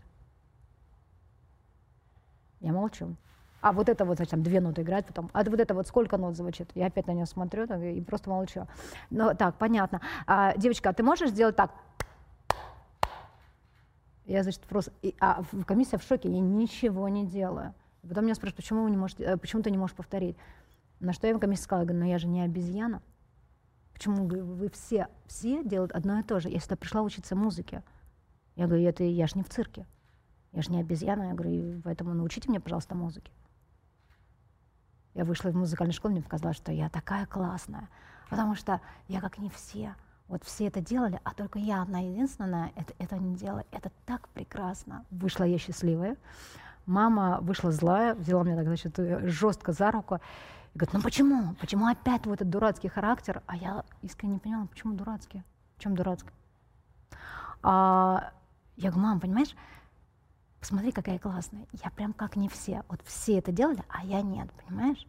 Я 2.61 2.71
молчу. 2.71 3.15
А 3.59 3.73
вот 3.73 3.89
это 3.89 4.05
вот, 4.05 4.15
значит, 4.15 4.31
там 4.31 4.43
две 4.43 4.61
ноты 4.61 4.83
играет, 4.83 5.05
потом, 5.05 5.29
а 5.33 5.43
вот 5.43 5.59
это 5.59 5.73
вот 5.73 5.87
сколько 5.87 6.17
нот 6.17 6.37
звучит? 6.37 6.69
Я 6.73 6.85
опять 6.85 7.07
на 7.07 7.11
нее 7.11 7.25
смотрю 7.25 7.67
так, 7.67 7.81
и 7.81 7.99
просто 8.01 8.29
молчу. 8.29 8.67
Ну, 9.09 9.35
так, 9.35 9.55
понятно. 9.55 9.99
А, 10.25 10.55
девочка, 10.55 10.89
а 10.89 10.93
ты 10.93 11.03
можешь 11.03 11.31
сделать 11.31 11.55
так? 11.55 11.71
Я, 14.27 14.43
значит, 14.43 14.61
просто... 14.63 14.91
и- 15.01 15.15
а 15.21 15.41
в- 15.41 15.63
комиссия 15.63 15.97
в 15.97 16.03
шоке, 16.03 16.29
я 16.29 16.39
ничего 16.41 17.07
не 17.07 17.25
делаю. 17.25 17.73
Потом 18.01 18.25
меня 18.25 18.35
спрашивают, 18.35 18.57
почему, 18.57 18.83
вы 18.83 18.91
не 18.91 18.97
можете, 18.97 19.23
э, 19.23 19.37
почему 19.37 19.63
ты 19.63 19.71
не 19.71 19.77
можешь 19.77 19.95
повторить? 19.95 20.35
На 20.99 21.13
что 21.13 21.27
я 21.27 21.33
им 21.33 21.39
комиссия 21.39 21.63
сказала, 21.63 21.85
говорю, 21.85 22.03
ну 22.03 22.09
я 22.11 22.19
же 22.19 22.27
не 22.27 22.41
обезьяна. 22.41 23.01
Почему 23.93 24.27
говорю, 24.27 24.45
вы 24.45 24.69
все, 24.69 25.07
все 25.27 25.63
делают 25.63 25.93
одно 25.93 26.19
и 26.19 26.23
то 26.23 26.41
же? 26.41 26.49
Я 26.49 26.59
сюда 26.59 26.75
пришла 26.75 27.01
учиться 27.03 27.35
музыке. 27.37 27.83
Я 28.55 28.67
говорю, 28.67 28.83
это 28.83 29.03
я 29.05 29.27
же 29.27 29.37
не 29.37 29.43
в 29.43 29.49
цирке. 29.49 29.87
Я 30.51 30.61
же 30.61 30.71
не 30.71 30.81
обезьяна. 30.81 31.29
Я 31.29 31.33
говорю, 31.33 31.81
поэтому 31.83 32.13
научите 32.13 32.49
меня, 32.49 32.59
пожалуйста, 32.59 32.95
музыке. 32.95 33.31
Я 35.13 35.23
вышла 35.23 35.49
из 35.49 35.55
музыкальной 35.55 35.93
школы, 35.93 36.13
мне 36.15 36.21
показалось, 36.21 36.57
что 36.57 36.71
я 36.71 36.89
такая 36.89 37.25
классная. 37.25 37.87
Потому 38.29 38.55
что 38.55 38.81
я 39.07 39.21
как 39.21 39.37
не 39.37 39.49
все. 39.49 39.95
Вот 40.27 40.43
все 40.43 40.67
это 40.67 40.81
делали, 40.81 41.19
а 41.23 41.33
только 41.33 41.57
я 41.57 41.81
одна 41.81 41.99
единственная 41.99 42.71
это, 42.75 42.93
это 42.99 43.17
не 43.17 43.35
делала. 43.35 43.63
Это 43.71 43.91
так 44.05 44.27
прекрасно. 44.29 45.05
Вышла 45.09 45.45
я 45.45 45.57
счастливая. 45.57 46.17
Мама 46.85 47.39
вышла 47.41 47.71
злая, 47.71 48.13
взяла 48.15 48.43
меня 48.43 48.57
так, 48.57 48.65
значит, 48.65 48.99
э, 48.99 49.27
жестко 49.27 49.71
за 49.71 49.91
руку. 49.91 50.15
И 50.73 50.77
говорит, 50.77 50.93
ну 50.93 51.01
почему? 51.01 51.55
Почему 51.55 51.87
опять 51.87 52.25
вот 52.25 52.35
этот 52.35 52.49
дурацкий 52.49 52.89
характер? 52.89 53.41
А 53.45 53.55
я 53.55 53.83
искренне 54.01 54.33
не 54.33 54.39
поняла, 54.39 54.65
почему 54.67 54.93
дурацкий? 54.93 55.43
В 55.77 55.81
чем 55.81 55.95
дурацкий? 55.95 56.31
А, 57.63 58.31
я 58.75 58.91
говорю, 58.91 59.07
мам, 59.07 59.19
понимаешь, 59.19 59.55
посмотри, 60.59 60.91
какая 60.91 61.15
я 61.15 61.19
классная. 61.19 61.67
Я 61.71 61.89
прям 61.89 62.13
как 62.13 62.35
не 62.35 62.49
все. 62.49 62.83
Вот 62.89 63.01
все 63.05 63.37
это 63.37 63.51
делали, 63.51 63.83
а 63.89 64.03
я 64.05 64.21
нет, 64.21 64.49
понимаешь? 64.65 65.05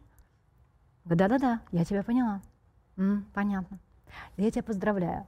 Да-да-да, 1.05 1.61
я 1.71 1.85
тебя 1.85 2.03
поняла. 2.03 2.41
«М, 2.97 3.25
понятно. 3.33 3.79
Я 4.37 4.51
тебя 4.51 4.63
поздравляю. 4.63 5.25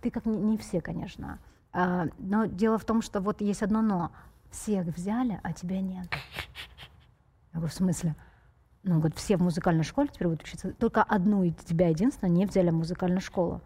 Ты 0.00 0.10
как 0.10 0.26
не, 0.26 0.36
не 0.36 0.58
все, 0.58 0.80
конечно. 0.80 1.38
А, 1.72 2.06
но 2.18 2.46
дело 2.46 2.78
в 2.78 2.84
том, 2.84 3.02
что 3.02 3.20
вот 3.20 3.40
есть 3.40 3.62
одно 3.62 3.82
но. 3.82 4.10
Всех 4.50 4.86
взяли, 4.86 5.40
а 5.42 5.52
тебя 5.52 5.80
нет. 5.80 6.06
Я 7.52 7.60
говорю, 7.60 7.68
в 7.68 7.74
смысле? 7.74 8.14
Ну, 8.84 8.98
говорит, 8.98 9.18
все 9.18 9.36
в 9.36 9.42
музыкальной 9.42 9.82
школе 9.82 10.08
теперь 10.12 10.28
будут 10.28 10.44
учиться. 10.44 10.72
Только 10.74 11.02
одну 11.02 11.42
и 11.42 11.50
тебя 11.50 11.88
единственное 11.88 12.32
не 12.32 12.46
взяли 12.46 12.70
в 12.70 12.74
музыкальную 12.74 13.20
школу. 13.20 13.60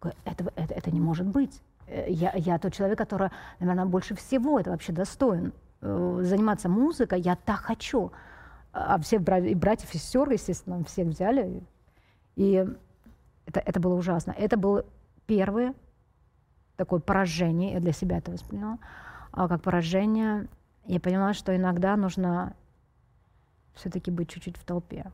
Говорю, 0.00 0.18
это, 0.24 0.52
это, 0.54 0.74
это 0.74 0.90
не 0.90 1.00
может 1.00 1.26
быть. 1.26 1.60
Э, 1.86 2.04
Я, 2.08 2.32
я 2.36 2.58
тот 2.58 2.74
человек, 2.74 2.98
который, 2.98 3.30
наверное, 3.58 3.86
больше 3.86 4.14
всего 4.14 4.60
это 4.60 4.70
вообще 4.70 4.92
достоин. 4.92 5.52
Э, 5.80 6.20
Заниматься 6.22 6.68
музыкой 6.68 7.20
я 7.20 7.34
так 7.36 7.60
хочу. 7.60 8.12
А 8.72 9.00
все 9.00 9.18
братьев, 9.18 9.94
и 9.94 9.98
сестер, 9.98 10.30
естественно, 10.30 10.84
всех 10.84 11.08
взяли. 11.08 11.62
И 12.36 12.64
это, 13.48 13.60
это 13.60 13.80
было 13.80 13.94
ужасно. 13.94 14.32
Это 14.32 14.56
было 14.56 14.84
первое 15.26 15.74
такое 16.76 17.00
поражение, 17.00 17.72
я 17.72 17.80
для 17.80 17.92
себя 17.92 18.18
это 18.18 18.30
восприняла, 18.30 18.78
а 19.32 19.48
как 19.48 19.62
поражение. 19.62 20.46
Я 20.84 21.00
поняла, 21.00 21.34
что 21.34 21.54
иногда 21.54 21.96
нужно 21.96 22.54
все-таки 23.74 24.10
быть 24.10 24.30
чуть-чуть 24.30 24.56
в 24.56 24.64
толпе. 24.64 25.10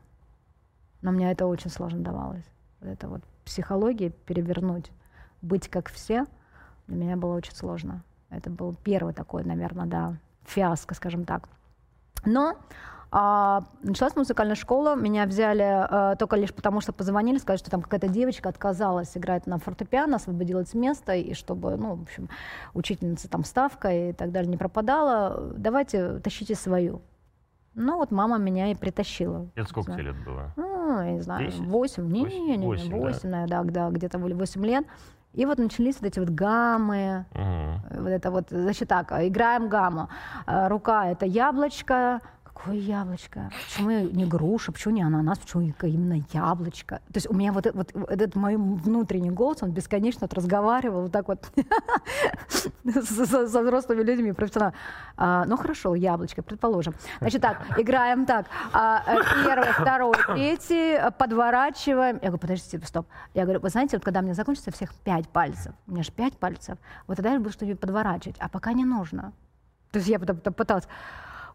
Но 1.01 1.11
мне 1.11 1.31
это 1.31 1.47
очень 1.47 1.69
сложно 1.69 2.01
давалось. 2.01 2.45
Вот 2.79 2.89
это 2.89 3.07
вот 3.07 3.21
психология 3.43 4.09
перевернуть, 4.11 4.91
быть 5.41 5.67
как 5.67 5.89
все, 5.89 6.25
для 6.87 6.97
меня 6.97 7.17
было 7.17 7.35
очень 7.35 7.55
сложно. 7.55 8.03
Это 8.29 8.49
был 8.49 8.75
первый 8.75 9.13
такой, 9.13 9.43
наверное, 9.43 9.85
да, 9.85 10.17
фиаско, 10.45 10.93
скажем 10.93 11.25
так. 11.25 11.49
Но 12.25 12.57
началась 13.81 14.15
музыкальная 14.17 14.55
школа, 14.55 14.95
меня 14.95 15.25
взяли 15.25 15.63
а, 15.63 16.15
только 16.17 16.35
лишь 16.35 16.53
потому, 16.53 16.81
что 16.81 16.91
позвонили, 16.91 17.37
сказали, 17.37 17.59
что 17.59 17.71
там 17.71 17.81
какая-то 17.81 18.09
девочка 18.09 18.49
отказалась 18.49 19.15
играть 19.15 19.47
на 19.47 19.57
фортепиано, 19.57 20.17
освободилась 20.17 20.73
место, 20.73 21.13
и 21.13 21.33
чтобы, 21.33 21.77
ну, 21.77 21.95
в 21.95 22.01
общем, 22.01 22.27
учительница 22.73 23.29
там 23.29 23.45
ставка 23.45 23.89
и 23.89 24.11
так 24.11 24.31
далее 24.33 24.51
не 24.51 24.57
пропадала, 24.57 25.53
давайте 25.55 26.19
тащите 26.19 26.55
свою. 26.55 27.01
Ну, 27.73 27.95
вот 27.97 28.11
мама 28.11 28.37
меня 28.37 28.71
и 28.71 28.75
притащила. 28.75 29.47
Это 29.55 29.69
сколько 29.69 29.93
тебе 29.93 30.03
лет 30.03 30.15
было? 30.25 30.51
Ну, 30.57 31.01
я 31.01 31.11
не 31.11 31.21
знаю, 31.21 31.45
Десять? 31.45 31.59
8, 31.61 32.07
не, 32.11 32.23
Восемь? 32.23 32.45
не, 32.47 32.57
не, 32.57 32.65
Восемь, 32.65 32.89
да? 32.89 32.97
8, 32.97 33.29
наверное, 33.29 33.63
да, 33.63 33.89
да, 33.89 33.89
где-то 33.91 34.17
были 34.19 34.33
8 34.33 34.65
лет. 34.65 34.85
И 35.33 35.45
вот 35.45 35.57
начались 35.57 35.95
вот 35.99 36.07
эти 36.07 36.19
вот 36.19 36.29
гаммы, 36.29 37.25
Мгм. 37.33 38.01
вот 38.03 38.09
это 38.09 38.31
вот, 38.31 38.45
значит 38.49 38.87
так, 38.87 39.11
играем 39.11 39.67
гамму. 39.67 40.07
Э, 40.47 40.67
Рука— 40.69 41.07
это 41.11 41.25
яблочко. 41.25 42.21
Какое 42.55 42.77
яблочко? 42.77 43.51
Почему 43.65 43.89
не 43.89 44.25
груша, 44.25 44.71
почему 44.71 44.93
не 44.93 45.03
ананас, 45.03 45.37
почему 45.37 45.73
именно 45.83 46.23
яблочко? 46.31 46.95
То 47.07 47.15
есть 47.15 47.29
у 47.29 47.33
меня 47.33 47.51
вот, 47.51 47.67
вот 47.73 47.91
этот 48.09 48.35
мой 48.35 48.55
внутренний 48.55 49.29
голос, 49.29 49.61
он 49.61 49.71
бесконечно 49.71 50.21
вот 50.21 50.33
разговаривал 50.33 51.01
вот 51.01 51.11
так 51.11 51.27
вот 51.27 51.51
со 52.85 53.43
взрослыми 53.43 54.01
людьми 54.03 54.31
профессионально. 54.31 54.73
А, 55.17 55.45
Ну 55.45 55.57
хорошо, 55.57 55.95
яблочко, 55.95 56.41
предположим. 56.41 56.95
Значит 57.19 57.41
так, 57.41 57.77
играем 57.77 58.25
так. 58.25 58.47
А, 58.71 59.03
э, 59.05 59.19
Первый, 59.45 59.73
второй, 59.73 60.15
третий, 60.27 60.93
э, 60.95 61.11
подворачиваем. 61.11 62.15
Я 62.21 62.29
говорю, 62.29 62.39
подождите, 62.39 62.79
стоп. 62.85 63.05
Я 63.33 63.43
говорю, 63.43 63.59
вы 63.59 63.69
знаете, 63.69 63.97
вот 63.97 64.05
когда 64.05 64.21
мне 64.21 64.33
закончится 64.33 64.71
всех 64.71 64.95
пять 64.95 65.27
пальцев, 65.27 65.73
у 65.87 65.91
меня 65.91 66.03
же 66.03 66.11
пять 66.11 66.37
пальцев, 66.37 66.77
вот 67.05 67.17
тогда 67.17 67.33
я 67.33 67.37
буду 67.37 67.51
что-нибудь 67.51 67.81
подворачивать, 67.81 68.37
а 68.39 68.47
пока 68.47 68.71
не 68.71 68.85
нужно. 68.85 69.33
То 69.91 69.99
есть 69.99 70.09
я 70.09 70.19
пыталась. 70.19 70.87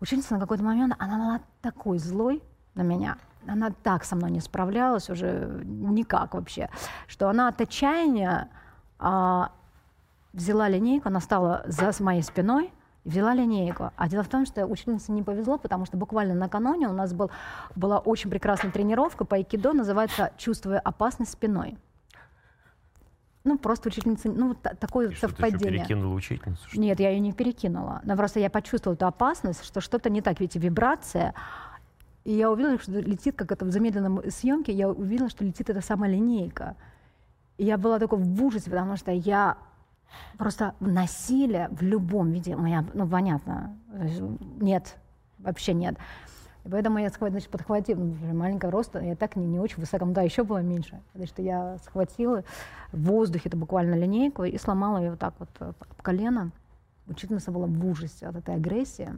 Ученица 0.01 0.34
на 0.34 0.40
какой-то 0.40 0.64
момент, 0.64 0.94
она 0.98 1.18
была 1.18 1.40
такой 1.61 1.98
злой 1.98 2.42
на 2.74 2.82
меня, 2.82 3.18
она 3.46 3.70
так 3.82 4.05
со 4.05 4.16
мной 4.16 4.30
не 4.30 4.40
справлялась 4.40 5.11
уже 5.11 5.62
никак 5.64 6.34
вообще, 6.34 6.70
что 7.07 7.28
она 7.28 7.48
от 7.48 7.61
отчаяния 7.61 8.48
а, 8.98 9.53
взяла 10.32 10.68
линейку, 10.68 11.09
она 11.09 11.20
стала 11.20 11.62
за 11.66 11.92
моей 12.03 12.22
спиной, 12.22 12.72
взяла 13.05 13.34
линейку. 13.34 13.92
А 13.96 14.09
дело 14.09 14.22
в 14.22 14.28
том, 14.28 14.46
что 14.46 14.66
ученице 14.66 15.12
не 15.12 15.22
повезло, 15.22 15.59
потому 15.59 15.86
что 15.86 15.96
буквально 15.96 16.34
накануне 16.34 16.88
у 16.88 16.92
нас 16.92 17.12
был, 17.12 17.30
была 17.74 17.98
очень 17.98 18.30
прекрасная 18.30 18.70
тренировка 18.70 19.24
по 19.24 19.36
айкидо, 19.36 19.72
называется 19.72 20.32
«Чувствуя 20.36 20.78
опасность 20.78 21.32
спиной». 21.32 21.78
Ну, 23.43 23.57
просто 23.59 23.88
учительница, 23.88 24.30
ну, 24.30 24.49
вот 24.49 24.61
та- 24.61 24.74
такое 24.74 25.09
И 25.11 25.14
что, 25.14 25.28
ты 25.28 25.32
еще 25.32 25.41
совпадение. 25.51 25.80
перекинула 25.80 26.14
учительницу? 26.14 26.68
что? 26.68 26.78
Нет, 26.78 27.01
я 27.01 27.11
ее 27.11 27.20
не 27.20 27.32
перекинула. 27.32 28.01
Но 28.05 28.16
просто 28.16 28.38
я 28.38 28.51
почувствовала 28.51 28.95
эту 28.97 29.07
опасность, 29.07 29.64
что 29.64 29.80
что-то 29.80 30.11
не 30.11 30.20
так, 30.20 30.41
ведь 30.41 30.57
вибрация. 30.57 31.32
И 32.24 32.32
я 32.32 32.51
увидела, 32.51 32.78
что 32.78 32.93
летит, 32.93 33.36
как 33.36 33.51
это 33.51 33.64
в 33.64 33.70
замедленном 33.70 34.30
съемке, 34.30 34.72
я 34.72 34.91
увидела, 34.91 35.30
что 35.30 35.43
летит 35.45 35.70
эта 35.70 35.80
самая 35.80 36.11
линейка. 36.11 36.76
И 37.57 37.64
я 37.64 37.78
была 37.78 37.99
такой 37.99 38.18
в 38.18 38.45
ужасе, 38.45 38.68
потому 38.70 38.97
что 38.97 39.11
я 39.11 39.57
просто 40.36 40.74
насилие 40.80 41.68
в 41.70 41.82
любом 41.82 42.30
виде, 42.32 42.55
у 42.57 42.61
меня, 42.61 42.84
ну, 42.93 43.09
понятно, 43.09 43.74
есть 44.03 44.20
нет, 44.61 44.97
вообще 45.38 45.72
нет. 45.72 45.97
И 46.70 46.72
поэтому 46.72 46.98
я 46.98 47.10
схватила, 47.10 47.30
значит, 47.30 47.50
подхватила, 47.50 47.98
ну, 47.98 48.12
уже 48.12 48.32
маленького 48.32 48.70
роста, 48.70 49.00
я 49.00 49.16
так 49.16 49.34
не, 49.34 49.44
не 49.44 49.58
очень 49.58 49.80
высока, 49.80 50.04
ну 50.04 50.12
да, 50.12 50.22
еще 50.22 50.44
было 50.44 50.58
меньше. 50.58 51.00
Что 51.24 51.42
я 51.42 51.78
схватила 51.84 52.44
в 52.92 53.02
воздухе 53.08 53.48
это 53.48 53.56
буквально 53.56 53.96
линейку 53.96 54.44
и 54.44 54.56
сломала 54.56 54.98
ее 54.98 55.10
вот 55.10 55.18
так 55.18 55.34
вот 55.40 55.48
э, 55.58 55.72
об 55.80 56.02
колено. 56.02 56.52
Учительница 57.08 57.50
была 57.50 57.66
в 57.66 57.86
ужасе 57.86 58.28
от 58.28 58.36
этой 58.36 58.54
агрессии. 58.54 59.08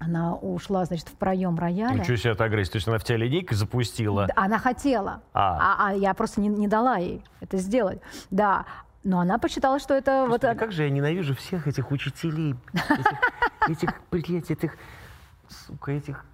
Она 0.00 0.34
ушла, 0.34 0.84
значит, 0.84 1.06
в 1.06 1.12
проем 1.12 1.56
рояля. 1.56 2.00
Ничего 2.00 2.16
себе, 2.16 2.32
это 2.32 2.42
агрессия. 2.42 2.72
То 2.72 2.76
есть 2.78 2.88
она 2.88 2.98
в 2.98 3.04
тебя 3.04 3.18
линейкой 3.18 3.56
запустила. 3.56 4.26
Да, 4.26 4.34
Она 4.34 4.58
хотела, 4.58 5.22
А. 5.32 5.76
а, 5.78 5.88
а 5.90 5.94
я 5.94 6.12
просто 6.12 6.40
не, 6.40 6.48
не 6.48 6.66
дала 6.66 6.96
ей 6.96 7.22
это 7.40 7.58
сделать. 7.58 8.00
Да, 8.32 8.66
но 9.04 9.20
она 9.20 9.38
посчитала, 9.38 9.78
что 9.78 9.94
это 9.94 10.22
вот... 10.22 10.40
Господи, 10.40 10.56
э, 10.56 10.58
как 10.58 10.72
же 10.72 10.82
я 10.82 10.90
ненавижу 10.90 11.36
всех 11.36 11.68
этих 11.68 11.92
учителей, 11.92 12.56
этих, 12.72 13.20
этих, 13.68 14.02
блядь, 14.10 14.50
этих, 14.50 14.76
сука, 15.48 15.92
этих... 15.92 16.24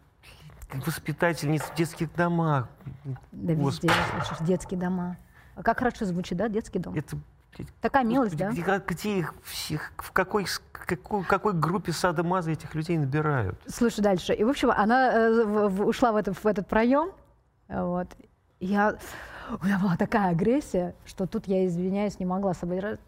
воспитательниц 0.74 1.62
в 1.62 1.74
детских 1.74 2.12
домах. 2.14 2.68
Да 3.32 3.52
везде, 3.52 3.88
Господи. 3.88 3.92
слышишь, 4.14 4.46
детские 4.46 4.80
дома. 4.80 5.16
А 5.56 5.62
как 5.62 5.78
хорошо 5.78 6.04
звучит, 6.04 6.38
да, 6.38 6.48
детский 6.48 6.78
дом? 6.78 6.94
Это 6.94 7.16
Такая 7.80 8.04
милость, 8.04 8.36
да? 8.36 8.46
Господи, 8.50 8.62
где, 8.62 8.94
где 8.94 9.18
их 9.18 9.34
всех, 9.42 9.92
в 9.98 10.12
какой, 10.12 10.46
какой, 10.72 11.24
какой 11.24 11.52
группе 11.52 11.92
садомаза 11.92 12.52
этих 12.52 12.74
людей 12.74 12.96
набирают? 12.96 13.58
Слушай 13.66 14.00
дальше. 14.00 14.32
И, 14.32 14.44
в 14.44 14.48
общем, 14.48 14.70
она 14.70 15.12
э, 15.12 15.44
в- 15.44 15.86
ушла 15.86 16.12
в 16.12 16.16
этот, 16.16 16.42
в 16.42 16.46
этот 16.46 16.68
проем. 16.68 17.10
Вот. 17.68 18.08
Я, 18.60 18.96
у 19.60 19.64
меня 19.64 19.78
была 19.78 19.96
такая 19.96 20.30
агрессия, 20.30 20.94
что 21.04 21.26
тут 21.26 21.48
я, 21.48 21.66
извиняюсь, 21.66 22.18
не 22.18 22.26
могла 22.26 22.54
собой... 22.54 22.98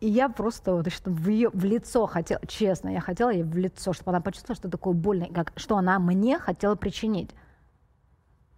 И 0.00 0.08
я 0.08 0.30
просто 0.30 0.74
вот, 0.74 0.86
в, 1.04 1.28
ее, 1.28 1.50
в 1.52 1.64
лицо 1.64 2.06
хотела, 2.06 2.40
честно, 2.46 2.88
я 2.88 3.00
хотела 3.00 3.30
ей 3.30 3.42
в 3.42 3.54
лицо, 3.56 3.92
чтобы 3.92 4.10
она 4.10 4.20
почувствовала, 4.20 4.56
что 4.56 4.70
такое 4.70 4.94
больно, 4.94 5.26
как, 5.26 5.52
что 5.56 5.76
она 5.76 5.98
мне 5.98 6.38
хотела 6.38 6.74
причинить. 6.74 7.30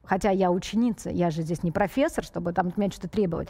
Хотя 0.05 0.31
я 0.31 0.53
ученица, 0.53 1.11
я 1.11 1.31
же 1.31 1.43
здесь 1.43 1.65
не 1.65 1.73
профессор, 1.73 2.25
чтобы 2.25 2.53
там 2.53 2.69
от 2.69 2.77
меня 2.77 2.91
что-то 2.91 3.09
требовать. 3.09 3.49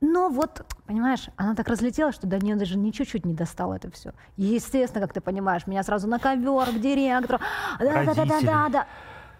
Но 0.00 0.28
вот, 0.30 0.64
понимаешь, 0.86 1.28
она 1.36 1.54
так 1.54 1.68
разлетелась, 1.68 2.14
что 2.14 2.26
до 2.26 2.38
нее 2.38 2.56
даже 2.56 2.78
ни 2.78 2.92
чуть-чуть 2.92 3.26
не 3.26 3.34
достало 3.34 3.74
это 3.74 3.90
все. 3.90 4.12
Естественно, 4.36 5.04
как 5.04 5.12
ты 5.12 5.20
понимаешь, 5.20 5.66
меня 5.66 5.82
сразу 5.82 6.08
на 6.08 6.18
ковер, 6.18 6.66
к 6.66 6.80
директору. 6.80 7.40
Да-да-да-да-да. 7.78 8.86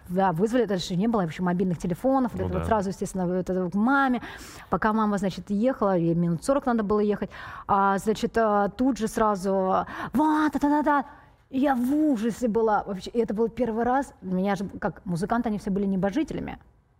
Да, 0.09 0.31
вызвали, 0.31 0.63
это 0.63 0.77
же 0.77 0.95
не 0.95 1.07
было 1.07 1.21
вообще 1.21 1.43
мобильных 1.43 1.77
телефонов, 1.77 2.31
вот 2.33 2.41
Ну 2.41 2.45
это 2.47 2.53
вот 2.55 2.63
да. 2.63 2.67
сразу, 2.67 2.89
естественно, 2.89 3.27
вот 3.27 3.49
это 3.49 3.69
к 3.69 3.73
маме. 3.75 4.21
Пока 4.69 4.91
мама, 4.91 5.17
значит, 5.19 5.49
ехала, 5.49 5.95
ей 5.97 6.15
минут 6.15 6.43
40 6.43 6.65
надо 6.65 6.83
было 6.83 6.99
ехать, 6.99 7.29
а, 7.67 7.97
значит, 7.99 8.35
а, 8.37 8.69
тут 8.69 8.97
же 8.97 9.07
сразу, 9.07 9.85
вот, 10.13 10.53
да-да-да, 10.53 11.05
я 11.51 11.75
в 11.75 11.93
ужасе 11.93 12.47
была. 12.47 12.83
Вообще, 12.85 13.11
и 13.11 13.19
это 13.19 13.33
был 13.33 13.49
первый 13.49 13.83
раз. 13.83 14.13
Меня 14.21 14.55
же, 14.55 14.65
как 14.79 15.01
музыканты, 15.05 15.49
они 15.49 15.57
все 15.59 15.69
были 15.71 15.85
небожителями. 15.85 16.57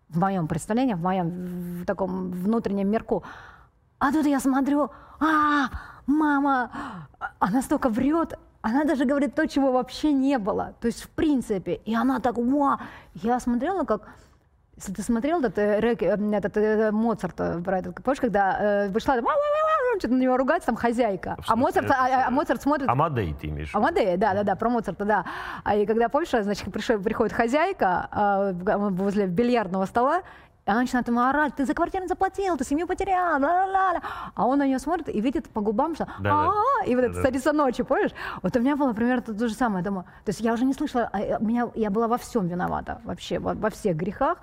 В 0.10 0.20
моем 0.20 0.47
представлении, 0.47 0.93
в 0.95 1.01
моем 1.01 1.30
в 1.82 1.86
таком 1.86 2.32
внутреннем 2.32 2.89
мирку. 2.89 3.24
А 3.99 4.12
тут 4.12 4.26
я 4.26 4.39
смотрю, 4.39 4.89
а, 5.20 5.70
мама, 6.07 6.72
а- 7.20 7.32
она 7.39 7.62
столько 7.62 7.89
врет, 7.89 8.39
она 8.62 8.84
даже 8.84 9.05
говорит 9.05 9.36
то, 9.36 9.47
чего 9.47 9.72
вообще 9.72 10.12
не 10.12 10.38
было. 10.38 10.74
То 10.82 10.88
есть, 10.88 11.03
в 11.03 11.10
принципе, 11.10 11.74
и 11.86 11.95
она 11.95 12.20
так, 12.20 12.38
ва, 12.38 12.80
я 13.14 13.39
смотрела, 13.39 13.84
как, 13.86 14.01
если 14.76 14.93
ты 14.93 15.01
смотрел 15.01 15.39
этот, 15.39 15.57
э, 15.57 15.80
рэк- 15.80 16.03
э, 16.05 16.38
этот 16.38 16.57
э, 16.57 16.91
Моцарт, 16.91 17.39
э, 17.39 17.60
про 17.62 17.80
этот, 17.80 18.03
помнишь, 18.03 18.20
когда 18.22 18.57
э, 18.86 18.89
вышла, 18.89 19.16
что-то 19.99 20.14
на 20.14 20.20
него 20.22 20.38
ругается, 20.38 20.68
там 20.68 20.76
хозяйка, 20.76 21.36
а 21.47 21.55
Моцарт, 21.55 21.89
а, 21.91 22.05
а 22.26 22.28
э, 22.28 22.30
Моцарт 22.32 22.62
смотрит, 22.62 22.88
Амадей 22.89 23.34
ты 23.34 23.47
имеешь? 23.47 23.74
Амадея, 23.76 24.18
да, 24.18 24.34
да, 24.34 24.43
да, 24.43 24.55
про 24.55 24.70
Моцарта, 24.70 25.03
да. 25.05 25.26
А 25.64 25.76
и 25.76 25.86
когда, 25.86 26.07
помнишь, 26.10 26.30
значит, 26.30 26.72
пришел, 26.72 26.99
приходит 26.99 27.34
хозяйка 27.34 28.07
в- 28.53 28.89
возле 28.91 29.26
бильярдного 29.28 29.86
стола, 29.86 30.22
и 30.70 30.72
она 30.72 30.82
начинает 30.82 31.07
ему 31.07 31.22
орать, 31.22 31.55
ты 31.55 31.65
за 31.65 31.74
квартиру 31.74 32.03
не 32.03 32.07
заплатил, 32.07 32.55
ты 32.55 32.63
семью 32.63 32.86
потерял, 32.86 33.41
ла-ла-ла. 33.41 34.01
А 34.36 34.45
он 34.45 34.59
на 34.59 34.67
нее 34.67 34.78
смотрит 34.78 35.09
и 35.09 35.20
видит 35.20 35.49
по 35.49 35.61
губам, 35.61 35.95
что 35.95 36.07
Да. 36.20 36.43
«А-а-а», 36.43 36.86
и 36.86 36.95
вот 36.95 37.05
это 37.05 37.24
царица 37.24 37.53
ночи, 37.53 37.82
помнишь? 37.82 38.11
Вот 38.43 38.55
у 38.55 38.59
меня 38.59 38.76
было 38.76 38.93
примерно 38.93 39.34
то, 39.34 39.47
же 39.47 39.55
самое 39.55 39.84
дома. 39.84 40.03
То 40.26 40.30
есть 40.30 40.41
я 40.41 40.53
уже 40.53 40.65
не 40.65 40.74
слышала, 40.74 41.09
а, 41.11 41.20
э, 41.20 41.38
меня, 41.39 41.72
я 41.74 41.89
была 41.89 42.07
во 42.07 42.20
всем 42.20 42.47
виновата, 42.47 43.01
вообще, 43.03 43.39
во, 43.39 43.55
во 43.55 43.72
всех 43.72 43.97
грехах 43.97 44.38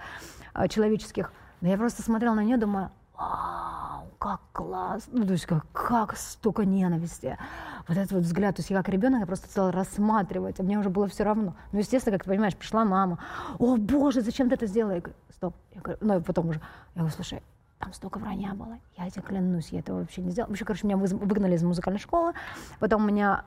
а, 0.53 0.66
человеческих. 0.66 1.33
Но 1.61 1.68
я 1.68 1.77
просто 1.77 2.03
смотрела 2.03 2.35
на 2.35 2.43
нее, 2.43 2.57
думаю, 2.57 2.91
вау, 3.19 4.09
как 4.19 4.41
классно, 4.53 5.21
ну, 5.21 5.27
то 5.27 5.33
есть 5.33 5.47
как, 5.47 5.67
как 5.73 6.17
столько 6.17 6.64
ненависти. 6.64 7.39
Вот 7.89 7.97
этот 7.97 8.12
вот 8.12 8.23
взгляд, 8.23 8.57
то 8.57 8.61
есть 8.61 8.71
я 8.71 8.77
как 8.77 8.89
ребенок, 8.89 9.21
я 9.21 9.27
просто 9.27 9.49
стала 9.49 9.73
рассматривать, 9.73 10.61
а 10.61 10.62
мне 10.62 10.79
уже 10.79 10.91
было 10.91 11.09
все 11.09 11.25
равно. 11.25 11.55
Ну, 11.73 11.79
естественно, 11.79 12.17
как 12.17 12.25
ты 12.25 12.31
понимаешь, 12.31 12.57
пришла 12.57 12.85
мама, 12.85 13.19
о, 13.59 13.77
боже, 13.77 14.21
зачем 14.21 14.49
ты 14.49 14.55
это 14.55 14.67
сделала? 14.67 14.95
Я 14.95 15.01
говорю, 15.01 15.17
стоп, 15.31 15.55
я 15.75 15.81
говорю, 15.81 15.99
ну, 16.01 16.19
и 16.19 16.23
потом 16.23 16.49
уже, 16.49 16.61
я 16.95 17.01
говорю, 17.01 17.14
слушай, 17.14 17.43
там 17.79 17.93
столько 17.93 18.19
вранья 18.19 18.55
было, 18.55 18.79
я 18.97 19.11
тебе 19.11 19.23
клянусь, 19.23 19.69
я 19.69 19.81
этого 19.81 20.01
вообще 20.01 20.23
не 20.23 20.31
сделала. 20.31 20.51
Вообще, 20.51 20.64
короче, 20.64 20.87
меня 20.87 20.97
выгнали 20.97 21.55
из 21.55 21.62
музыкальной 21.62 22.01
школы, 22.01 22.33
потом 22.81 23.07
меня 23.07 23.45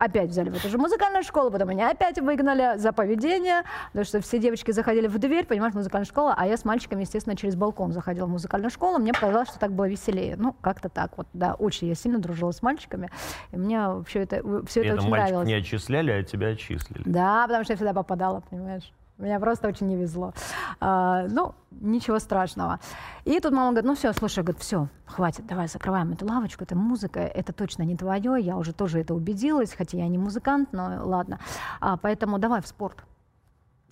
опять 0.00 0.30
взяли 0.30 0.48
в 0.48 0.56
эту 0.56 0.68
же 0.68 0.78
музыкальную 0.78 1.22
школу, 1.22 1.50
потом 1.50 1.68
меня 1.68 1.90
опять 1.90 2.18
выгнали 2.18 2.78
за 2.78 2.92
поведение, 2.92 3.62
потому 3.88 4.04
что 4.06 4.20
все 4.20 4.38
девочки 4.38 4.70
заходили 4.70 5.06
в 5.06 5.18
дверь, 5.18 5.44
понимаешь, 5.44 5.74
музыкальная 5.74 6.06
школа, 6.06 6.34
а 6.36 6.46
я 6.46 6.56
с 6.56 6.64
мальчиками, 6.64 7.02
естественно, 7.02 7.36
через 7.36 7.54
балкон 7.54 7.92
заходила 7.92 8.24
в 8.24 8.30
музыкальную 8.30 8.70
школу, 8.70 8.98
мне 8.98 9.12
показалось, 9.12 9.48
что 9.48 9.58
так 9.58 9.72
было 9.72 9.86
веселее. 9.88 10.36
Ну, 10.36 10.56
как-то 10.62 10.88
так 10.88 11.18
вот, 11.18 11.28
да, 11.34 11.54
очень 11.54 11.88
я 11.88 11.94
сильно 11.94 12.18
дружила 12.18 12.50
с 12.50 12.62
мальчиками, 12.62 13.10
и 13.52 13.56
мне 13.58 14.02
все 14.06 14.20
это, 14.20 14.42
все 14.66 14.82
это 14.82 14.94
очень 15.00 15.10
нравилось. 15.10 15.46
не 15.46 15.54
отчисляли, 15.54 16.10
а 16.12 16.22
тебя 16.22 16.48
отчислили. 16.48 17.02
Да, 17.04 17.42
потому 17.46 17.64
что 17.64 17.74
я 17.74 17.76
всегда 17.76 17.92
попадала, 17.92 18.40
понимаешь. 18.48 18.90
Мне 19.20 19.38
просто 19.38 19.68
очень 19.68 19.86
не 19.86 19.96
везло. 19.96 20.32
А, 20.80 21.26
ну, 21.28 21.54
ничего 21.70 22.18
страшного. 22.18 22.80
И 23.24 23.38
тут 23.38 23.52
мама 23.52 23.70
говорит, 23.70 23.86
ну 23.86 23.94
все, 23.94 24.12
слушай, 24.12 24.42
говорит, 24.42 24.62
все, 24.62 24.88
хватит, 25.06 25.46
давай 25.46 25.68
закрываем 25.68 26.12
эту 26.12 26.26
лавочку, 26.26 26.64
это 26.64 26.74
музыка, 26.74 27.20
это 27.20 27.52
точно 27.52 27.82
не 27.82 27.96
твое, 27.96 28.40
я 28.40 28.56
уже 28.56 28.72
тоже 28.72 29.00
это 29.00 29.14
убедилась, 29.14 29.74
хотя 29.74 29.98
я 29.98 30.08
не 30.08 30.18
музыкант, 30.18 30.70
но 30.72 31.02
ладно. 31.04 31.38
А, 31.80 31.96
поэтому 31.98 32.38
давай 32.38 32.62
в 32.62 32.66
спорт. 32.66 33.04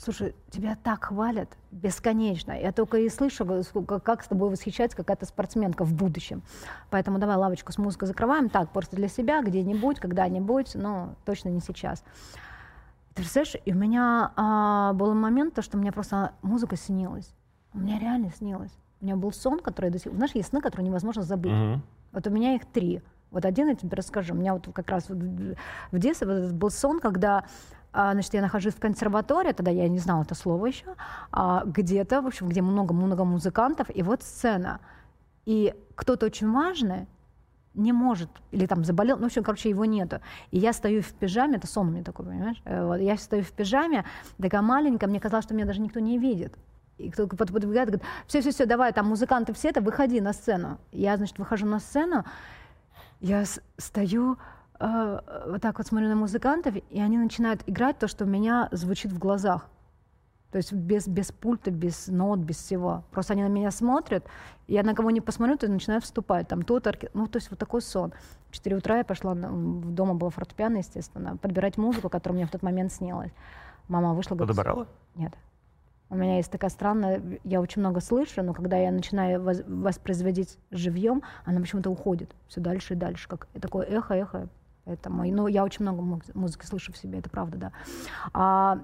Слушай, 0.00 0.36
тебя 0.50 0.76
так 0.82 1.06
хвалят 1.06 1.56
бесконечно. 1.72 2.52
Я 2.52 2.70
только 2.70 2.98
и 2.98 3.08
слышу, 3.08 3.44
как 3.84 4.22
с 4.22 4.28
тобой 4.28 4.48
восхищается 4.48 4.96
какая-то 4.96 5.26
спортсменка 5.26 5.84
в 5.84 5.92
будущем. 5.92 6.42
Поэтому 6.88 7.18
давай 7.18 7.36
лавочку 7.36 7.72
с 7.72 7.78
музыкой 7.78 8.06
закрываем. 8.06 8.48
Так, 8.48 8.70
просто 8.70 8.94
для 8.94 9.08
себя, 9.08 9.42
где-нибудь, 9.42 9.98
когда-нибудь, 9.98 10.76
но 10.76 11.16
точно 11.24 11.48
не 11.48 11.60
сейчас. 11.60 12.04
Ты 13.18 13.22
представляешь, 13.22 13.56
и 13.64 13.72
у 13.72 13.76
меня 13.76 14.30
а, 14.36 14.92
был 14.92 15.12
момент, 15.12 15.54
то, 15.54 15.60
что 15.60 15.76
мне 15.76 15.90
просто 15.90 16.34
музыка 16.40 16.76
снилась. 16.76 17.34
У 17.74 17.78
меня 17.80 17.98
реально 17.98 18.30
снилась. 18.30 18.70
У 19.00 19.04
меня 19.04 19.16
был 19.16 19.32
сон, 19.32 19.58
который 19.58 19.90
до 19.90 19.98
сих 19.98 20.12
Знаешь, 20.12 20.36
есть 20.36 20.50
сны, 20.50 20.60
которые 20.60 20.86
невозможно 20.86 21.22
забыть. 21.22 21.50
Мгм. 21.50 21.82
Вот 22.12 22.26
у 22.28 22.30
меня 22.30 22.54
их 22.54 22.64
три. 22.66 23.02
Вот 23.32 23.44
один 23.44 23.70
я 23.70 23.74
тебе 23.74 23.96
расскажу. 23.96 24.34
У 24.34 24.36
меня 24.36 24.54
вот 24.54 24.68
как 24.72 24.88
раз 24.88 25.08
в 25.08 25.98
детстве 25.98 26.52
был 26.52 26.70
сон, 26.70 27.00
когда 27.00 27.44
а, 27.92 28.12
значит, 28.12 28.34
я 28.34 28.40
нахожусь 28.40 28.74
в 28.74 28.78
консерватории, 28.78 29.50
тогда 29.50 29.72
я 29.72 29.88
не 29.88 29.98
знала 29.98 30.22
это 30.22 30.36
слово 30.36 30.66
еще, 30.66 30.94
а, 31.32 31.64
где-то, 31.66 32.22
в 32.22 32.26
общем, 32.28 32.48
где 32.48 32.62
много-много 32.62 33.24
музыкантов, 33.24 33.88
и 33.92 34.04
вот 34.04 34.22
сцена. 34.22 34.78
И 35.44 35.74
кто-то 35.96 36.26
очень 36.26 36.52
важный 36.52 37.08
не 37.78 37.92
может, 37.92 38.28
или 38.50 38.66
там 38.66 38.84
заболел, 38.84 39.16
ну, 39.16 39.22
в 39.22 39.26
общем, 39.26 39.42
короче, 39.42 39.70
его 39.70 39.84
нету. 39.84 40.20
И 40.50 40.58
я 40.58 40.72
стою 40.72 41.02
в 41.02 41.12
пижаме, 41.12 41.56
это 41.56 41.66
сон 41.66 41.88
у 41.88 41.90
меня 41.90 42.04
такой, 42.04 42.26
понимаешь? 42.26 42.60
Э, 42.64 42.84
вот, 42.84 42.96
я 42.96 43.16
стою 43.16 43.42
в 43.42 43.52
пижаме, 43.52 44.04
такая 44.40 44.62
маленькая, 44.62 45.06
мне 45.06 45.20
казалось, 45.20 45.44
что 45.44 45.54
меня 45.54 45.66
даже 45.66 45.80
никто 45.80 46.00
не 46.00 46.18
видит. 46.18 46.54
И 46.98 47.10
кто-то 47.10 47.36
под- 47.36 47.52
подбегает, 47.52 47.88
говорит, 47.88 48.06
все-все-все, 48.26 48.66
давай, 48.66 48.92
там 48.92 49.06
музыканты 49.06 49.52
все, 49.52 49.68
это 49.68 49.80
выходи 49.80 50.20
на 50.20 50.32
сцену. 50.32 50.78
Я, 50.92 51.16
значит, 51.16 51.38
выхожу 51.38 51.66
на 51.66 51.78
сцену, 51.78 52.24
я 53.20 53.44
стою, 53.76 54.36
э, 54.80 55.20
вот 55.46 55.62
так 55.62 55.78
вот 55.78 55.86
смотрю 55.86 56.08
на 56.08 56.16
музыкантов, 56.16 56.74
и 56.76 57.00
они 57.00 57.18
начинают 57.18 57.62
играть 57.66 57.98
то, 57.98 58.08
что 58.08 58.24
у 58.24 58.28
меня 58.28 58.68
звучит 58.72 59.12
в 59.12 59.18
глазах. 59.18 59.68
То 60.50 60.56
есть 60.56 60.72
без, 60.72 61.06
без 61.06 61.30
пульта, 61.30 61.70
без 61.70 62.08
нот, 62.08 62.38
без 62.38 62.56
всего. 62.56 63.04
Просто 63.10 63.34
они 63.34 63.42
на 63.42 63.48
меня 63.48 63.70
смотрят, 63.70 64.24
и 64.66 64.72
я 64.74 64.82
на 64.82 64.94
кого 64.94 65.10
не 65.10 65.20
посмотрю, 65.20 65.58
то 65.58 65.68
начинаю 65.68 66.00
вступать. 66.00 66.48
Там 66.48 66.62
тот 66.62 66.86
орке- 66.86 67.10
Ну, 67.12 67.26
то 67.26 67.36
есть 67.36 67.50
вот 67.50 67.58
такой 67.58 67.82
сон. 67.82 68.12
В 68.48 68.52
4 68.54 68.76
утра 68.76 68.96
я 68.98 69.04
пошла, 69.04 69.34
дома 69.34 70.14
было 70.14 70.30
фортепиано, 70.30 70.78
естественно, 70.78 71.36
подбирать 71.36 71.76
музыку, 71.76 72.08
которая 72.08 72.36
мне 72.38 72.46
в 72.46 72.50
тот 72.50 72.62
момент 72.62 72.92
снилась. 72.92 73.30
Мама 73.88 74.14
вышла, 74.14 74.36
говорит... 74.36 74.56
Подобрала? 74.56 74.86
Нет. 75.16 75.32
У 76.10 76.14
меня 76.16 76.36
есть 76.36 76.50
такая 76.50 76.70
странная, 76.70 77.20
я 77.44 77.60
очень 77.60 77.80
много 77.82 78.00
слышу, 78.00 78.42
но 78.42 78.54
когда 78.54 78.78
я 78.78 78.90
начинаю 78.90 79.42
воз- 79.42 79.62
воспроизводить 79.66 80.58
живьем, 80.70 81.22
она 81.44 81.60
почему-то 81.60 81.90
уходит 81.90 82.34
все 82.46 82.62
дальше 82.62 82.94
и 82.94 82.96
дальше, 82.96 83.28
как 83.28 83.46
такое 83.60 83.84
эхо, 83.84 84.14
эхо. 84.14 84.48
Поэтому, 84.86 85.24
и, 85.24 85.30
ну, 85.30 85.46
я 85.48 85.62
очень 85.64 85.82
много 85.82 86.00
муз- 86.00 86.34
музыки 86.34 86.64
слышу 86.64 86.94
в 86.94 86.96
себе, 86.96 87.18
это 87.18 87.28
правда, 87.28 87.58
да. 87.58 87.72
А, 88.32 88.78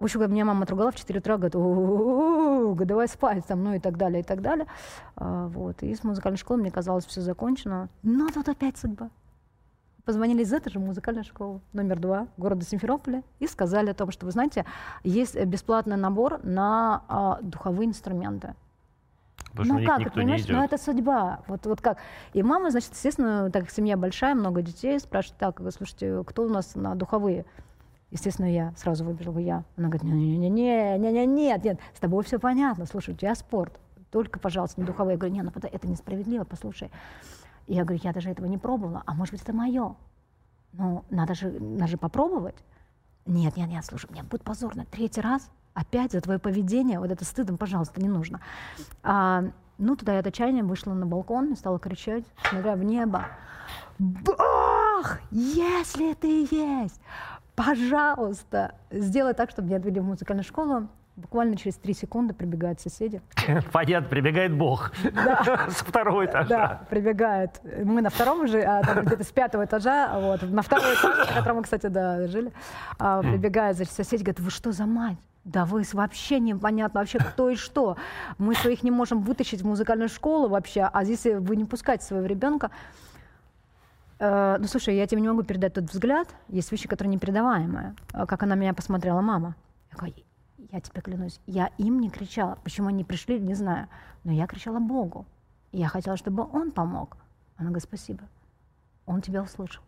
в 0.00 0.04
общем, 0.04 0.32
меня 0.32 0.46
мама 0.46 0.62
отругала 0.62 0.90
в 0.90 0.96
4 0.96 1.20
утра, 1.20 1.36
говорит, 1.36 1.54
«У-у-у-у, 1.54 2.70
говорит, 2.70 2.88
давай 2.88 3.06
спать, 3.06 3.44
там, 3.46 3.62
ну 3.62 3.74
и 3.74 3.78
так 3.78 3.98
далее, 3.98 4.20
и 4.20 4.24
так 4.24 4.40
далее. 4.40 4.66
А, 5.14 5.48
вот. 5.48 5.82
И 5.82 5.94
с 5.94 6.02
музыкальной 6.02 6.38
школы 6.38 6.60
мне 6.60 6.70
казалось 6.70 7.04
все 7.04 7.20
закончено. 7.20 7.90
Но 8.02 8.28
тут 8.28 8.48
опять 8.48 8.78
судьба. 8.78 9.10
Позвонили 10.06 10.42
из 10.42 10.52
этой 10.54 10.70
же 10.70 10.78
музыкальной 10.78 11.22
школы, 11.22 11.60
номер 11.74 11.98
два, 11.98 12.28
города 12.38 12.64
Симферополя, 12.64 13.22
и 13.38 13.46
сказали 13.46 13.90
о 13.90 13.94
том, 13.94 14.10
что, 14.10 14.24
вы 14.24 14.32
знаете, 14.32 14.64
есть 15.04 15.38
бесплатный 15.44 15.98
набор 15.98 16.40
на 16.42 17.02
а, 17.06 17.38
духовые 17.42 17.86
инструменты. 17.86 18.54
Потому 19.52 19.80
ну 19.80 19.86
как, 19.86 19.98
никто 19.98 20.14
понимаешь, 20.14 20.46
не 20.46 20.54
ну 20.54 20.64
это 20.64 20.78
судьба. 20.78 21.40
Вот, 21.46 21.66
вот 21.66 21.80
как. 21.82 21.98
И 22.32 22.42
мама, 22.42 22.70
значит, 22.70 22.92
естественно, 22.92 23.50
так 23.50 23.64
как 23.64 23.70
семья 23.70 23.98
большая, 23.98 24.34
много 24.34 24.62
детей, 24.62 24.98
спрашивает, 24.98 25.38
так, 25.38 25.60
слушайте, 25.76 26.24
кто 26.24 26.44
у 26.44 26.48
нас 26.48 26.74
на 26.74 26.94
духовые? 26.94 27.44
Естественно, 28.10 28.52
я 28.52 28.72
сразу 28.76 29.04
выбежала 29.04 29.38
я. 29.38 29.64
Она 29.76 29.88
говорит, 29.88 30.02
не-не-не, 30.02 30.98
не-не, 30.98 31.26
нет, 31.26 31.64
нет, 31.64 31.80
с 31.94 32.00
тобой 32.00 32.24
все 32.24 32.38
понятно, 32.38 32.86
слушай, 32.86 33.14
у 33.14 33.16
тебя 33.16 33.34
спорт, 33.34 33.78
только, 34.10 34.40
пожалуйста, 34.40 34.80
не 34.80 34.86
духовые. 34.86 35.12
Я 35.14 35.18
говорю, 35.18 35.34
не, 35.34 35.42
ну 35.42 35.52
это- 35.54 35.88
несправедливо, 35.88 36.44
послушай. 36.44 36.90
И 37.66 37.74
я 37.74 37.84
говорю, 37.84 38.00
я 38.02 38.12
даже 38.12 38.30
этого 38.30 38.46
не 38.46 38.58
пробовала, 38.58 39.02
а 39.06 39.14
может 39.14 39.32
быть, 39.32 39.42
это 39.42 39.52
мое. 39.52 39.94
Ну, 40.72 41.04
надо 41.10 41.34
же, 41.34 41.50
надо 41.50 41.86
же 41.86 41.96
попробовать. 41.96 42.56
Нет, 43.26 43.56
нет, 43.56 43.68
нет, 43.68 43.84
слушай, 43.84 44.08
мне 44.10 44.24
будет 44.24 44.42
позорно. 44.42 44.84
Третий 44.90 45.20
раз 45.20 45.48
опять 45.74 46.10
за 46.12 46.20
твое 46.20 46.40
поведение, 46.40 46.98
вот 46.98 47.10
это 47.12 47.24
стыдом, 47.24 47.58
пожалуйста, 47.58 48.00
не 48.00 48.08
нужно. 48.08 48.40
А, 49.04 49.44
ну, 49.78 49.94
тогда 49.94 50.14
я 50.14 50.18
от 50.20 50.26
отчаяния 50.26 50.64
вышла 50.64 50.92
на 50.94 51.06
балкон 51.06 51.52
и 51.52 51.56
стала 51.56 51.78
кричать, 51.78 52.24
смотря 52.48 52.74
в 52.74 52.82
небо. 52.82 53.26
Бог, 53.98 55.20
если 55.30 56.14
ты 56.14 56.48
есть, 56.50 57.00
пожалуйста, 57.64 58.74
сделай 58.90 59.34
так, 59.34 59.50
чтобы 59.50 59.68
меня 59.68 59.78
отвели 59.78 60.00
в 60.00 60.04
музыкальную 60.04 60.44
школу. 60.44 60.88
Буквально 61.16 61.56
через 61.56 61.76
три 61.76 61.92
секунды 61.92 62.32
прибегают 62.32 62.80
соседи. 62.80 63.20
Понятно, 63.72 64.08
прибегает 64.08 64.54
Бог. 64.54 64.92
Со 65.02 65.84
второго 65.84 66.24
этажа. 66.24 66.48
Да, 66.48 66.82
прибегает. 66.88 67.60
Мы 67.84 68.00
на 68.00 68.08
втором 68.08 68.46
же, 68.46 68.62
а 68.62 68.82
там 68.82 69.04
где-то 69.04 69.24
с 69.24 69.32
пятого 69.32 69.66
этажа, 69.66 70.18
вот, 70.18 70.42
на 70.42 70.62
второй 70.62 70.94
этаж, 70.94 71.28
на 71.28 71.34
котором 71.34 71.56
мы, 71.58 71.62
кстати, 71.64 71.88
да, 71.88 72.26
жили, 72.28 72.52
а, 72.98 73.20
прибегает, 73.20 73.76
значит, 73.76 73.92
соседи 73.92 74.22
говорят, 74.22 74.40
вы 74.40 74.50
что 74.50 74.72
за 74.72 74.86
мать? 74.86 75.18
Да 75.44 75.64
вы 75.64 75.82
вообще 75.92 76.38
непонятно 76.38 77.00
вообще 77.00 77.18
кто 77.18 77.50
и 77.50 77.56
что. 77.56 77.96
Мы 78.38 78.54
своих 78.54 78.82
не 78.82 78.90
можем 78.90 79.20
вытащить 79.22 79.62
в 79.62 79.66
музыкальную 79.66 80.08
школу 80.08 80.48
вообще, 80.48 80.88
а 80.90 81.04
здесь 81.04 81.24
вы 81.24 81.56
не 81.56 81.64
пускаете 81.64 82.04
своего 82.04 82.26
ребенка. 82.26 82.70
Э, 84.20 84.56
ну, 84.58 84.66
слушай, 84.66 84.94
я 84.96 85.06
тебе 85.06 85.22
не 85.22 85.28
могу 85.28 85.42
передать 85.42 85.74
тот 85.74 85.84
взгляд. 85.84 86.28
Есть 86.48 86.70
вещи, 86.70 86.86
которые 86.86 87.12
непередаваемые. 87.14 87.94
А 88.12 88.26
Как 88.26 88.42
она 88.42 88.54
меня 88.54 88.74
посмотрела, 88.74 89.20
мама. 89.22 89.56
Я 89.90 89.96
говорю, 89.98 90.14
я 90.70 90.80
тебе 90.80 91.00
клянусь, 91.00 91.40
я 91.46 91.70
им 91.78 92.00
не 92.00 92.10
кричала. 92.10 92.58
Почему 92.62 92.88
они 92.88 93.02
пришли, 93.02 93.40
не 93.40 93.54
знаю. 93.54 93.88
Но 94.24 94.30
я 94.32 94.46
кричала 94.46 94.78
Богу. 94.78 95.26
И 95.72 95.78
я 95.78 95.88
хотела, 95.88 96.16
чтобы 96.16 96.46
Он 96.52 96.70
помог. 96.70 97.16
Она 97.56 97.70
говорит, 97.70 97.82
спасибо. 97.84 98.22
Он 99.06 99.22
тебя 99.22 99.42
услышал. 99.42 99.82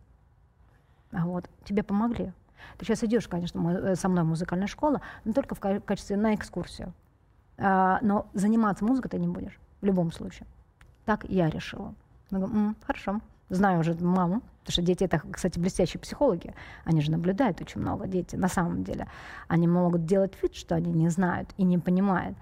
А 1.13 1.27
вот, 1.27 1.49
тебе 1.65 1.83
помогли. 1.83 2.33
Ты 2.79 2.87
сейчас 2.87 3.05
идешь, 3.05 3.29
конечно, 3.29 3.69
э, 3.71 3.95
со 3.97 4.09
мной 4.09 4.25
в 4.25 4.29
музыкальную 4.29 4.69
школу, 4.69 5.01
но 5.25 5.33
только 5.33 5.55
в 5.55 5.61
ка- 5.61 5.81
качестве 5.81 6.17
на 6.17 6.35
экскурсию. 6.35 6.93
Но 7.59 8.27
заниматься 8.33 8.85
музыкой 8.85 9.11
ты 9.11 9.19
не 9.19 9.29
будешь 9.29 9.61
в 9.83 9.85
любом 9.85 10.11
случае. 10.11 10.47
Так 11.05 11.25
я 11.29 11.49
решила. 11.51 11.95
Я 12.31 12.39
говорю, 12.39 12.55
«М, 12.57 12.77
хорошо. 12.83 13.21
Знаю 13.53 13.81
уже 13.81 13.95
маму, 14.01 14.41
потому 14.61 14.73
что 14.73 14.81
дети 14.81 15.05
это, 15.05 15.21
кстати, 15.31 15.59
блестящие 15.59 16.01
психологи. 16.01 16.55
Они 16.85 17.03
же 17.03 17.11
наблюдают 17.11 17.61
очень 17.61 17.83
много, 17.83 18.07
дети, 18.07 18.35
на 18.35 18.49
самом 18.49 18.83
деле. 18.83 19.09
Они 19.47 19.69
могут 19.69 20.07
делать 20.07 20.33
вид, 20.43 20.55
что 20.55 20.75
они 20.75 20.91
не 20.91 21.11
знают 21.11 21.51
и 21.59 21.65
не 21.65 21.77
понимают. 21.77 22.35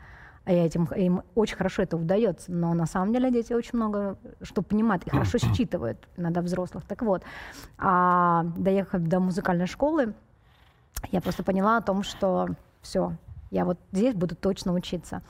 А 0.44 0.52
я 0.52 0.64
этим, 0.64 0.84
им 0.84 1.22
очень 1.34 1.56
хорошо 1.56 1.82
это 1.82 1.96
удается. 1.96 2.52
Но 2.52 2.74
на 2.74 2.86
самом 2.86 3.12
деле 3.12 3.32
дети 3.32 3.52
очень 3.52 3.72
много 3.74 4.18
что 4.40 4.62
понимают 4.62 5.04
и 5.04 5.10
хорошо 5.10 5.38
считывают 5.38 5.98
иногда 6.16 6.42
взрослых. 6.42 6.84
Так 6.84 7.02
вот, 7.02 7.24
а, 7.76 8.44
доехав 8.56 9.02
до 9.02 9.18
музыкальной 9.18 9.66
школы, 9.66 10.14
я 11.10 11.20
просто 11.20 11.42
поняла 11.42 11.78
о 11.78 11.82
том, 11.82 12.04
что 12.04 12.50
все, 12.82 13.16
я 13.50 13.64
вот 13.64 13.78
здесь 13.90 14.14
буду 14.14 14.36
точно 14.36 14.74
учиться. 14.74 15.22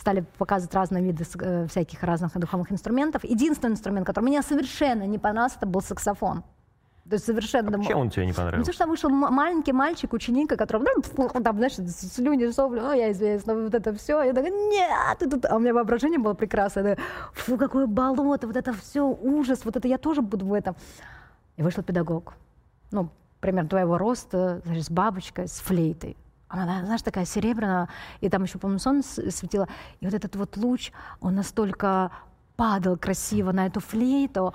Стали 0.00 0.24
показывать 0.38 0.74
разные 0.74 1.04
виды 1.04 1.24
э, 1.40 1.66
всяких 1.66 2.02
разных 2.02 2.32
духовых 2.38 2.72
инструментов. 2.72 3.22
Единственный 3.22 3.72
инструмент, 3.72 4.06
который 4.06 4.24
мне 4.24 4.40
совершенно 4.40 5.02
не 5.02 5.18
понравился, 5.18 5.58
это 5.58 5.66
был 5.66 5.82
саксофон. 5.82 6.42
То 7.10 7.14
есть 7.14 7.26
совершенно... 7.26 7.70
думаю, 7.70 7.86
Чем 7.86 7.98
он 7.98 8.08
тебе 8.08 8.24
не 8.24 8.30
ну, 8.30 8.34
потому 8.34 8.46
понравился? 8.46 8.72
что 8.72 8.86
вышел 8.86 9.10
маленький 9.10 9.72
мальчик, 9.72 10.12
ученик, 10.14 10.48
который, 10.56 10.86
ну, 11.18 11.28
там, 11.28 11.56
знаешь, 11.56 11.74
слюни, 11.74 12.50
сопли, 12.50 12.80
ну, 12.80 12.92
я 12.94 13.12
но 13.44 13.54
вот 13.54 13.74
это 13.74 13.92
все. 13.92 14.22
Я 14.22 14.32
такая, 14.32 14.52
нет, 14.52 15.18
тут... 15.18 15.44
А 15.44 15.56
у 15.56 15.58
меня 15.58 15.74
воображение 15.74 16.18
было 16.18 16.32
прекрасное. 16.32 16.96
Фу, 17.34 17.58
какое 17.58 17.86
болото, 17.86 18.46
вот 18.46 18.56
это 18.56 18.72
все, 18.72 19.06
ужас, 19.06 19.66
вот 19.66 19.76
это 19.76 19.86
я 19.86 19.98
тоже 19.98 20.22
буду 20.22 20.46
в 20.46 20.54
этом. 20.54 20.76
И 21.56 21.62
вышел 21.62 21.82
педагог, 21.82 22.32
ну, 22.90 23.10
примерно 23.40 23.68
твоего 23.68 23.98
роста, 23.98 24.62
значит, 24.64 24.84
с 24.84 24.90
бабочкой, 24.90 25.46
с 25.46 25.60
флейтой. 25.60 26.16
Она, 26.50 26.84
знаешь, 26.84 27.02
такая 27.02 27.24
серебряная, 27.24 27.88
и 28.20 28.28
там 28.28 28.42
еще, 28.42 28.58
по-моему, 28.58 28.80
солнце 28.80 29.30
светило. 29.30 29.68
И 30.00 30.04
вот 30.04 30.14
этот 30.14 30.34
вот 30.34 30.56
луч, 30.56 30.90
он 31.20 31.36
настолько 31.36 32.10
падал 32.56 32.96
красиво 32.96 33.52
на 33.52 33.66
эту 33.66 33.78
флейту, 33.80 34.52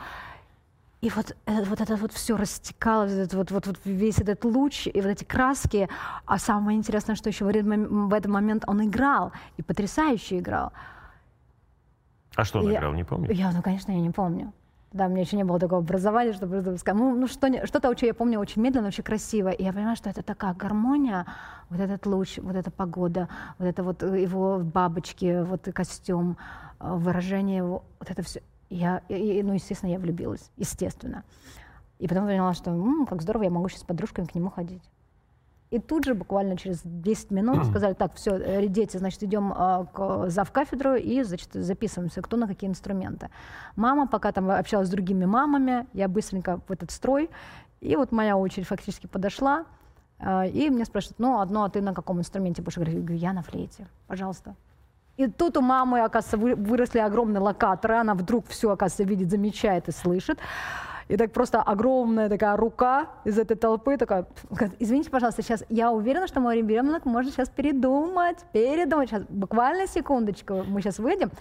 и 1.01 1.09
вот, 1.09 1.35
э, 1.45 1.63
вот 1.63 1.79
это 1.81 1.95
вот 1.95 2.11
все 2.11 2.35
растекалось, 2.35 3.33
вот, 3.33 3.51
вот, 3.51 3.67
вот, 3.67 3.79
весь 3.85 4.17
этот 4.19 4.43
луч 4.43 4.87
и 4.87 5.01
вот 5.01 5.09
эти 5.09 5.23
краски. 5.23 5.87
А 6.25 6.37
самое 6.37 6.77
интересное, 6.77 7.15
что 7.15 7.29
еще 7.29 7.45
в, 7.45 7.47
этот 7.47 7.65
в 7.65 8.13
этот 8.13 8.31
момент 8.31 8.63
он 8.67 8.83
играл, 8.83 9.31
и 9.57 9.61
потрясающе 9.61 10.39
играл. 10.39 10.73
А 12.35 12.43
что 12.43 12.59
он 12.59 12.71
Я- 12.71 12.79
играл, 12.79 12.93
не 12.93 13.05
помню? 13.05 13.31
Я, 13.31 13.51
ну, 13.51 13.61
конечно, 13.61 13.91
я 13.93 14.01
не 14.01 14.11
помню. 14.11 14.51
Да, 14.95 15.07
у 15.07 15.09
меня 15.09 15.23
еще 15.23 15.35
не 15.35 15.43
было 15.43 15.59
такого 15.59 15.81
образования, 15.81 16.31
чтобы 16.31 16.61
сказать. 16.77 16.97
Ну, 16.97 17.13
ну 17.17 17.27
что, 17.27 17.49
что-то 17.67 17.89
очень, 17.89 18.07
я 18.07 18.13
помню, 18.13 18.39
очень 18.39 18.61
медленно, 18.61 18.87
очень 18.87 19.03
красиво. 19.03 19.49
И 19.49 19.61
я 19.61 19.73
понимаю, 19.73 19.97
что 19.97 20.09
это 20.09 20.23
такая 20.23 20.53
гармония, 20.53 21.25
вот 21.69 21.81
этот 21.81 22.05
луч, 22.05 22.37
вот 22.37 22.55
эта 22.55 22.71
погода, 22.71 23.27
вот 23.59 23.65
это 23.67 23.83
вот 23.83 24.03
э, 24.03 24.21
его 24.21 24.59
бабочки, 24.59 25.43
вот 25.43 25.67
костюм, 25.73 26.37
э, 26.79 26.93
выражение 26.95 27.57
его, 27.57 27.83
вот 27.99 28.09
это 28.09 28.23
все. 28.23 28.41
Я, 28.69 29.01
и- 29.09 29.43
ну, 29.43 29.51
естественно, 29.51 29.89
я 29.91 29.99
влюбилась, 29.99 30.49
естественно. 30.55 31.25
И 31.99 32.07
потом 32.07 32.25
поняла, 32.25 32.53
что 32.53 32.71
«М, 32.71 33.05
как 33.05 33.21
здорово, 33.21 33.43
я 33.43 33.49
могу 33.49 33.67
сейчас 33.67 33.81
с 33.81 33.83
подружками 33.83 34.27
к 34.27 34.33
нему 34.33 34.49
ходить. 34.49 34.81
И 35.71 35.79
тут 35.79 36.05
же, 36.05 36.13
буквально 36.13 36.57
через 36.57 36.81
10 36.83 37.31
минут, 37.31 37.65
сказали, 37.69 37.93
так, 37.93 38.13
все, 38.15 38.67
дети, 38.67 38.97
значит, 38.97 39.23
идем 39.23 39.53
а, 39.55 39.85
к 39.85 40.29
завкафедру 40.29 40.95
и, 40.95 41.23
значит, 41.23 41.49
записываемся, 41.53 42.21
кто 42.21 42.37
на 42.37 42.47
какие 42.47 42.69
инструменты. 42.69 43.29
Мама 43.75 44.07
пока 44.07 44.31
там 44.31 44.49
общалась 44.49 44.87
с 44.87 44.91
другими 44.91 45.25
мамами, 45.25 45.87
я 45.93 46.07
быстренько 46.07 46.59
в 46.67 46.71
этот 46.71 46.91
строй, 46.91 47.29
и 47.81 47.95
вот 47.95 48.11
моя 48.11 48.37
очередь 48.37 48.67
фактически 48.67 49.07
подошла, 49.07 49.65
а, 50.19 50.45
и 50.45 50.69
мне 50.69 50.85
спрашивают, 50.85 51.19
ну, 51.19 51.39
одно, 51.39 51.63
а 51.63 51.69
ты 51.69 51.81
на 51.81 51.93
каком 51.93 52.19
инструменте 52.19 52.61
будешь? 52.61 52.77
Я 52.77 52.83
говорю, 52.83 53.15
я 53.15 53.33
на 53.33 53.41
флейте, 53.41 53.87
пожалуйста. 54.07 54.55
И 55.17 55.27
тут 55.27 55.55
у 55.57 55.61
мамы, 55.61 56.01
оказывается, 56.01 56.37
вы- 56.37 56.55
выросли 56.55 56.99
огромные 56.99 57.39
локаторы, 57.39 57.95
она 57.95 58.15
вдруг 58.15 58.47
все, 58.47 58.71
оказывается, 58.71 59.03
видит, 59.03 59.29
замечает 59.29 59.87
и 59.87 59.91
слышит. 59.91 60.39
И 61.07 61.17
так 61.17 61.31
просто 61.33 61.61
огромная 61.61 62.29
такая 62.29 62.57
рука 62.57 63.09
из 63.25 63.37
этой 63.37 63.55
толпы 63.55 63.97
такая, 63.97 64.25
извините, 64.79 65.11
пожалуйста, 65.11 65.43
сейчас 65.43 65.63
я 65.69 65.91
уверена, 65.91 66.27
что 66.27 66.39
мой 66.39 66.57
ребенок 66.57 67.05
может 67.05 67.33
сейчас 67.33 67.49
передумать, 67.49 68.43
передумать. 68.53 69.09
Сейчас, 69.09 69.23
буквально 69.29 69.85
секундочку, 69.87 70.63
мы 70.63 70.81
сейчас 70.81 70.97
выйдем. 70.97 71.31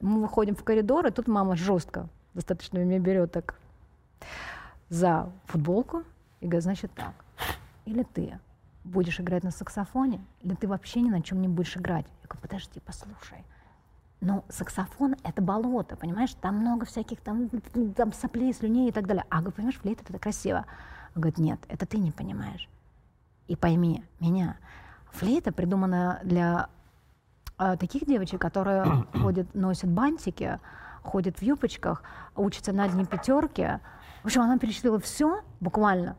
Мы 0.00 0.22
выходим 0.22 0.54
в 0.54 0.64
коридор, 0.64 1.06
и 1.06 1.10
тут 1.10 1.28
мама 1.28 1.56
жестко 1.56 2.08
достаточно 2.32 2.78
меня 2.78 2.98
берет 2.98 3.32
так 3.32 3.54
за 4.88 5.30
футболку 5.46 6.02
и 6.40 6.46
говорит, 6.46 6.64
значит 6.64 6.92
так, 6.92 7.14
или 7.86 8.02
ты 8.02 8.38
будешь 8.84 9.18
играть 9.20 9.42
на 9.42 9.50
саксофоне, 9.50 10.20
или 10.42 10.54
ты 10.54 10.68
вообще 10.68 11.00
ни 11.00 11.10
на 11.10 11.22
чем 11.22 11.40
не 11.40 11.48
будешь 11.48 11.76
играть. 11.76 12.06
Я 12.22 12.28
говорю, 12.28 12.42
подожди, 12.42 12.80
послушай. 12.84 13.44
Ну, 14.20 14.44
саксофон— 14.48 15.16
это 15.24 15.42
болото, 15.42 15.96
понимаешь? 15.96 16.34
Там 16.40 16.56
много 16.56 16.86
всяких 16.86 17.20
там, 17.20 17.50
там 17.94 18.12
соплей, 18.12 18.54
слюней 18.54 18.88
и 18.88 18.92
так 18.92 19.06
далее. 19.06 19.24
А, 19.28 19.40
говорю, 19.40 19.52
понимаешь, 19.52 19.78
флейта— 19.78 20.04
это 20.08 20.18
красиво. 20.18 20.64
Он 21.14 21.22
говорит, 21.22 21.38
нет, 21.38 21.60
это 21.68 21.86
ты 21.86 21.98
не 21.98 22.12
понимаешь. 22.12 22.68
И 23.46 23.56
пойми 23.56 24.04
меня, 24.18 24.56
флейта 25.10 25.52
придумана 25.52 26.20
для 26.24 26.68
а, 27.58 27.76
таких 27.76 28.06
девочек, 28.06 28.40
которые 28.40 29.06
ходят, 29.14 29.54
носят 29.54 29.90
бантики, 29.90 30.60
ходят 31.02 31.38
в 31.38 31.42
юбочках, 31.42 32.02
учатся 32.34 32.72
на 32.72 32.84
одни 32.84 33.04
пятерки. 33.04 33.80
В 34.22 34.26
общем, 34.26 34.42
она 34.42 34.58
перечислила 34.58 34.98
все 34.98 35.42
буквально, 35.60 36.16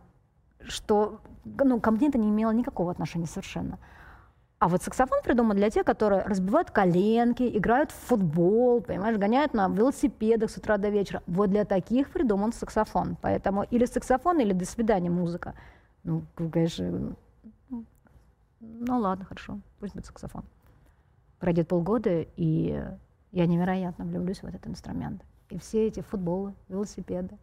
что 0.61 1.19
ну, 1.43 1.79
ко 1.79 1.91
мне 1.91 2.09
это 2.09 2.17
не 2.17 2.29
имело 2.29 2.51
никакого 2.51 2.91
отношения 2.91 3.27
совершенно. 3.27 3.79
А 4.59 4.69
вот 4.69 4.81
саксофон 4.81 5.21
придуман 5.23 5.55
для 5.55 5.69
тех, 5.69 5.85
которые 5.85 6.23
разбивают 6.23 6.71
коленки, 6.71 7.43
играют 7.57 7.91
в 7.91 7.95
футбол, 7.95 8.81
понимаешь, 8.81 9.17
гоняют 9.17 9.53
на 9.53 9.67
велосипедах 9.67 10.49
с 10.49 10.57
утра 10.57 10.77
до 10.77 10.89
вечера. 10.89 11.21
Вот 11.27 11.51
для 11.51 11.63
таких 11.63 12.09
придуман 12.09 12.51
саксофон. 12.51 13.17
Поэтому 13.21 13.63
или 13.63 13.85
саксофон, 13.85 14.39
или 14.39 14.53
до 14.53 14.65
свидания 14.65 15.11
музыка. 15.11 15.53
Ну, 16.03 16.23
конечно, 16.35 17.15
ну, 17.69 17.85
ну 18.61 18.99
ладно, 18.99 19.25
хорошо, 19.25 19.59
пусть 19.79 19.93
будет 19.93 20.07
саксофон. 20.07 20.43
Пройдет 21.37 21.67
полгода, 21.67 22.25
и 22.35 22.83
я 23.31 23.45
невероятно 23.45 24.05
влюблюсь 24.05 24.41
в 24.41 24.45
этот 24.45 24.65
инструмент. 24.65 25.21
И 25.49 25.59
все 25.59 25.85
эти 25.85 25.99
футболы, 26.01 26.55
велосипеды 26.67 27.37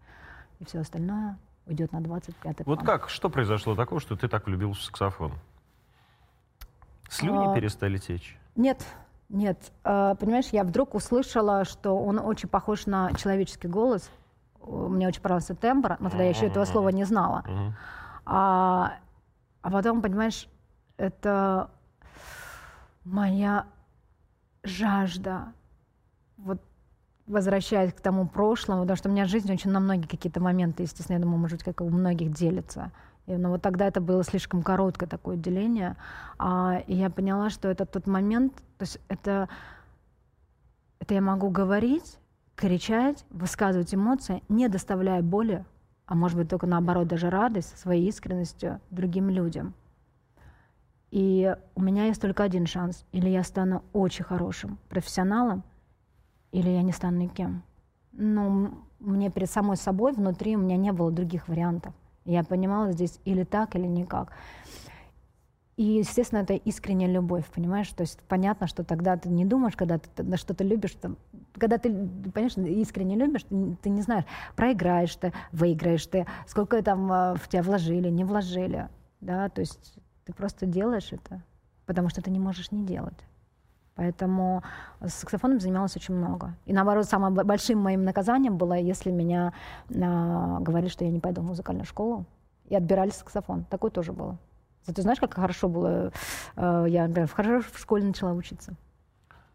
и 0.59 0.65
все 0.65 0.81
остальное 0.81 1.39
уйдет 1.67 1.93
на 1.93 1.99
25-й 1.99 2.65
Вот 2.65 2.81
план. 2.81 2.87
как? 2.87 3.09
Что 3.09 3.31
произошло 3.31 3.77
такого, 3.77 4.01
что 4.01 4.17
ты 4.17 4.27
так 4.27 4.47
влюбился 4.47 4.81
в 4.81 4.85
саксофон? 4.85 5.33
Слюни 7.09 7.47
А, 7.51 7.55
перестали 7.55 7.99
течь? 7.99 8.39
Нет, 8.57 8.85
нет. 9.29 9.73
Э, 9.85 10.15
Понимаешь, 10.19 10.49
я 10.49 10.65
вдруг 10.65 10.95
услышала, 10.95 11.65
что 11.65 11.97
он 11.99 12.19
очень 12.19 12.49
похож 12.49 12.87
на 12.87 13.13
человеческий 13.15 13.69
голос. 13.69 14.11
Мне 14.67 15.07
очень 15.09 15.21
понравился 15.21 15.55
тембр, 15.55 15.97
но 16.01 16.09
тогда 16.09 16.25
я 16.25 16.31
еще 16.31 16.47
этого 16.47 16.65
слова 16.65 16.89
не 16.89 17.05
знала. 17.05 17.45
А, 18.25 18.95
а 19.61 19.71
потом, 19.71 20.01
понимаешь, 20.01 20.49
это 20.97 21.71
моя 23.05 23.67
жажда. 24.63 25.53
Вот 26.39 26.61
возвращаясь 27.27 27.93
к 27.93 28.01
тому 28.01 28.27
прошлому, 28.27 28.83
потому 28.83 28.97
что 28.97 29.09
у 29.09 29.13
меня 29.13 29.25
жизнь 29.27 29.51
очень 29.53 29.71
на 29.71 29.81
многие 29.81 30.07
какие-то 30.07 30.41
моменты, 30.41 30.83
естественно, 30.83 31.17
я 31.17 31.23
думаю, 31.23 31.39
может 31.39 31.59
быть, 31.59 31.65
как 31.65 31.81
у 31.81 31.89
многих 31.89 32.33
делится. 32.33 32.91
И, 33.27 33.37
ну, 33.37 33.51
вот 33.51 33.63
тогда 33.63 33.87
это 33.87 34.01
было 34.01 34.23
слишком 34.23 34.63
короткое 34.63 35.07
такое 35.07 35.37
деление. 35.37 35.97
А, 36.39 36.83
и 36.87 36.95
я 36.95 37.11
поняла, 37.11 37.51
что 37.51 37.69
это 37.69 37.87
тот 37.87 38.07
момент, 38.07 38.55
то 38.79 38.83
есть 38.83 39.01
это, 39.09 39.49
это 40.99 41.15
я 41.15 41.21
могу 41.21 41.51
говорить, 41.51 42.19
кричать, 42.55 43.25
высказывать 43.31 43.95
эмоции, 43.95 44.43
не 44.49 44.69
доставляя 44.69 45.23
боли, 45.23 45.65
а 46.07 46.15
может 46.15 46.37
быть 46.37 46.49
только 46.49 46.67
наоборот 46.67 47.09
даже 47.09 47.31
радость 47.31 47.79
своей 47.79 48.07
искренностью 48.09 48.81
другим 48.91 49.31
людям. 49.31 49.75
И 51.11 51.57
у 51.77 51.81
меня 51.81 52.07
есть 52.07 52.21
только 52.21 52.43
один 52.43 52.67
шанс. 52.67 53.07
Или 53.13 53.29
я 53.29 53.45
стану 53.45 53.85
очень 53.93 54.25
хорошим 54.25 54.79
профессионалом, 54.89 55.63
или 56.51 56.69
я 56.69 56.83
не 56.83 56.91
стану 56.93 57.19
никем. 57.19 57.63
Но 58.11 58.71
мне 58.99 59.31
перед 59.31 59.49
самой 59.49 59.77
собой 59.77 60.13
внутри 60.13 60.57
у 60.57 60.59
меня 60.59 60.77
не 60.77 60.93
было 60.93 61.13
других 61.13 61.47
вариантов. 61.47 61.95
Я 62.25 62.43
понимала 62.45 62.93
здесь 62.93 63.21
или 63.25 63.45
так, 63.45 63.77
или 63.77 63.87
никак. 63.87 64.33
И, 65.77 65.83
естественно, 65.83 66.41
это 66.41 66.55
искренняя 66.55 67.11
любовь, 67.11 67.45
понимаешь? 67.53 67.89
То 67.89 68.03
есть 68.03 68.21
понятно, 68.29 68.69
что 68.69 68.85
тогда 68.85 69.17
ты 69.17 69.29
не 69.29 69.45
думаешь, 69.45 69.75
когда 69.75 69.99
ты 69.99 70.23
на 70.23 70.37
что-то 70.37 70.63
любишь, 70.63 70.93
там, 70.93 71.17
когда 71.55 71.79
ты, 71.79 71.91
понимаешь, 71.91 72.57
искренне 72.57 73.17
любишь, 73.17 73.43
ты, 73.43 73.77
ты 73.83 73.91
не 73.91 74.01
знаешь, 74.01 74.25
проиграешь 74.55 75.17
ты, 75.17 75.33
выиграешь 75.51 76.07
ты, 76.07 76.27
сколько 76.47 76.81
там 76.83 77.11
а, 77.11 77.35
в 77.35 77.49
тебя 77.49 77.63
вложили, 77.63 78.09
не 78.09 78.25
вложили, 78.25 78.89
да, 79.21 79.49
то 79.49 79.61
есть 79.61 79.95
ты 80.25 80.33
просто 80.33 80.65
делаешь 80.67 81.09
это, 81.11 81.43
потому 81.87 82.09
что 82.09 82.23
ты 82.23 82.31
не 82.31 82.39
можешь 82.39 82.71
не 82.71 82.85
делать. 82.85 83.19
Поэтому 83.97 84.63
с 85.01 85.15
саксофоном 85.15 85.61
занималась 85.61 85.97
очень 85.97 86.15
много. 86.15 86.55
И 86.67 86.73
наоборот, 86.73 87.07
самым 87.07 87.35
большим 87.35 87.79
моим 87.79 88.05
наказанием 88.05 88.57
было, 88.57 88.75
если 88.75 89.11
меня 89.11 89.53
а, 89.89 90.59
говорили, 90.61 90.91
что 90.91 91.05
я 91.05 91.11
не 91.11 91.21
пойду 91.21 91.43
в 91.43 91.45
музыкальную 91.45 91.87
школу, 91.87 92.25
и 92.69 92.75
отбирали 92.75 93.11
саксофон. 93.11 93.65
Такое 93.65 93.91
тоже 93.91 94.13
было. 94.13 94.39
Зато 94.87 95.03
знаешь, 95.03 95.21
как 95.21 95.35
хорошо 95.35 95.69
было, 95.69 96.13
э, 96.57 96.87
я, 96.89 97.07
например, 97.07 97.29
хорошо 97.29 97.69
в 97.73 97.79
школе 97.79 98.05
начала 98.05 98.33
учиться. 98.33 98.75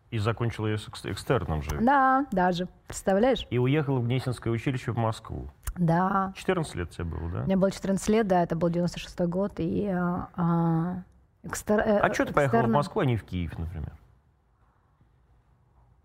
И 0.10 0.18
закончила 0.18 0.68
ее 0.68 0.80
с 0.80 0.88
экстерном 1.04 1.62
же. 1.62 1.80
Да, 1.82 2.26
даже. 2.32 2.68
Представляешь? 2.88 3.46
И 3.52 3.60
уехала 3.60 4.00
в 4.00 4.06
Гнесинское 4.06 4.52
училище 4.52 4.92
в 4.92 4.98
Москву. 4.98 5.50
Да. 5.78 6.34
14 6.36 6.76
лет 6.76 6.90
тебе 6.90 7.04
было, 7.04 7.30
да? 7.30 7.44
Мне 7.44 7.56
было 7.58 7.70
14 7.70 8.10
лет, 8.10 8.28
да, 8.28 8.42
это 8.42 8.56
был 8.56 8.70
96-й 8.70 9.28
год. 9.28 9.54
И, 9.58 9.88
а, 9.88 10.30
а, 10.36 11.04
экстер... 11.44 11.80
Э, 11.80 12.00
а 12.00 12.12
что 12.12 12.26
ты 12.26 12.34
поехала 12.34 12.64
в 12.64 12.70
Москву, 12.70 13.02
а 13.02 13.06
не 13.06 13.18
в 13.18 13.24
Киев, 13.24 13.58
например? 13.60 13.92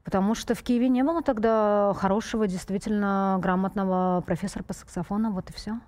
Потому 0.05 0.35
что 0.35 0.55
в 0.55 0.63
Киеве 0.63 0.89
не 0.89 1.03
было 1.03 1.23
тогда 1.23 1.93
хорошего, 1.97 2.47
действительно 2.47 3.39
грамотного 3.41 4.21
профессора 4.21 4.63
по 4.63 4.75
саксофону, 4.75 5.33
вот 5.33 5.49
и 5.51 5.53
все. 5.55 5.81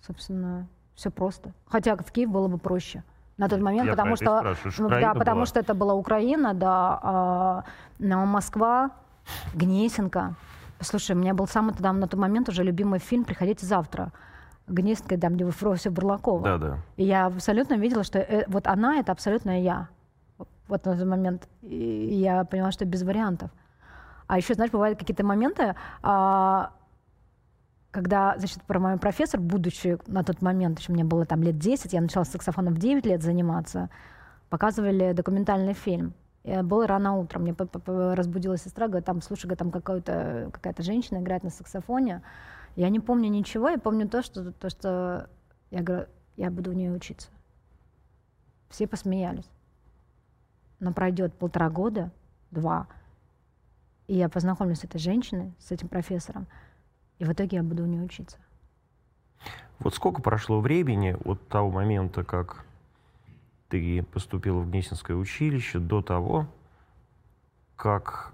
Собственно, 0.00 0.66
все 0.94 1.10
просто. 1.10 1.52
Хотя 1.66 1.96
в 1.96 2.10
Киев 2.10 2.30
было 2.30 2.48
бы 2.48 2.58
проще 2.58 3.04
на 3.36 3.48
тот 3.48 3.60
момент, 3.60 3.86
Я 3.86 3.92
потому 3.92 4.16
что, 4.16 4.56
ну, 4.78 4.88
да, 4.88 5.14
потому 5.14 5.46
что 5.46 5.60
это 5.60 5.72
была 5.72 5.94
Украина, 5.94 6.54
да, 6.54 6.98
а, 7.02 7.64
Москва, 8.00 8.90
Гнесинка. 9.54 10.34
Послушай, 10.78 11.12
у 11.12 11.18
меня 11.18 11.34
был 11.34 11.46
самый 11.46 11.72
тогда 11.72 11.92
на 11.92 12.08
тот 12.08 12.18
момент 12.18 12.48
уже 12.48 12.64
любимый 12.64 12.98
фильм 12.98 13.24
«Приходите 13.24 13.64
завтра». 13.64 14.12
Гнесинка, 14.66 15.18
там, 15.18 15.34
где 15.34 15.48
все 15.76 15.90
Бурлакова. 15.90 16.42
Да, 16.42 16.58
да. 16.58 16.78
И 16.96 17.04
я 17.04 17.26
абсолютно 17.26 17.74
видела, 17.74 18.04
что 18.04 18.18
э, 18.18 18.44
вот 18.48 18.66
она— 18.66 18.96
это 18.98 19.12
абсолютно 19.12 19.62
я. 19.62 19.88
Вот 20.68 20.84
на 20.84 20.96
тот 20.96 21.06
момент. 21.06 21.48
Я 21.62 22.44
поняла, 22.44 22.70
что 22.70 22.84
без 22.84 23.02
вариантов. 23.02 23.50
А 24.26 24.36
еще, 24.36 24.54
знаешь, 24.54 24.70
бывают 24.70 24.98
какие-то 24.98 25.24
моменты, 25.24 25.74
а, 26.02 26.72
когда, 27.90 28.36
значит, 28.36 28.62
про 28.64 28.78
мой 28.78 28.98
профессор, 28.98 29.40
будучи 29.40 29.98
на 30.06 30.22
тот 30.22 30.42
момент, 30.42 30.78
еще 30.78 30.92
мне 30.92 31.02
было 31.02 31.24
там 31.24 31.42
лет 31.42 31.58
10, 31.58 31.94
я 31.94 32.02
начала 32.02 32.24
с 32.24 32.30
саксофоном 32.30 32.74
в 32.74 32.78
9 32.78 33.06
лет 33.06 33.22
заниматься, 33.22 33.88
показывали 34.50 35.12
документальный 35.12 35.72
фильм. 35.72 36.12
И 36.44 36.60
было 36.60 36.86
рано 36.86 37.16
утром, 37.16 37.42
мне 37.42 37.56
разбудила 38.14 38.58
сестра, 38.58 38.86
говорит, 38.86 39.06
там, 39.06 39.22
слушай, 39.22 39.46
говорит, 39.46 39.58
там 39.58 39.70
какая-то 39.70 40.50
какая 40.52 40.74
женщина 40.78 41.18
играет 41.18 41.42
на 41.42 41.50
саксофоне. 41.50 42.22
Я 42.76 42.90
не 42.90 43.00
помню 43.00 43.30
ничего, 43.30 43.70
я 43.70 43.78
помню 43.78 44.08
то, 44.08 44.22
что, 44.22 44.52
то, 44.52 44.68
что 44.68 45.28
я 45.70 45.82
говорю, 45.82 46.06
я 46.36 46.50
буду 46.50 46.70
у 46.70 46.74
нее 46.74 46.92
учиться. 46.92 47.28
Все 48.68 48.86
посмеялись. 48.86 49.50
Но 50.80 50.92
пройдет 50.92 51.34
полтора 51.34 51.70
года, 51.70 52.10
два, 52.50 52.86
и 54.06 54.16
я 54.16 54.28
познакомлюсь 54.28 54.80
с 54.80 54.84
этой 54.84 54.98
женщиной, 54.98 55.52
с 55.58 55.70
этим 55.70 55.88
профессором, 55.88 56.46
и 57.18 57.24
в 57.24 57.32
итоге 57.32 57.58
я 57.58 57.62
буду 57.62 57.82
у 57.82 57.86
нее 57.86 58.02
учиться. 58.02 58.38
Вот 59.78 59.94
сколько 59.94 60.22
прошло 60.22 60.60
времени 60.60 61.16
от 61.24 61.46
того 61.48 61.70
момента, 61.70 62.24
как 62.24 62.64
ты 63.68 64.02
поступила 64.02 64.60
в 64.60 64.70
Гнесинское 64.70 65.16
училище, 65.16 65.78
до 65.78 66.02
того, 66.02 66.46
как 67.76 68.32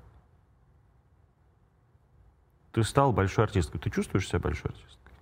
ты 2.72 2.82
стал 2.82 3.12
большой 3.12 3.44
артисткой. 3.44 3.80
Ты 3.80 3.90
чувствуешь 3.90 4.28
себя 4.28 4.38
большой 4.38 4.70
артисткой? 4.70 5.12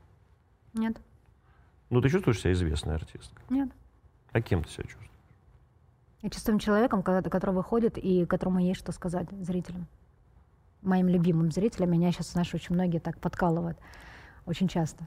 Нет. 0.75 1.01
Ну, 1.91 2.01
ты 2.01 2.09
чувствуешь 2.09 2.41
себя 2.41 2.53
известной 2.53 2.95
артисткой? 2.95 3.45
Нет. 3.51 3.71
А 4.33 4.41
кем 4.41 4.65
ты 4.65 4.71
себя 4.71 4.85
чувствуешь? 4.85 5.12
Чувствую 6.31 6.59
человеком, 6.59 7.03
который 7.03 7.55
выходит 7.55 7.99
и 7.99 8.27
которому 8.27 8.61
есть 8.61 8.81
что 8.81 8.93
сказать 8.93 9.29
зрителям 9.41 9.87
моим 10.83 11.09
любимым 11.09 11.51
зрителям. 11.51 11.91
Меня 11.91 12.13
сейчас, 12.13 12.33
знаешь, 12.33 12.53
очень 12.55 12.75
многие 12.75 12.99
так 12.99 13.19
подкалывают. 13.19 13.79
Очень 14.47 14.69
часто. 14.69 15.05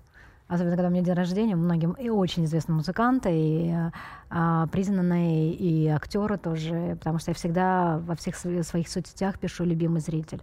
Особенно, 0.47 0.75
когда 0.75 0.89
у 0.89 0.91
меня 0.91 1.03
день 1.03 1.15
рождения, 1.15 1.55
многим 1.55 1.93
и 1.93 2.09
очень 2.09 2.45
известные 2.45 2.75
музыканты, 2.75 3.29
и 3.33 3.75
а, 4.29 4.67
признанные, 4.67 5.53
и 5.53 5.87
актеры 5.87 6.37
тоже, 6.37 6.97
потому 6.99 7.17
что 7.17 7.31
я 7.31 7.35
всегда 7.35 7.97
во 8.05 8.15
всех 8.15 8.35
своих 8.35 8.87
соцсетях 8.87 9.39
пишу 9.39 9.63
«любимый 9.65 10.01
зритель». 10.01 10.41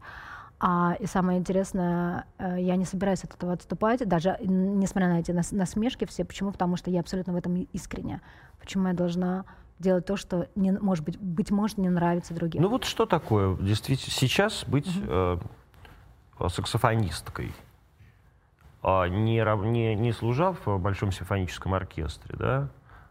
А, 0.58 0.96
и 0.98 1.06
самое 1.06 1.38
интересное, 1.38 2.26
э, 2.38 2.56
я 2.60 2.76
не 2.76 2.84
собираюсь 2.84 3.24
от 3.24 3.34
этого 3.34 3.52
отступать, 3.52 4.06
даже 4.08 4.36
несмотря 4.40 5.08
на 5.08 5.18
эти 5.18 5.32
насмешки 5.32 6.04
все. 6.04 6.24
Почему? 6.24 6.52
Потому 6.52 6.76
что 6.76 6.88
я 6.88 7.00
абсолютно 7.00 7.32
в 7.32 7.36
этом 7.36 7.56
искренне. 7.72 8.20
Почему 8.60 8.86
я 8.86 8.94
должна 8.94 9.44
делать 9.78 10.06
то, 10.06 10.16
что, 10.16 10.48
не, 10.54 10.72
может 10.72 11.04
быть, 11.04 11.18
быть 11.18 11.50
может, 11.50 11.78
не 11.78 11.88
нравится 11.88 12.34
другим. 12.34 12.62
Ну 12.62 12.68
вот 12.68 12.84
что 12.84 13.06
такое 13.06 13.56
действительно 13.56 14.12
сейчас 14.12 14.64
быть 14.66 14.88
э, 15.06 15.38
саксофонисткой, 16.48 17.52
а 18.82 19.06
не, 19.06 19.42
не, 19.70 19.94
не 19.94 20.12
служа 20.12 20.52
в 20.64 20.78
большом 20.78 21.12
симфоническом 21.12 21.74
оркестре, 21.74 22.36
да, 22.38 22.68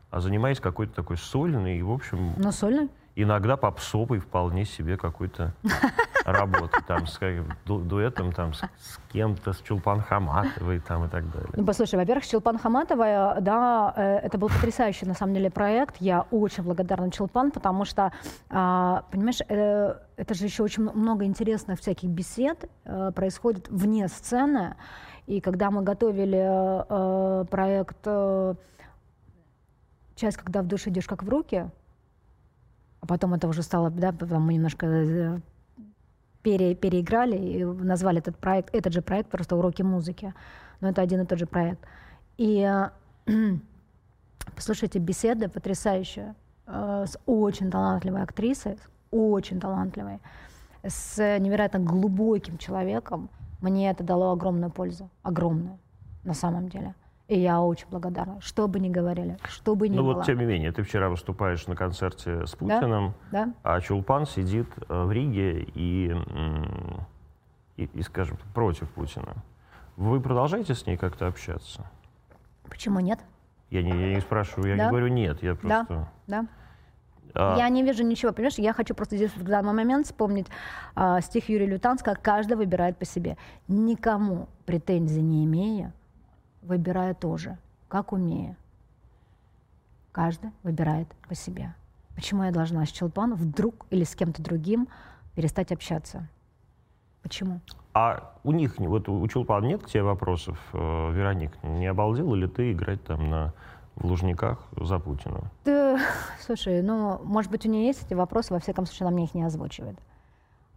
а 0.10 0.20
занимаясь 0.20 0.60
какой-то 0.60 0.94
такой 0.94 1.18
сольной 1.18 1.82
в 1.82 1.92
общем... 1.92 2.34
Ну, 2.38 2.52
сольной? 2.52 2.90
Иногда 3.16 3.58
попсовый 3.58 4.20
вполне 4.20 4.66
себе 4.66 4.98
какой-то 4.98 5.54
работы, 6.26 6.82
там, 6.88 7.08
с 7.08 7.20
ду 7.66 7.80
дуэтом 7.80 8.32
там, 8.32 8.54
с, 8.54 8.60
с 8.60 9.00
кем-то, 9.12 9.54
с 9.54 9.62
Чулпан 9.62 10.02
Хаматовой 10.02 10.80
там, 10.80 11.06
и 11.06 11.10
так 11.10 11.30
далее. 11.32 11.50
Ну, 11.56 11.66
послушай, 11.66 11.96
во-первых, 11.96 12.26
Чулпан 12.26 12.58
Хаматова, 12.58 13.38
да, 13.42 13.94
э, 13.96 14.18
это 14.24 14.38
был 14.38 14.50
потрясающий, 14.50 15.06
на 15.06 15.14
самом 15.14 15.34
деле, 15.34 15.50
проект. 15.50 15.98
Я 16.00 16.26
очень 16.32 16.64
благодарна 16.64 17.12
Чулпан, 17.12 17.52
потому 17.52 17.86
что, 17.86 18.12
э, 18.50 19.02
понимаешь, 19.12 19.42
э, 19.48 19.96
это 20.16 20.34
же 20.34 20.46
еще 20.46 20.64
очень 20.64 20.84
много 20.84 21.26
интересных 21.26 21.80
всяких 21.80 22.10
бесед 22.10 22.70
э, 22.86 23.12
происходит 23.14 23.68
вне 23.70 24.08
сцены. 24.08 24.76
И 25.28 25.40
когда 25.40 25.70
мы 25.72 25.84
готовили 25.84 27.46
проект 27.46 28.04
«Часть, 30.16 30.38
когда 30.38 30.62
в 30.62 30.68
душе 30.68 30.90
идешь 30.90 31.06
как 31.06 31.24
в 31.24 31.30
руки», 31.30 31.70
а 33.02 33.08
потом 33.08 33.34
это 33.34 33.48
уже 33.48 33.64
стало, 33.64 33.90
да, 33.90 34.12
потом 34.12 34.44
мы 34.44 34.54
немножко 34.54 34.86
э, 34.86 35.40
пере, 36.44 36.76
переиграли 36.76 37.36
и 37.36 37.64
назвали 37.64 38.20
этот 38.20 38.38
проект, 38.38 38.74
этот 38.76 38.94
же 38.94 39.02
проект 39.02 39.30
просто 39.30 39.56
уроки 39.56 39.82
музыки. 39.82 40.34
Но 40.82 40.90
это 40.90 41.02
один 41.02 41.22
и 41.22 41.26
тот 41.26 41.40
же 41.40 41.48
проект. 41.48 41.80
И 42.38 42.62
э, 42.62 42.90
послушайте, 44.56 45.00
беседы 45.00 45.50
потрясающие 45.50 46.36
э, 46.68 47.06
с 47.08 47.20
очень 47.26 47.72
талантливой 47.72 48.22
актрисой, 48.22 48.78
с 48.78 48.90
очень 49.10 49.60
талантливой, 49.60 50.20
с 50.84 51.40
невероятно 51.40 51.80
глубоким 51.80 52.58
человеком. 52.58 53.30
Мне 53.62 53.90
это 53.90 54.04
дало 54.04 54.32
огромную 54.32 54.72
пользу, 54.72 55.10
огромную 55.24 55.80
на 56.24 56.36
самом 56.36 56.70
деле. 56.70 56.94
И 57.32 57.40
я 57.40 57.62
очень 57.62 57.88
благодарна, 57.90 58.42
что 58.42 58.68
бы 58.68 58.82
ни 58.82 58.90
говорили, 58.90 59.38
что 59.46 59.74
бы 59.74 59.88
ни 59.88 59.96
ну, 59.96 60.04
было. 60.04 60.12
Ну 60.12 60.18
вот, 60.18 60.26
тем 60.26 60.38
не 60.38 60.44
менее, 60.44 60.74
ты 60.74 60.84
вчера 60.84 61.08
выступаешь 61.08 61.66
на 61.66 61.78
концерте 61.78 62.46
с 62.46 62.56
Путиным, 62.58 63.14
да? 63.32 63.46
Да. 63.46 63.54
а 63.64 63.80
Чулпан 63.80 64.26
сидит 64.26 64.68
э, 64.90 65.04
в 65.06 65.10
Риге 65.14 65.62
и, 65.64 66.14
и, 67.78 67.84
и, 67.86 68.02
скажем, 68.02 68.38
против 68.54 68.90
Путина. 68.90 69.34
Вы 69.96 70.20
продолжаете 70.20 70.76
с 70.76 70.86
ней 70.86 70.98
как-то 70.98 71.28
общаться? 71.28 71.90
Почему 72.70 73.00
нет? 73.00 73.22
Я 73.70 73.82
не, 73.82 73.92
я 73.92 74.16
не 74.16 74.20
спрашиваю, 74.20 74.72
я 74.72 74.76
да? 74.76 74.84
не 74.84 74.90
говорю 74.90 75.08
нет, 75.08 75.42
я 75.42 75.56
просто... 75.56 75.86
Да, 75.88 76.10
да. 76.28 76.48
А... 77.34 77.58
Я 77.58 77.70
не 77.70 77.82
вижу 77.82 78.04
ничего, 78.04 78.34
понимаешь? 78.34 78.56
Я 78.58 78.74
хочу 78.74 78.94
просто 78.94 79.16
здесь 79.16 79.34
в 79.34 79.44
данный 79.44 79.72
момент 79.72 80.06
вспомнить 80.06 80.48
а, 80.96 81.22
стих 81.22 81.48
Юрия 81.48 81.68
Лютанского 81.68 82.16
«Каждый 82.16 82.58
выбирает 82.58 82.98
по 82.98 83.06
себе». 83.06 83.38
Никому 83.70 84.50
претензий 84.66 85.22
не 85.22 85.46
имея, 85.46 85.94
выбирая 86.62 87.14
тоже, 87.14 87.58
как 87.88 88.12
умея. 88.14 88.58
Каждый 90.12 90.52
выбирает 90.64 91.08
по 91.28 91.36
себе. 91.36 91.74
Почему 92.16 92.44
я 92.44 92.52
должна 92.52 92.86
с 92.86 92.90
Челпан 92.90 93.34
вдруг 93.36 93.86
или 93.90 94.04
с 94.04 94.16
кем-то 94.16 94.42
другим 94.44 94.88
перестать 95.36 95.72
общаться? 95.72 96.28
Почему? 97.24 97.62
А 97.94 98.34
у 98.44 98.52
них, 98.52 98.78
вот 98.78 99.08
у 99.10 99.28
Чулпан 99.28 99.64
нет 99.64 99.84
к 99.84 99.88
тебе 99.88 100.04
вопросов, 100.04 100.58
э, 100.74 100.78
Вероник? 101.12 101.52
Не 101.64 101.88
обалдела 101.88 102.36
ли 102.36 102.48
ты 102.48 102.72
играть 102.72 103.04
там 103.04 103.30
на 103.30 103.54
в 103.96 104.06
Лужниках 104.06 104.60
за 104.80 105.00
Путина? 105.00 105.52
Да, 105.66 106.00
слушай, 106.40 106.82
ну, 106.82 107.20
может 107.24 107.52
быть, 107.52 107.66
у 107.66 107.70
нее 107.70 107.86
есть 107.86 108.06
эти 108.06 108.14
вопросы, 108.14 108.54
во 108.54 108.60
всяком 108.60 108.86
случае, 108.86 109.08
она 109.08 109.16
мне 109.16 109.26
их 109.26 109.34
не 109.34 109.44
озвучивает. 109.44 109.98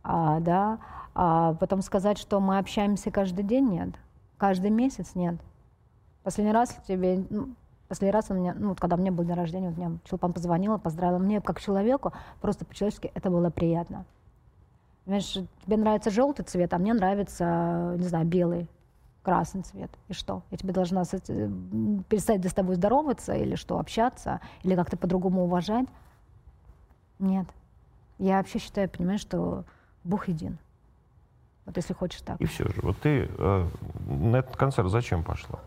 А, 0.02 0.40
да, 0.40 0.78
а 1.14 1.54
потом 1.54 1.80
сказать, 1.82 2.18
что 2.18 2.40
мы 2.40 2.58
общаемся 2.58 3.10
каждый 3.10 3.44
день, 3.44 3.68
нет. 3.70 3.90
Каждый 4.36 4.70
месяц, 4.70 5.14
нет. 5.14 5.36
Последний 6.24 6.52
раз 6.52 6.74
тебе, 6.88 7.22
ну, 7.28 7.50
последний 7.86 8.12
раз 8.12 8.30
у 8.30 8.34
меня, 8.34 8.54
ну, 8.58 8.74
когда 8.74 8.96
мне 8.96 9.10
был 9.10 9.24
день 9.24 9.34
рождения, 9.34 9.68
вот 9.68 9.76
мне 9.76 9.98
Чулпан 10.04 10.32
позвонила, 10.32 10.78
поздравила 10.78 11.18
мне 11.18 11.42
как 11.42 11.60
человеку, 11.60 12.14
просто 12.40 12.64
по-человечески 12.64 13.12
это 13.14 13.30
было 13.30 13.50
приятно. 13.50 14.06
Понимаешь, 15.04 15.32
тебе 15.32 15.76
нравится 15.76 16.10
желтый 16.10 16.46
цвет, 16.46 16.72
а 16.72 16.78
мне 16.78 16.94
нравится, 16.94 17.94
не 17.98 18.06
знаю, 18.06 18.24
белый, 18.24 18.70
красный 19.22 19.62
цвет. 19.62 19.90
И 20.08 20.14
что? 20.14 20.42
Я 20.50 20.56
тебе 20.56 20.72
должна 20.72 21.04
перестать 21.04 22.42
с 22.42 22.54
тобой 22.54 22.76
здороваться 22.76 23.34
или 23.34 23.54
что, 23.54 23.78
общаться, 23.78 24.40
или 24.62 24.74
как-то 24.74 24.96
по-другому 24.96 25.44
уважать? 25.44 25.86
Нет. 27.18 27.46
Я 28.18 28.38
вообще 28.38 28.58
считаю, 28.58 28.88
понимаешь, 28.88 29.20
что 29.20 29.64
Бог 30.04 30.28
един. 30.28 30.56
Вот 31.66 31.76
если 31.76 31.92
хочешь 31.92 32.22
так. 32.22 32.40
И 32.40 32.46
все 32.46 32.64
же. 32.64 32.80
Вот 32.80 32.96
ты 32.98 33.28
э, 33.28 33.68
на 34.06 34.36
этот 34.36 34.56
концерт 34.56 34.88
зачем 34.88 35.22
пошла? 35.22 35.60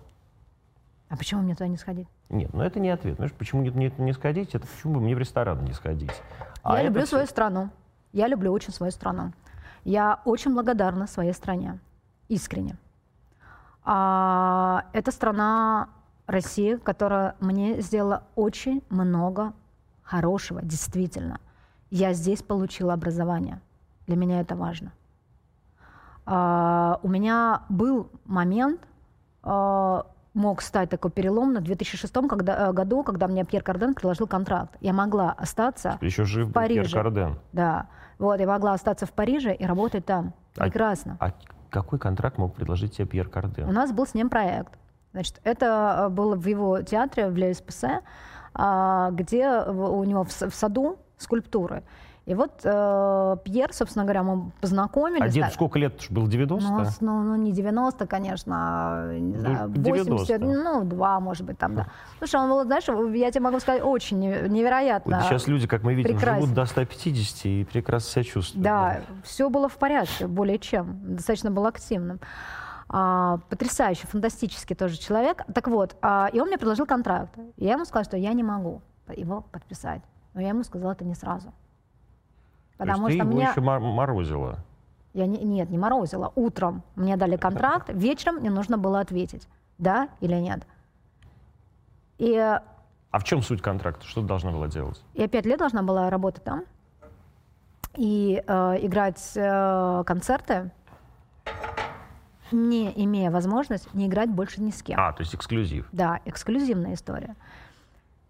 А 1.09 1.15
почему 1.15 1.41
мне 1.41 1.53
туда 1.53 1.67
не 1.67 1.77
сходить? 1.77 2.07
Нет, 2.29 2.53
ну 2.53 2.61
это 2.61 2.79
не 2.79 2.89
ответ. 2.89 3.15
Знаешь, 3.15 3.31
почему 3.33 3.61
не, 3.61 3.69
не, 3.69 3.93
не 3.97 4.13
сходить? 4.13 4.53
Это 4.55 4.67
почему 4.67 4.95
бы 4.95 5.01
мне 5.01 5.15
в 5.15 5.19
ресторан 5.19 5.63
не 5.63 5.73
сходить? 5.73 6.11
А 6.63 6.77
я 6.77 6.83
люблю 6.83 7.01
все... 7.01 7.11
свою 7.11 7.27
страну. 7.27 7.69
Я 8.11 8.27
люблю 8.27 8.51
очень 8.51 8.73
свою 8.73 8.91
страну. 8.91 9.31
Я 9.85 10.19
очень 10.25 10.53
благодарна 10.53 11.07
своей 11.07 11.33
стране. 11.33 11.79
Искренне. 12.27 12.77
А, 13.85 14.85
это 14.91 15.11
страна 15.11 15.89
Россия, 16.25 16.77
которая 16.77 17.35
мне 17.39 17.79
сделала 17.81 18.23
очень 18.35 18.83
много 18.89 19.53
хорошего, 20.03 20.61
действительно. 20.61 21.39
Я 21.89 22.11
здесь 22.11 22.43
получила 22.43 22.93
образование. 22.93 23.61
Для 24.07 24.17
меня 24.17 24.41
это 24.41 24.55
важно. 24.55 24.91
А, 26.25 26.99
у 27.01 27.07
меня 27.07 27.61
был 27.69 28.09
момент, 28.25 28.81
а, 29.41 30.05
мог 30.37 30.61
стать 30.61 30.89
такой 30.89 31.11
перелом 31.11 31.53
на 31.53 31.61
2006 31.61 32.13
когда, 32.29 32.69
э, 32.69 32.71
году, 32.71 33.03
когда 33.03 33.27
мне 33.27 33.43
Пьер 33.43 33.63
Карден 33.63 33.93
предложил 33.93 34.27
контракт. 34.27 34.77
Я 34.79 34.93
могла 34.93 35.31
остаться 35.31 35.97
Еще 36.01 36.23
жив 36.23 36.49
в 36.49 36.53
Париже. 36.53 36.83
Пьер 36.83 36.93
Карден. 36.93 37.39
Да. 37.51 37.87
Вот, 38.19 38.39
я 38.39 38.47
могла 38.47 38.73
остаться 38.73 39.05
в 39.05 39.11
Париже 39.11 39.53
и 39.53 39.65
работать 39.65 40.05
там. 40.05 40.33
А 40.55 40.63
Прекрасно. 40.63 41.17
А, 41.19 41.27
а 41.27 41.33
какой 41.69 41.99
контракт 41.99 42.37
мог 42.37 42.53
предложить 42.53 42.95
тебе 42.95 43.07
Пьер 43.07 43.27
Карден? 43.27 43.67
У 43.67 43.71
нас 43.71 43.91
был 43.91 44.05
с 44.05 44.13
ним 44.13 44.29
проект. 44.29 44.73
Значит, 45.11 45.41
это 45.43 46.05
э, 46.05 46.09
было 46.09 46.35
в 46.35 46.45
его 46.45 46.81
театре, 46.81 47.29
в 47.29 47.35
Ле 47.35 47.53
а, 48.53 49.11
где 49.11 49.49
у 49.49 50.03
него 50.03 50.23
в 50.23 50.31
саду 50.31 50.97
скульптуры. 51.17 51.83
И 52.27 52.33
вот 52.33 52.59
э, 52.65 53.37
Пьер, 53.45 53.71
собственно 53.71 54.03
говоря, 54.03 54.21
мы 54.21 54.51
познакомились. 54.59 55.21
А 55.21 55.29
дед 55.29 55.53
сколько 55.53 55.79
лет? 55.79 55.93
Был 56.09 56.27
90? 56.27 56.69
Ну, 56.69 56.83
ну, 56.99 57.23
ну 57.23 57.35
не 57.37 57.53
90, 57.53 58.05
конечно, 58.05 58.55
а, 58.57 59.17
не 59.17 59.37
знаю, 59.37 59.69
80, 59.69 60.41
ну, 60.41 60.83
2, 60.83 61.19
может 61.21 61.45
быть, 61.45 61.57
там, 61.57 61.75
да. 61.75 61.87
Слушай, 62.17 62.41
он 62.41 62.49
был, 62.49 62.63
знаешь, 62.65 62.83
я 63.15 63.31
тебе 63.31 63.43
могу 63.43 63.61
сказать, 63.61 63.81
очень 63.81 64.19
невероятно. 64.19 65.21
Сейчас 65.21 65.47
люди, 65.47 65.67
как 65.67 65.83
мы 65.83 65.93
видим, 65.93 66.17
прекрасен. 66.17 66.41
живут 66.41 66.53
до 66.53 66.65
150 66.65 67.45
и 67.45 67.63
прекрасно 67.63 68.11
себя 68.11 68.23
чувствуют. 68.25 68.61
Да, 68.61 68.95
да, 69.07 69.15
все 69.23 69.49
было 69.49 69.69
в 69.69 69.77
порядке, 69.77 70.27
более 70.27 70.59
чем. 70.59 71.15
Достаточно 71.15 71.49
был 71.49 71.65
активным. 71.65 72.19
А, 72.89 73.37
потрясающий, 73.49 74.05
фантастический 74.05 74.75
тоже 74.75 74.97
человек. 74.97 75.45
Так 75.53 75.69
вот, 75.69 75.95
а, 76.01 76.29
и 76.33 76.41
он 76.41 76.49
мне 76.49 76.57
предложил 76.57 76.85
контракт. 76.85 77.33
Я 77.55 77.73
ему 77.73 77.85
сказала, 77.85 78.03
что 78.03 78.17
я 78.17 78.33
не 78.33 78.43
могу 78.43 78.81
его 79.15 79.45
подписать. 79.49 80.01
Но 80.33 80.41
я 80.41 80.49
ему 80.49 80.63
сказала 80.63 80.91
это 80.91 81.05
не 81.05 81.15
сразу. 81.15 81.53
Потому 82.77 83.07
То 83.07 83.07
есть 83.09 83.21
что 83.21 83.29
ты 83.29 83.35
меня... 83.35 83.49
еще 83.49 83.61
морозила? 83.61 84.59
Я 85.13 85.25
не, 85.25 85.43
нет, 85.43 85.69
не 85.69 85.77
морозила. 85.77 86.31
Утром 86.35 86.83
мне 86.95 87.17
дали 87.17 87.37
контракт, 87.37 87.89
вечером 87.89 88.35
мне 88.35 88.51
нужно 88.51 88.77
было 88.77 88.99
ответить, 88.99 89.47
да 89.77 90.09
или 90.21 90.35
нет. 90.35 90.67
И, 92.19 92.35
а 92.37 93.19
в 93.19 93.23
чем 93.23 93.41
суть 93.41 93.61
контракта? 93.61 94.05
Что 94.05 94.21
ты 94.21 94.27
должна 94.27 94.51
была 94.51 94.67
делать? 94.67 95.01
Я 95.13 95.27
пять 95.27 95.45
лет 95.45 95.59
должна 95.59 95.81
была 95.81 96.09
работать 96.09 96.43
там 96.43 96.63
и 97.95 98.43
э, 98.45 98.75
играть 98.81 99.31
э, 99.35 100.03
концерты, 100.05 100.71
не 102.51 102.91
имея 103.03 103.31
возможность 103.31 103.93
не 103.93 104.07
играть 104.07 104.29
больше 104.29 104.61
ни 104.61 104.71
с 104.71 104.81
кем. 104.81 104.99
А, 104.99 105.11
то 105.11 105.21
есть 105.21 105.35
эксклюзив. 105.35 105.87
Да, 105.91 106.19
эксклюзивная 106.25 106.93
история. 106.93 107.35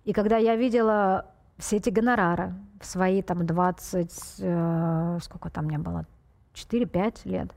И 0.06 0.14
когда 0.14 0.38
я 0.38 0.56
видела 0.56 1.26
все 1.58 1.78
эти 1.78 1.90
гонорары 1.90 2.54
в 2.80 2.86
свои 2.86 3.22
там 3.22 3.46
20, 3.46 4.36
э, 4.40 5.20
сколько 5.22 5.50
там 5.50 5.66
мне 5.66 5.78
было, 5.78 6.06
4-5 6.54 7.22
лет. 7.26 7.50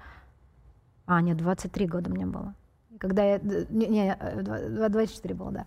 А, 1.07 1.21
нет, 1.21 1.37
23 1.37 1.87
года 1.87 2.11
мне 2.11 2.27
было. 2.27 2.55
Когда 2.99 3.25
я, 3.25 3.39
не, 3.39 3.87
не, 3.87 4.17
24 4.89 5.35
было, 5.35 5.51
да. 5.51 5.67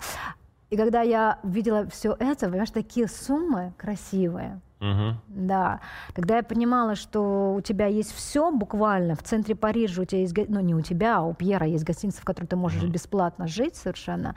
И 0.70 0.78
когда 0.78 1.02
я 1.02 1.40
видела 1.44 1.88
все 1.88 2.16
это, 2.20 2.48
понимаешь, 2.48 2.72
такие 2.72 3.08
суммы 3.08 3.74
красивые, 3.78 4.60
Угу. 4.84 5.16
Да. 5.30 5.80
Когда 6.14 6.38
я 6.38 6.44
понимала, 6.44 6.96
что 6.96 7.54
у 7.56 7.62
тебя 7.62 7.88
есть 7.88 8.14
все 8.14 8.52
буквально 8.52 9.16
в 9.16 9.24
центре 9.24 9.56
Парижа, 9.56 10.02
у 10.02 10.06
тебя 10.06 10.20
есть, 10.20 10.36
ну 10.50 10.60
не 10.60 10.76
у 10.76 10.82
тебя, 10.82 11.20
а 11.20 11.22
у 11.22 11.34
Пьера 11.34 11.66
есть 11.66 11.86
гостиница, 11.86 12.22
в 12.22 12.26
которой 12.26 12.48
ты 12.48 12.58
можешь 12.58 12.84
угу. 12.84 12.92
бесплатно 12.92 13.48
жить 13.48 13.78
совершенно. 13.78 14.36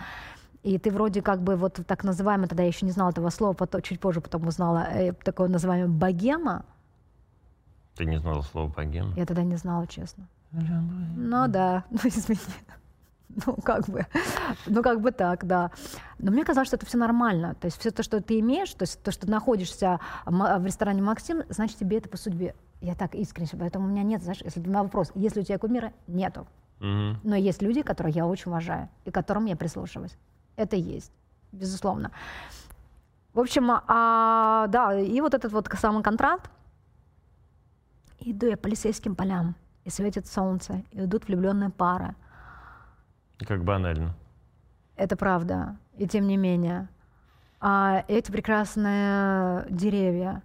И 0.66 0.78
ты 0.78 0.90
вроде 0.90 1.22
как 1.22 1.42
бы 1.42 1.54
вот 1.54 1.78
так 1.86 2.02
называемый, 2.02 2.48
тогда 2.48 2.64
я 2.64 2.68
еще 2.68 2.86
не 2.86 2.90
знала 2.90 3.10
этого 3.10 3.30
слова, 3.30 3.52
потом, 3.52 3.82
чуть 3.82 4.00
позже 4.00 4.20
потом 4.20 4.48
узнала, 4.48 4.88
э, 4.90 5.12
такое 5.12 5.46
называемое 5.46 5.86
богема. 5.86 6.64
Ты 7.94 8.04
не 8.04 8.18
знала 8.18 8.42
слова 8.42 8.72
богема? 8.76 9.12
Я 9.14 9.26
тогда 9.26 9.44
не 9.44 9.54
знала, 9.54 9.86
честно. 9.86 10.26
Ну 10.50 11.46
да, 11.46 11.84
ну 11.90 11.98
извини. 12.02 12.40
Ну, 13.46 13.54
как 13.62 13.88
бы, 13.88 14.06
ну, 14.66 14.82
как 14.82 15.00
бы 15.00 15.12
так, 15.12 15.46
да. 15.46 15.70
Но 16.18 16.32
мне 16.32 16.44
казалось, 16.44 16.66
что 16.68 16.76
это 16.76 16.86
все 16.86 16.98
нормально. 16.98 17.54
То 17.54 17.66
есть 17.66 17.78
все 17.78 17.92
то, 17.92 18.02
что 18.02 18.20
ты 18.20 18.40
имеешь, 18.40 18.72
то 18.72 18.82
есть 18.82 19.00
то, 19.02 19.12
что 19.12 19.26
ты 19.26 19.30
находишься 19.30 20.00
в 20.24 20.64
ресторане 20.64 21.02
«Максим», 21.02 21.42
значит, 21.48 21.78
тебе 21.78 21.98
это 21.98 22.08
по 22.08 22.16
судьбе. 22.16 22.56
Я 22.80 22.96
так 22.96 23.14
искренне, 23.14 23.50
поэтому 23.52 23.86
у 23.86 23.88
меня 23.88 24.02
нет, 24.02 24.22
знаешь, 24.22 24.40
если 24.42 24.60
на 24.60 24.82
вопрос, 24.82 25.12
есть 25.14 25.36
ли 25.36 25.42
у 25.42 25.44
тебя 25.44 25.58
кумира, 25.58 25.92
нету. 26.08 26.46
Угу. 26.80 27.20
Но 27.22 27.36
есть 27.36 27.62
люди, 27.62 27.82
которых 27.82 28.16
я 28.16 28.26
очень 28.26 28.50
уважаю 28.50 28.88
и 29.04 29.12
которым 29.12 29.44
я 29.44 29.54
прислушиваюсь 29.54 30.16
это 30.56 30.76
есть, 30.76 31.12
безусловно. 31.52 32.10
В 33.32 33.40
общем, 33.40 33.70
а, 33.70 34.66
да, 34.68 34.98
и 34.98 35.20
вот 35.20 35.34
этот 35.34 35.52
вот 35.52 35.68
самый 35.74 36.02
контракт. 36.02 36.50
Иду 38.18 38.46
я 38.46 38.56
по 38.56 38.64
полицейским 38.64 39.14
полям, 39.14 39.54
и 39.84 39.90
светит 39.90 40.26
солнце, 40.26 40.82
и 40.90 41.04
идут 41.04 41.28
влюбленные 41.28 41.70
пары. 41.70 42.14
Как 43.46 43.62
банально. 43.62 44.14
Это 44.96 45.16
правда. 45.16 45.76
И 45.98 46.08
тем 46.08 46.26
не 46.26 46.36
менее. 46.36 46.88
А 47.60 48.04
эти 48.08 48.32
прекрасные 48.32 49.66
деревья, 49.70 50.42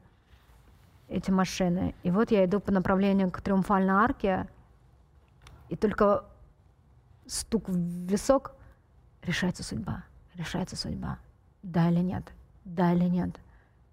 эти 1.08 1.32
машины. 1.32 1.96
И 2.04 2.12
вот 2.12 2.32
я 2.32 2.46
иду 2.46 2.60
по 2.60 2.72
направлению 2.72 3.32
к 3.32 3.42
Триумфальной 3.42 3.94
арке, 3.94 4.48
и 5.70 5.76
только 5.76 6.26
стук 7.26 7.70
в 7.70 7.76
висок, 7.76 8.54
решается 9.24 9.64
судьба, 9.64 10.04
решается 10.36 10.76
судьба. 10.76 11.20
Да 11.64 11.90
или 11.90 12.00
нет, 12.00 12.24
да 12.66 12.94
или 12.94 13.06
нет. 13.06 13.40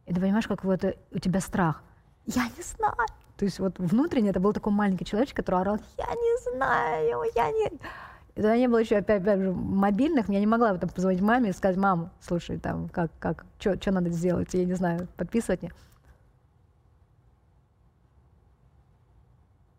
И 0.06 0.14
ты 0.14 0.20
понимаешь, 0.20 0.46
как 0.46 0.64
вот 0.64 0.84
у 0.84 1.18
тебя 1.18 1.40
страх. 1.40 1.82
Я 2.26 2.44
не 2.44 2.62
знаю. 2.62 2.94
То 3.36 3.44
есть 3.44 3.58
вот 3.60 3.78
внутренне 3.78 4.30
это 4.30 4.40
был 4.40 4.52
такой 4.52 4.72
маленький 4.72 5.04
человечек, 5.04 5.36
который 5.36 5.60
орал, 5.60 5.78
я 5.96 6.06
не 6.06 6.52
знаю, 6.52 7.22
я 7.34 7.50
не... 7.52 7.66
И 7.66 8.40
тогда 8.40 8.56
не 8.56 8.68
было 8.68 8.78
еще, 8.78 8.96
опять, 8.96 9.22
опять 9.22 9.40
же, 9.40 9.52
мобильных, 9.52 10.28
я 10.28 10.40
не 10.40 10.46
могла 10.46 10.76
там 10.76 10.90
позвонить 10.90 11.20
маме 11.20 11.50
и 11.50 11.52
сказать, 11.52 11.76
мам, 11.76 12.10
слушай, 12.20 12.58
там, 12.58 12.88
как, 12.88 13.10
как, 13.18 13.44
что 13.58 13.90
надо 13.90 14.10
сделать, 14.10 14.54
я 14.54 14.64
не 14.64 14.74
знаю, 14.74 15.08
подписывать 15.16 15.62
мне. 15.62 15.72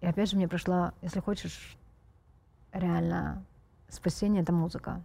И 0.01 0.05
опять 0.05 0.29
же 0.29 0.37
мне 0.37 0.47
пришла, 0.47 0.93
если 1.01 1.19
хочешь, 1.19 1.77
реально 2.71 3.43
спасение— 3.89 4.41
это 4.43 4.53
музыка. 4.53 5.01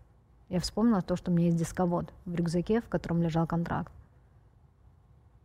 Я 0.54 0.60
вспомнила 0.60 1.02
то, 1.02 1.16
что 1.16 1.32
у 1.32 1.34
меня 1.34 1.46
есть 1.46 1.58
дисковод 1.58 2.12
в 2.26 2.34
рюкзаке, 2.36 2.80
в 2.80 2.88
котором 2.88 3.20
лежал 3.20 3.44
контракт. 3.44 3.92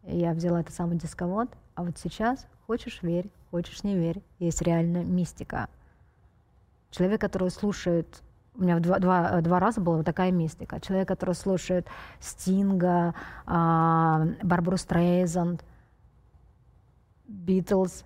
И 0.04 0.20
я 0.20 0.34
взяла 0.34 0.62
этот 0.62 0.76
самый 0.76 1.00
дисковод, 1.00 1.50
а 1.74 1.82
вот 1.82 1.98
сейчас, 1.98 2.46
хочешь 2.68 3.02
верь, 3.02 3.28
хочешь 3.50 3.82
не 3.84 3.96
верь, 3.96 4.22
есть 4.38 4.62
реальная 4.62 5.04
мистика. 5.04 5.68
Человек, 6.92 7.20
который 7.22 7.50
слушает 7.50 8.22
У 8.54 8.62
меня 8.62 8.78
два, 8.78 9.00
два, 9.00 9.42
два 9.42 9.60
раза 9.60 9.82
была 9.82 9.98
вот 9.98 10.06
такая 10.06 10.32
мистика. 10.32 10.80
Человек, 10.80 11.08
который 11.08 11.34
слушает 11.34 11.88
Стинга, 12.20 13.16
а, 13.48 14.28
Барбару 14.44 14.78
Стрейзанд, 14.78 15.66
Битлз. 17.28 18.06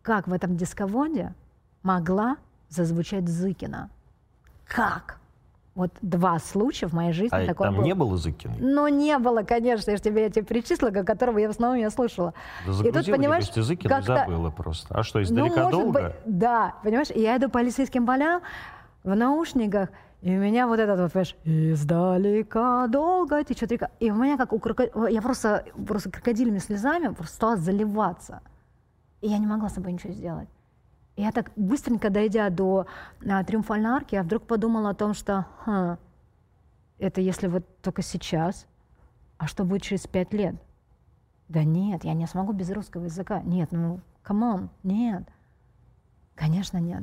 Как 0.00 0.28
в 0.28 0.32
этом 0.32 0.56
дисководе 0.56 1.34
могла 1.82 2.38
зазвучать 2.70 3.28
Зыкина? 3.28 3.90
Как? 4.64 5.18
Вот 5.78 5.92
два 6.02 6.40
случая 6.40 6.88
в 6.88 6.92
моей 6.92 7.12
жизни 7.12 7.36
А 7.36 7.46
такое 7.46 7.68
там 7.68 7.76
было. 7.76 7.84
не 7.84 7.94
было 7.94 8.16
Зыкиной? 8.16 8.56
Ну, 8.58 8.88
не 8.88 9.16
было, 9.18 9.44
конечно, 9.44 9.92
я 9.92 9.96
же 9.96 10.02
тебе, 10.02 10.28
тебе 10.28 10.44
перечислила, 10.44 10.90
которого 10.90 11.38
я 11.38 11.46
в 11.46 11.52
основном 11.52 11.78
я 11.78 11.88
слушала. 11.90 12.34
Да 12.66 12.72
И 12.88 12.90
тут, 12.90 13.06
понимаешь, 13.08 13.46
ты 13.46 13.62
как-то- 13.76 14.02
забыла 14.02 14.50
просто. 14.50 14.92
А 14.92 15.04
что, 15.04 15.18
Ну, 15.20 15.22
издалека 15.24 15.62
может 15.66 15.70
долго? 15.70 16.02
быть, 16.02 16.12
да, 16.38 16.74
понимаешь, 16.82 17.10
я 17.14 17.36
иду 17.36 17.46
по 17.46 17.60
полицейским 17.60 18.06
полям 18.06 18.42
в 19.04 19.14
наушниках, 19.14 19.90
и 20.20 20.36
у 20.36 20.40
меня 20.40 20.66
вот 20.66 20.80
этот 20.80 20.98
вот, 20.98 21.12
понимаешь, 21.12 21.36
издалека 21.44 22.88
долго 22.88 23.44
течет 23.44 23.70
река. 23.70 23.90
И 24.00 24.10
у 24.10 24.16
меня 24.16 24.36
как 24.36 24.52
у 24.52 24.58
крокодила, 24.58 25.06
я 25.06 25.22
просто, 25.22 25.64
просто 25.86 26.10
крокодильными 26.10 26.58
слезами 26.58 27.14
просто 27.14 27.36
стала 27.36 27.56
заливаться. 27.56 28.40
И 29.20 29.28
я 29.28 29.38
не 29.38 29.46
могла 29.46 29.68
с 29.68 29.74
собой 29.74 29.92
ничего 29.92 30.12
сделать. 30.12 30.48
Я 31.18 31.32
так 31.32 31.50
быстренько, 31.56 32.10
дойдя 32.10 32.48
до 32.48 32.86
а, 33.28 33.42
Триумфальной 33.42 33.90
арки, 33.90 34.14
я 34.14 34.22
вдруг 34.22 34.44
подумала 34.44 34.90
о 34.90 34.94
том, 34.94 35.14
что 35.14 35.46
«Хм, 35.66 35.96
это 36.98 37.20
если 37.20 37.48
вот 37.48 37.64
только 37.82 38.02
сейчас, 38.02 38.68
а 39.36 39.48
что 39.48 39.64
будет 39.64 39.82
через 39.82 40.06
пять 40.06 40.32
лет? 40.32 40.54
Да 41.48 41.64
нет, 41.64 42.04
я 42.04 42.14
не 42.14 42.28
смогу 42.28 42.52
без 42.52 42.70
русского 42.70 43.06
языка. 43.06 43.40
Нет, 43.42 43.72
ну, 43.72 44.00
come 44.22 44.49
on, 44.49 44.70
нет. 44.84 45.28
Конечно, 46.36 46.78
нет. 46.78 47.02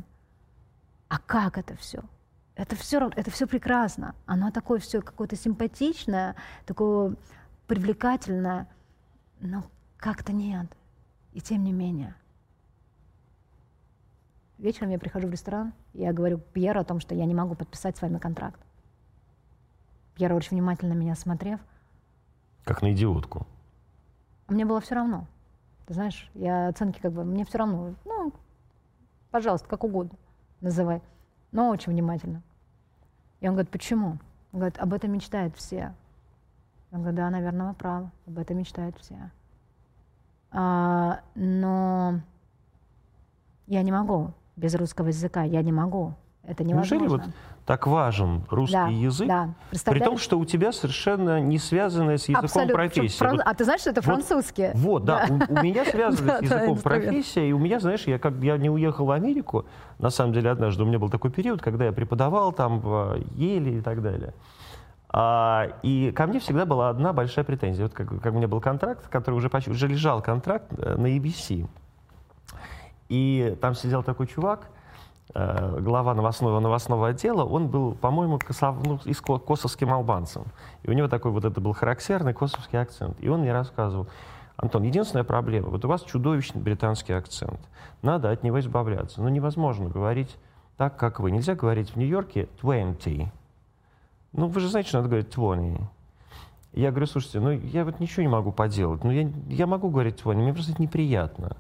А 1.10 1.20
как 1.20 1.58
это 1.58 1.76
все? 1.76 2.02
Это 2.56 2.78
все, 2.78 3.10
это 3.18 3.30
все 3.32 3.48
прекрасно. 3.48 4.16
Оно 4.26 4.50
такое 4.50 4.80
все 4.80 5.02
какое-то 5.02 5.36
симпатичное, 5.36 6.38
такое 6.66 7.18
привлекательное, 7.68 8.70
но 9.42 9.66
как-то 9.98 10.32
нет. 10.32 10.68
И 11.34 11.42
тем 11.42 11.66
не 11.66 11.74
менее. 11.74 12.16
Вечером 14.58 14.90
я 14.90 15.00
прихожу 15.00 15.28
в 15.28 15.32
ресторан, 15.32 15.74
и 15.94 16.02
я 16.02 16.14
говорю 16.14 16.38
Пьеру 16.38 16.80
о 16.80 16.86
том, 16.86 17.00
что 17.00 17.14
я 17.14 17.26
не 17.26 17.36
могу 17.36 17.56
подписать 17.56 17.98
с 17.98 18.02
вами 18.02 18.18
контракт. 18.18 18.60
Пьер 20.16 20.34
очень 20.34 20.58
внимательно 20.58 20.94
меня 20.94 21.16
смотрев, 21.16 21.60
Как 22.64 22.82
на 22.82 22.94
идиотку. 22.94 23.46
мне 24.48 24.66
было 24.66 24.80
все 24.80 24.96
равно. 24.96 25.28
Ты 25.88 25.94
знаешь, 25.94 26.30
я 26.34 26.70
оценки 26.70 27.00
как 27.02 27.12
бы, 27.12 27.26
мне 27.26 27.44
все 27.46 27.58
равно. 27.58 27.94
Ну, 28.06 28.34
пожалуйста, 29.30 29.68
как 29.68 29.84
угодно 29.84 30.18
называй. 30.62 31.02
Но 31.52 31.70
очень 31.70 31.92
внимательно. 31.92 32.42
И 33.42 33.48
он 33.48 33.56
говорит, 33.56 33.72
почему? 33.72 34.18
Он 34.52 34.60
говорит, 34.60 34.80
об 34.80 34.94
этом 34.94 35.12
мечтают 35.12 35.56
все. 35.58 35.94
Я 36.92 36.98
говорю, 36.98 37.16
да, 37.16 37.30
наверное, 37.30 37.68
вы 37.68 37.74
правы, 37.74 38.10
об 38.26 38.40
этом 38.40 38.58
мечтают 38.58 38.98
все. 39.00 39.32
А, 40.52 41.20
но 41.36 42.22
я 43.68 43.84
не 43.84 43.92
могу 43.92 44.34
без 44.56 44.76
русского 44.76 45.08
языка, 45.08 45.44
я 45.44 45.62
не 45.62 45.72
могу. 45.72 46.14
Это 46.48 46.64
невозможно. 46.64 46.96
Неужели 46.96 47.08
вот 47.10 47.22
так 47.66 47.88
важен 47.88 48.44
русский 48.52 48.74
да, 48.76 48.88
язык? 48.88 49.28
Да, 49.28 49.50
При 49.86 50.00
том, 50.00 50.20
что 50.20 50.38
у 50.38 50.46
тебя 50.46 50.72
совершенно 50.72 51.40
не 51.42 51.58
связанная 51.58 52.18
с 52.18 52.30
языком 52.30 52.46
Абсолютно. 52.46 52.76
профессия. 52.76 53.18
Фран- 53.18 53.38
Вот 53.38 53.42
А 53.44 53.54
ты 53.56 53.64
знаешь, 53.64 53.82
что 53.82 53.90
это 53.90 54.02
вот- 54.02 54.06
французский? 54.06 54.70
Вот, 54.76 55.06
да, 55.06 55.26
У, 55.28 55.34
у 55.34 55.64
меня 55.64 55.84
связано 55.92 56.28
Да, 56.28 56.38
с 56.38 56.48
да, 56.50 56.56
языком 56.60 56.78
профессия, 56.78 57.50
и 57.50 57.52
у 57.52 57.58
меня, 57.58 57.80
знаешь, 57.80 58.04
я 58.06 58.20
как 58.20 58.36
я 58.44 58.58
не 58.58 58.70
уехал 58.70 59.06
в 59.06 59.12
Америку, 59.12 59.66
на 59.98 60.12
самом 60.12 60.34
деле 60.34 60.52
однажды 60.52 60.84
у 60.84 60.86
меня 60.86 61.00
был 61.00 61.10
такой 61.10 61.32
период, 61.32 61.64
когда 61.64 61.86
я 61.86 61.92
преподавал 61.92 62.54
там 62.54 62.80
в 62.80 63.18
Еле 63.34 63.80
и 63.80 63.82
так 63.82 64.04
далее. 64.04 64.34
А, 65.10 65.70
и 65.82 66.12
ко 66.12 66.28
мне 66.28 66.40
всегда 66.40 66.66
была 66.66 66.90
одна 66.90 67.12
большая 67.14 67.44
претензия. 67.46 67.86
Вот 67.86 67.94
как, 67.94 68.22
как 68.22 68.34
у 68.34 68.36
меня 68.38 68.48
был 68.48 68.60
контракт, 68.62 69.08
который 69.08 69.36
уже, 69.36 69.50
почти, 69.50 69.72
уже 69.72 69.88
лежал 69.88 70.22
контракт 70.22 70.66
э, 70.78 70.96
на 70.98 71.08
ABC. 71.08 71.68
И 73.10 73.58
там 73.62 73.76
сидел 73.76 74.04
такой 74.04 74.28
чувак, 74.28 74.68
э, 75.34 75.80
глава 75.80 76.14
новостного, 76.14 76.60
новостного 76.60 77.10
отдела, 77.10 77.44
он 77.44 77.68
был, 77.68 77.94
по-моему, 77.94 78.40
косов, 78.40 78.78
ну, 78.86 79.00
косовским 79.40 79.94
албанцем. 79.94 80.46
И 80.84 80.90
у 80.90 80.94
него 80.94 81.08
такой 81.08 81.32
вот 81.32 81.46
это 81.46 81.62
был 81.62 81.74
характерный 81.74 82.34
косовский 82.34 82.80
акцент. 82.80 83.18
И 83.22 83.30
он 83.30 83.42
мне 83.42 83.54
рассказывал, 83.54 84.08
Антон, 84.58 84.84
единственная 84.84 85.26
проблема, 85.26 85.70
вот 85.70 85.84
у 85.84 85.88
вас 85.88 86.02
чудовищный 86.04 86.62
британский 86.62 87.14
акцент. 87.14 87.60
Надо 88.02 88.32
от 88.32 88.44
него 88.44 88.60
избавляться. 88.60 89.22
Но 89.22 89.30
невозможно 89.30 89.90
говорить 89.90 90.38
так, 90.78 90.98
как 90.98 91.20
вы. 91.20 91.32
Нельзя 91.32 91.56
говорить 91.56 91.92
в 91.92 91.96
Нью-Йорке 91.98 92.48
20. 92.62 93.28
Ну, 94.34 94.48
вы 94.48 94.60
же 94.60 94.70
знаете, 94.70 94.90
что 94.90 94.98
надо 95.00 95.10
говорить 95.10 95.30
20. 95.30 95.82
Я 96.74 96.92
говорю, 96.92 97.06
слушайте, 97.06 97.40
ну 97.40 97.52
я 97.52 97.86
вот 97.86 98.02
ничего 98.02 98.24
не 98.24 98.28
могу 98.28 98.52
поделать. 98.52 99.04
Ну 99.04 99.12
я, 99.12 99.30
я 99.48 99.66
могу 99.66 99.90
говорить 99.90 100.22
20, 100.22 100.42
мне 100.42 100.54
просто 100.54 100.74
это 100.74 100.82
неприятно. 100.82 101.56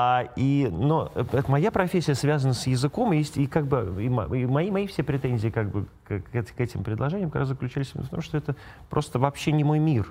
А, 0.00 0.28
и, 0.36 0.68
но 0.70 1.10
э, 1.16 1.24
это 1.32 1.50
моя 1.50 1.72
профессия 1.72 2.14
связана 2.14 2.54
с 2.54 2.68
языком, 2.68 3.12
и, 3.12 3.20
и 3.34 3.46
как 3.48 3.66
бы 3.66 3.96
и 4.00 4.08
мо- 4.08 4.32
и 4.32 4.46
мои, 4.46 4.70
мои 4.70 4.86
все 4.86 5.02
претензии 5.02 5.48
как 5.48 5.70
бы 5.72 5.86
к, 6.06 6.20
к 6.20 6.34
эт- 6.36 6.52
к 6.56 6.60
этим 6.60 6.84
предложениям 6.84 7.30
как 7.30 7.40
раз 7.40 7.48
заключались 7.48 7.92
в 7.94 8.08
том, 8.08 8.20
что 8.20 8.36
это 8.36 8.54
просто 8.90 9.18
вообще 9.18 9.50
не 9.50 9.64
мой 9.64 9.80
мир, 9.80 10.06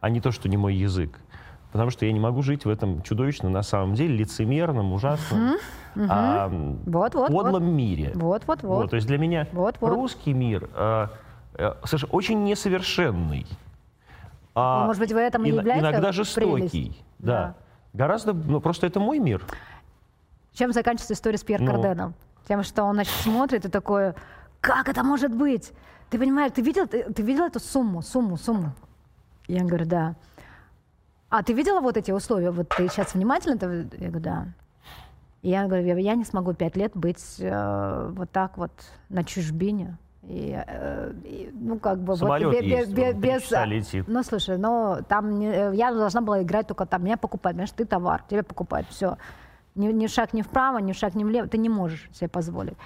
а 0.00 0.10
не 0.10 0.20
то, 0.20 0.32
что 0.32 0.48
не 0.48 0.56
мой 0.56 0.74
язык. 0.74 1.16
Потому 1.70 1.90
что 1.90 2.06
я 2.06 2.10
не 2.12 2.18
могу 2.18 2.42
жить 2.42 2.64
в 2.64 2.68
этом 2.68 3.02
чудовищном, 3.02 3.52
на 3.52 3.62
самом 3.62 3.94
деле, 3.94 4.16
лицемерном, 4.16 4.92
ужасном, 4.92 5.58
а, 6.08 6.46
м, 6.48 6.80
Вот, 6.86 7.14
вот, 7.14 7.28
подлом 7.28 7.52
вот. 7.52 7.72
мире. 7.72 8.10
Вот, 8.16 8.42
вот, 8.48 8.64
Вот, 8.64 8.76
вот. 8.82 8.90
то 8.90 8.96
есть 8.96 9.06
для 9.06 9.18
меня 9.18 9.46
Вот, 9.52 9.76
вот. 9.80 9.90
русский 9.90 10.32
мир 10.32 10.68
э, 10.74 11.06
э, 11.54 11.74
соверш- 11.84 12.08
очень 12.10 12.42
несовершенный. 12.42 13.46
А 14.56 14.80
Ну, 14.80 14.86
может 14.86 15.00
быть, 15.00 15.12
в 15.12 15.16
этом 15.16 15.44
и 15.44 15.50
является 15.50 15.88
иногда 15.88 16.10
жестокий. 16.10 16.56
прелесть. 16.56 17.04
Да. 17.20 17.32
Да. 17.32 17.54
Гораздо, 17.92 18.32
ну 18.32 18.60
просто 18.60 18.86
это 18.86 19.00
мой 19.00 19.18
мир. 19.18 19.44
Чем 20.52 20.72
заканчивается 20.72 21.14
история 21.14 21.38
с 21.38 21.44
Пьер 21.44 21.60
Ну. 21.60 21.70
Карденом? 21.70 22.14
Тем, 22.48 22.62
что 22.62 22.84
он, 22.84 22.94
значит, 22.94 23.14
смотрит 23.14 23.64
и 23.64 23.68
такой, 23.68 24.14
как 24.60 24.88
это 24.88 25.02
может 25.02 25.34
быть? 25.34 25.72
Ты 26.10 26.18
понимаешь, 26.18 26.52
ты 26.54 26.62
видел, 26.62 26.86
ты, 26.86 27.04
ты 27.12 27.22
видел 27.22 27.44
эту 27.44 27.60
сумму, 27.60 28.02
сумму, 28.02 28.36
сумму? 28.36 28.72
Я 29.46 29.64
говорю, 29.64 29.86
да. 29.86 30.16
А 31.28 31.42
ты 31.42 31.52
видела 31.52 31.80
вот 31.80 31.96
эти 31.96 32.10
условия? 32.10 32.50
Вот 32.50 32.68
ты 32.68 32.88
сейчас 32.88 33.14
внимательно? 33.14 33.54
это?» 33.54 33.96
Я 33.96 34.08
говорю, 34.08 34.20
да. 34.20 34.46
И 35.42 35.50
я 35.50 35.66
говорю, 35.66 35.86
я, 35.86 35.96
я 35.96 36.14
не 36.14 36.24
смогу 36.24 36.52
пять 36.52 36.76
лет 36.76 36.92
быть 36.94 37.36
э, 37.38 38.12
вот 38.12 38.30
так 38.30 38.58
вот 38.58 38.72
на 39.08 39.24
чужбине. 39.24 39.96
И, 40.22 40.54
э, 40.66 41.12
и, 41.24 41.50
ну, 41.54 41.78
как 41.78 41.98
бы... 41.98 42.14
Самолет 42.16 42.48
вот, 42.54 42.62
есть, 42.62 42.92
бе- 42.92 43.12
он 43.14 43.20
три 43.20 43.30
без, 43.32 43.42
часа 43.42 43.64
летит. 43.64 44.04
Ну, 44.06 44.22
слушай, 44.22 44.58
ну, 44.58 44.98
там 45.08 45.38
не- 45.38 45.48
э, 45.50 45.74
я 45.74 45.92
должна 45.92 46.20
была 46.20 46.42
играть 46.42 46.66
только 46.66 46.84
там. 46.86 47.04
Меня 47.04 47.16
покупают, 47.16 47.56
понимаешь, 47.56 47.72
ты 47.72 47.84
товар, 47.86 48.22
тебя 48.28 48.42
покупают, 48.42 48.86
все. 48.90 49.16
Ни, 49.74 49.92
ни 49.92 50.06
шаг 50.08 50.34
ни 50.34 50.42
вправо, 50.42 50.78
ни 50.78 50.92
шаг 50.92 51.14
ни 51.14 51.24
влево, 51.24 51.48
ты 51.48 51.56
не 51.58 51.68
можешь 51.68 52.10
себе 52.12 52.28
позволить. 52.28 52.76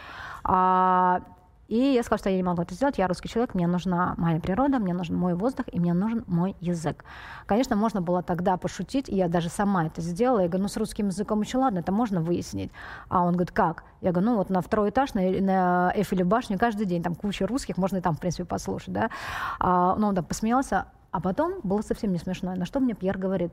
А, 0.45 1.23
и 1.69 1.77
я 1.77 2.03
сказала, 2.03 2.19
что 2.19 2.31
я 2.31 2.37
не 2.37 2.43
могу 2.43 2.63
это 2.63 2.75
сделать, 2.75 2.99
я 2.99 3.09
русский 3.09 3.29
человек, 3.29 3.55
мне 3.55 3.67
нужна 3.67 4.15
моя 4.19 4.39
природа, 4.39 4.79
мне 4.79 4.93
нужен 4.93 5.17
мой 5.17 5.35
воздух, 5.35 5.67
и 5.73 5.81
мне 5.81 5.95
нужен 5.95 6.23
мой 6.27 6.55
язык. 6.61 7.05
Конечно, 7.47 7.75
можно 7.75 8.03
было 8.03 8.23
тогда 8.23 8.57
пошутить, 8.59 9.09
и 9.09 9.17
я 9.17 9.29
даже 9.29 9.49
сама 9.49 9.87
это 9.87 10.03
сделала. 10.03 10.41
Я 10.41 10.49
говорю, 10.49 10.65
ну, 10.65 10.69
с 10.69 10.77
русским 10.77 11.07
языком 11.07 11.41
еще 11.41 11.59
ладно, 11.59 11.79
это 11.79 11.91
можно 11.91 12.21
выяснить. 12.21 12.71
А 13.09 13.23
он 13.23 13.33
говорит, 13.33 13.53
как? 13.53 13.85
Я 14.03 14.13
говорю, 14.13 14.31
ну, 14.31 14.37
вот 14.37 14.51
на 14.51 14.61
второй 14.61 14.91
этаж, 14.91 15.15
на, 15.15 15.23
на 15.23 15.93
Эйфелеву 15.95 16.29
башню 16.29 16.59
каждый 16.59 16.85
день, 16.85 17.03
там 17.03 17.15
куча 17.15 17.47
русских, 17.47 17.79
можно 17.79 17.97
и 17.97 18.01
там, 18.03 18.15
в 18.15 18.21
принципе, 18.21 18.45
послушать, 18.45 18.93
да. 18.93 19.11
А, 19.59 19.97
ну, 19.97 20.09
он 20.09 20.15
так 20.15 20.27
посмеялся, 20.27 20.89
а 21.13 21.21
потом 21.21 21.61
было 21.63 21.81
совсем 21.81 22.13
не 22.13 22.19
смешно. 22.19 22.55
На 22.55 22.67
что 22.67 22.81
мне 22.81 22.95
Пьер 22.95 23.17
говорит, 23.17 23.53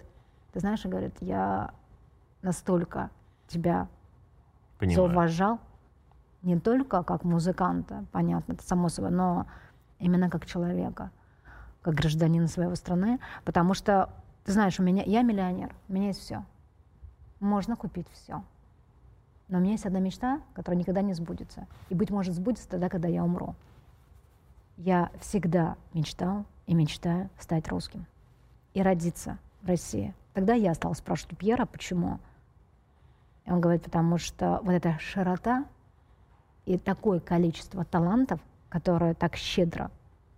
ты 0.51 0.59
знаешь, 0.59 0.83
он 0.83 0.91
говорит, 0.91 1.15
я 1.21 1.71
настолько 2.41 3.09
тебя 3.47 3.87
Понимаю. 4.79 4.95
зауважал 4.95 5.59
не 6.41 6.59
только 6.59 7.03
как 7.03 7.23
музыканта, 7.23 8.05
понятно, 8.11 8.53
это 8.53 8.63
само 8.63 8.89
собой, 8.89 9.11
но 9.11 9.45
именно 9.99 10.29
как 10.29 10.45
человека, 10.45 11.11
как 11.81 11.95
гражданина 11.95 12.47
своей 12.47 12.75
страны, 12.75 13.19
потому 13.45 13.73
что, 13.73 14.09
ты 14.43 14.51
знаешь, 14.51 14.79
у 14.79 14.83
меня, 14.83 15.03
я 15.03 15.21
миллионер, 15.21 15.73
у 15.87 15.93
меня 15.93 16.07
есть 16.07 16.19
все. 16.19 16.43
Можно 17.39 17.75
купить 17.75 18.07
все. 18.11 18.43
Но 19.47 19.57
у 19.57 19.61
меня 19.61 19.73
есть 19.73 19.85
одна 19.85 19.99
мечта, 19.99 20.39
которая 20.53 20.79
никогда 20.79 21.01
не 21.01 21.13
сбудется. 21.13 21.67
И, 21.89 21.95
быть 21.95 22.09
может, 22.09 22.33
сбудется 22.33 22.69
тогда, 22.69 22.87
когда 22.87 23.07
я 23.07 23.23
умру. 23.23 23.55
Я 24.77 25.11
всегда 25.19 25.75
мечтал 25.93 26.45
и 26.67 26.73
мечтаю 26.73 27.29
стать 27.37 27.67
русским. 27.67 28.05
И 28.73 28.81
родиться 28.81 29.37
в 29.61 29.67
России. 29.67 30.13
Тогда 30.33 30.53
я 30.53 30.73
стала 30.73 30.93
спрашивать 30.93 31.33
у 31.33 31.35
Пьера, 31.35 31.65
почему. 31.65 32.19
И 33.45 33.51
он 33.51 33.59
говорит, 33.59 33.83
потому 33.83 34.17
что 34.17 34.61
вот 34.63 34.71
эта 34.71 34.97
широта 34.99 35.65
и 36.65 36.77
такое 36.77 37.19
количество 37.19 37.83
талантов, 37.85 38.39
которые 38.69 39.13
так 39.13 39.35
щедро 39.35 39.91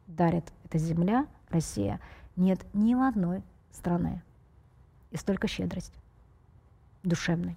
дарит 0.08 0.46
эта 0.66 0.78
земля, 0.78 1.28
Россия, 1.50 2.00
нет 2.36 2.66
ни 2.74 2.96
в 2.96 3.02
одной 3.02 3.42
страны. 3.72 4.22
И 5.12 5.18
столько 5.18 5.48
щедрости 5.48 5.98
душевной. 7.04 7.56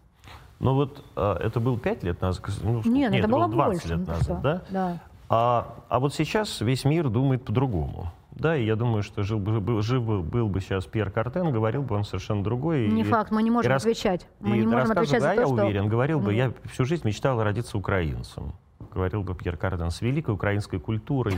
Но 0.59 0.75
вот 0.75 1.05
а, 1.17 1.37
это 1.39 1.61
было 1.61 1.79
5 1.79 2.03
лет 2.03 2.21
назад? 2.21 2.45
Ну, 2.63 2.81
сколько? 2.81 2.89
Нет, 2.89 3.15
это 3.15 3.29
было 3.29 3.49
20 3.49 3.83
больше. 3.83 3.89
лет 3.89 3.99
ну, 3.99 4.07
назад, 4.07 4.23
что? 4.23 4.35
да? 4.37 4.63
Да. 4.71 4.99
А, 5.29 5.75
а 5.89 6.01
вот 6.01 6.15
сейчас 6.15 6.61
весь 6.61 6.85
мир 6.85 7.09
думает 7.09 7.45
по-другому. 7.45 8.13
Да, 8.37 8.55
и 8.55 8.65
я 8.67 8.77
думаю, 8.77 9.03
что 9.03 9.23
жил 9.23 9.39
бы, 9.39 9.61
был, 9.61 9.81
жив 9.81 10.03
бы, 10.05 10.23
был 10.23 10.49
бы 10.49 10.61
сейчас 10.61 10.85
Пьер 10.85 11.11
Картен, 11.11 11.51
говорил 11.53 11.83
бы 11.83 11.97
он 11.97 12.05
совершенно 12.05 12.45
другой. 12.45 12.87
Не 12.87 13.01
и, 13.01 13.05
факт, 13.05 13.31
мы 13.31 13.43
не 13.43 13.51
можем 13.51 13.73
и 13.73 13.75
отвечать. 13.75 14.29
Мы 14.41 14.59
и 14.59 14.61
не 14.61 14.67
можем 14.67 14.91
отвечать 14.91 15.23
за 15.23 15.29
да, 15.29 15.35
то, 15.35 15.41
я 15.41 15.47
что... 15.47 15.55
уверен, 15.55 15.89
говорил 15.89 16.21
бы, 16.21 16.27
Ну. 16.27 16.31
я 16.33 16.53
всю 16.67 16.85
жизнь 16.85 17.07
мечтал 17.07 17.43
родиться 17.43 17.79
украинцем. 17.79 18.53
Говорил 18.93 19.23
бы 19.23 19.35
Пьер 19.35 19.57
Карден 19.57 19.91
с 19.91 20.03
великой 20.03 20.35
украинской 20.35 20.79
культурой, 20.79 21.37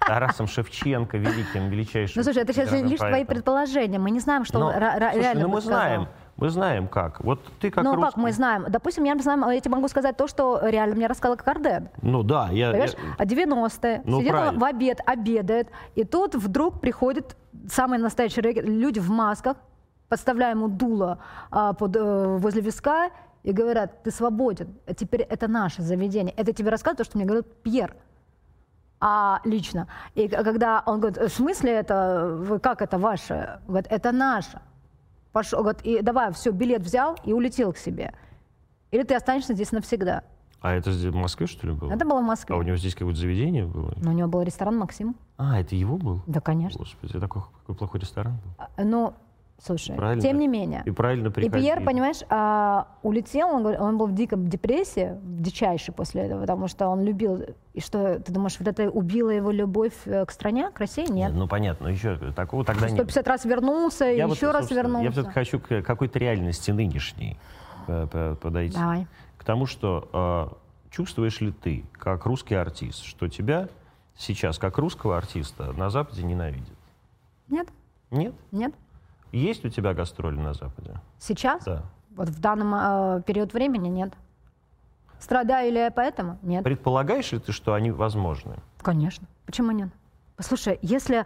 Тарасом 0.00 0.48
Шевченко, 0.48 1.16
великим, 1.16 1.68
величайшим. 1.68 2.14
Ну, 2.16 2.24
слушай, 2.24 2.42
это 2.42 2.52
сейчас 2.52 2.72
лишь 2.72 2.98
твои 2.98 3.12
поэтом. 3.12 3.34
предположения. 3.34 3.98
Мы 4.00 4.10
не 4.10 4.18
знаем, 4.20 4.44
что 4.44 4.58
Но, 4.58 4.66
он 4.66 4.72
слушай, 4.72 5.20
реально 5.20 5.42
ну 5.42 5.48
мы 5.48 5.60
сказал. 5.60 5.78
знаем, 5.78 6.08
мы 6.36 6.48
знаем 6.48 6.88
как. 6.88 7.20
Вот 7.20 7.40
ты 7.60 7.70
как 7.70 7.84
ну, 7.84 7.90
как 7.94 8.00
русский- 8.04 8.20
мы 8.20 8.32
знаем? 8.32 8.66
Допустим, 8.68 9.04
я, 9.04 9.16
знаю, 9.18 9.50
я 9.50 9.60
тебе 9.60 9.74
могу 9.74 9.88
сказать 9.88 10.16
то, 10.16 10.26
что 10.26 10.60
реально 10.62 10.96
мне 10.96 11.06
рассказал 11.06 11.36
Карден. 11.36 11.88
Ну 12.00 12.22
да, 12.22 12.48
я... 12.50 12.70
Понимаешь, 12.70 12.94
я- 12.94 13.14
а 13.18 13.24
90-е, 13.24 14.02
Ну, 14.04 14.18
сидит 14.18 14.32
правильно. 14.32 14.58
в 14.58 14.64
обед, 14.64 15.00
обедает, 15.06 15.68
и 15.94 16.04
тут 16.04 16.34
вдруг 16.34 16.80
приходят 16.80 17.36
самые 17.68 18.00
настоящие 18.00 18.52
люди 18.62 18.98
в 18.98 19.10
масках, 19.10 19.56
подставляя 20.08 20.50
ему 20.54 20.68
дуло 20.68 21.18
а, 21.50 21.72
под, 21.72 21.96
э, 21.96 22.36
возле 22.38 22.60
виска 22.60 23.10
и 23.42 23.52
говорят, 23.52 24.02
ты 24.02 24.10
свободен, 24.10 24.74
а 24.86 24.94
теперь 24.94 25.22
это 25.22 25.48
наше 25.48 25.82
заведение. 25.82 26.34
Это 26.36 26.52
тебе 26.52 26.70
рассказывает 26.70 26.98
то, 26.98 27.04
что 27.04 27.18
мне 27.18 27.26
говорит 27.26 27.46
Пьер. 27.62 27.94
А 29.00 29.40
лично. 29.44 29.88
И 30.14 30.28
когда 30.28 30.82
он 30.86 31.00
говорит, 31.00 31.18
в 31.18 31.28
смысле 31.28 31.72
это, 31.72 32.60
как 32.62 32.82
это 32.82 32.98
ваше? 32.98 33.58
Говорит, 33.66 33.86
это 33.90 34.12
наше. 34.12 34.60
Пошел, 35.32 35.60
говорит, 35.62 35.82
и 35.82 36.02
давай, 36.02 36.32
все, 36.32 36.50
билет 36.50 36.82
взял 36.82 37.16
и 37.24 37.32
улетел 37.32 37.72
к 37.72 37.78
себе. 37.78 38.12
Или 38.90 39.02
ты 39.02 39.14
останешься 39.14 39.54
здесь 39.54 39.72
навсегда. 39.72 40.22
А 40.60 40.74
это 40.74 40.90
в 40.90 41.14
Москве, 41.16 41.46
что 41.46 41.66
ли, 41.66 41.72
было? 41.72 41.90
Это 41.90 42.04
было 42.04 42.20
в 42.20 42.24
Москве. 42.24 42.54
А 42.54 42.58
у 42.58 42.62
него 42.62 42.76
здесь 42.76 42.94
какое-то 42.94 43.18
заведение 43.18 43.66
было? 43.66 43.92
Но 43.96 44.10
у 44.10 44.14
него 44.14 44.28
был 44.28 44.42
ресторан 44.42 44.76
«Максим». 44.78 45.16
А, 45.36 45.58
это 45.58 45.74
его 45.74 45.96
был? 45.96 46.20
Да, 46.28 46.40
конечно. 46.40 46.78
Господи, 46.78 47.18
такой 47.18 47.42
какой 47.42 47.74
плохой 47.74 48.00
ресторан 48.00 48.34
был. 48.34 48.66
А, 48.76 48.84
Ну, 48.84 49.14
слушай, 49.64 49.94
Правильно. 49.96 50.22
тем 50.22 50.38
не 50.38 50.48
менее. 50.48 50.82
И 50.84 50.90
правильно 50.90 51.28
И 51.28 51.30
приходили. 51.30 51.62
Пьер, 51.62 51.84
понимаешь, 51.84 52.20
а, 52.28 52.88
улетел, 53.02 53.48
он, 53.48 53.66
он 53.66 53.98
был 53.98 54.06
в 54.06 54.14
диком 54.14 54.48
депрессии, 54.48 55.16
в 55.22 55.40
дичайшей 55.40 55.94
после 55.94 56.22
этого, 56.22 56.40
потому 56.40 56.68
что 56.68 56.88
он 56.88 57.02
любил. 57.02 57.44
И 57.72 57.80
что, 57.80 58.18
ты 58.20 58.32
думаешь, 58.32 58.56
вот 58.58 58.68
это 58.68 58.90
убило 58.90 59.30
его 59.30 59.50
любовь 59.50 59.94
э, 60.04 60.24
к 60.26 60.30
стране, 60.30 60.70
к 60.70 60.78
России? 60.80 61.10
Нет. 61.10 61.32
Ну, 61.34 61.46
понятно, 61.48 61.86
но 61.86 61.92
еще 61.92 62.16
такого 62.32 62.64
тогда 62.64 62.86
нет. 62.88 62.94
150 62.94 63.28
раз 63.28 63.44
вернулся, 63.44 64.10
и 64.10 64.16
Я 64.16 64.26
вот, 64.26 64.36
еще 64.36 64.50
раз 64.50 64.70
вернулся. 64.70 65.04
Я 65.04 65.10
все-таки 65.10 65.34
хочу 65.34 65.60
к 65.60 65.82
какой-то 65.82 66.18
реальности 66.18 66.70
нынешней 66.70 67.38
э, 67.86 68.06
по- 68.10 68.34
подойти. 68.40 68.76
Давай. 68.76 69.06
К 69.38 69.44
тому, 69.44 69.66
что 69.66 70.08
э, 70.52 70.90
чувствуешь 70.90 71.40
ли 71.40 71.52
ты, 71.52 71.84
как 71.92 72.26
русский 72.26 72.54
артист, 72.54 73.02
что 73.04 73.28
тебя 73.28 73.68
сейчас, 74.16 74.58
как 74.58 74.78
русского 74.78 75.16
артиста, 75.16 75.72
на 75.72 75.88
Западе 75.90 76.22
ненавидят? 76.22 76.76
Нет, 77.48 77.68
Нет? 78.10 78.34
нет. 78.50 78.74
Есть 79.32 79.64
у 79.64 79.68
тебя 79.70 79.94
гастроли 79.94 80.36
на 80.36 80.52
Западе? 80.52 81.00
Сейчас, 81.18 81.64
Да. 81.64 81.82
вот 82.14 82.28
в 82.28 82.38
данном 82.40 82.74
э, 82.74 83.22
период 83.22 83.52
времени, 83.54 83.88
нет. 83.88 84.12
Страдаю 85.18 85.72
ли 85.72 85.78
я 85.78 85.90
поэтому? 85.90 86.38
Нет. 86.42 86.64
Предполагаешь 86.64 87.32
ли 87.32 87.38
ты, 87.38 87.52
что 87.52 87.74
они 87.74 87.90
возможны? 87.90 88.56
Конечно. 88.82 89.26
Почему 89.46 89.70
нет? 89.70 89.88
Послушай, 90.36 90.78
если 90.82 91.24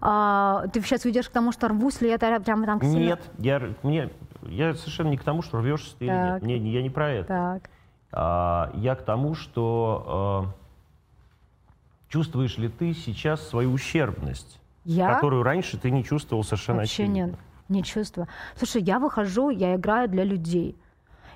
а, 0.00 0.66
ты 0.72 0.80
сейчас 0.80 1.04
ведешь 1.04 1.28
к 1.28 1.32
тому, 1.32 1.52
что 1.52 1.68
рвусь 1.68 2.00
ли 2.00 2.08
я 2.08 2.18
прямо 2.18 2.64
там 2.66 2.78
к 2.80 2.84
себе- 2.84 2.94
Нет, 3.06 3.20
я, 3.38 3.60
мне, 3.82 4.10
я 4.42 4.74
совершенно 4.74 5.08
не 5.08 5.18
к 5.18 5.24
тому, 5.24 5.42
что 5.42 5.58
рвешься 5.60 5.94
ты 5.98 6.06
или 6.06 6.12
нет. 6.12 6.32
Так. 6.34 6.42
Мне- 6.42 6.56
я 6.56 6.82
не 6.82 6.88
про 6.90 7.10
это. 7.10 7.28
Так. 7.28 7.70
А, 8.12 8.70
я 8.74 8.94
к 8.94 9.02
тому, 9.04 9.34
что 9.34 10.48
э, 10.48 12.08
чувствуешь 12.08 12.56
ли 12.58 12.68
ты 12.68 12.94
сейчас 12.94 13.46
свою 13.46 13.72
ущербность, 13.72 14.58
Я? 14.84 15.12
которую 15.14 15.42
раньше 15.42 15.76
ты 15.76 15.90
не 15.90 16.02
чувствовал 16.04 16.44
совершенно 16.44 16.78
Вообще 16.78 17.02
очевидно. 17.04 17.14
нет, 17.26 17.34
не 17.68 17.82
чувствую. 17.82 18.28
Слушай, 18.56 18.82
я 18.82 18.98
выхожу, 18.98 19.50
я 19.50 19.74
играю 19.76 20.08
для 20.08 20.24
людей. 20.24 20.76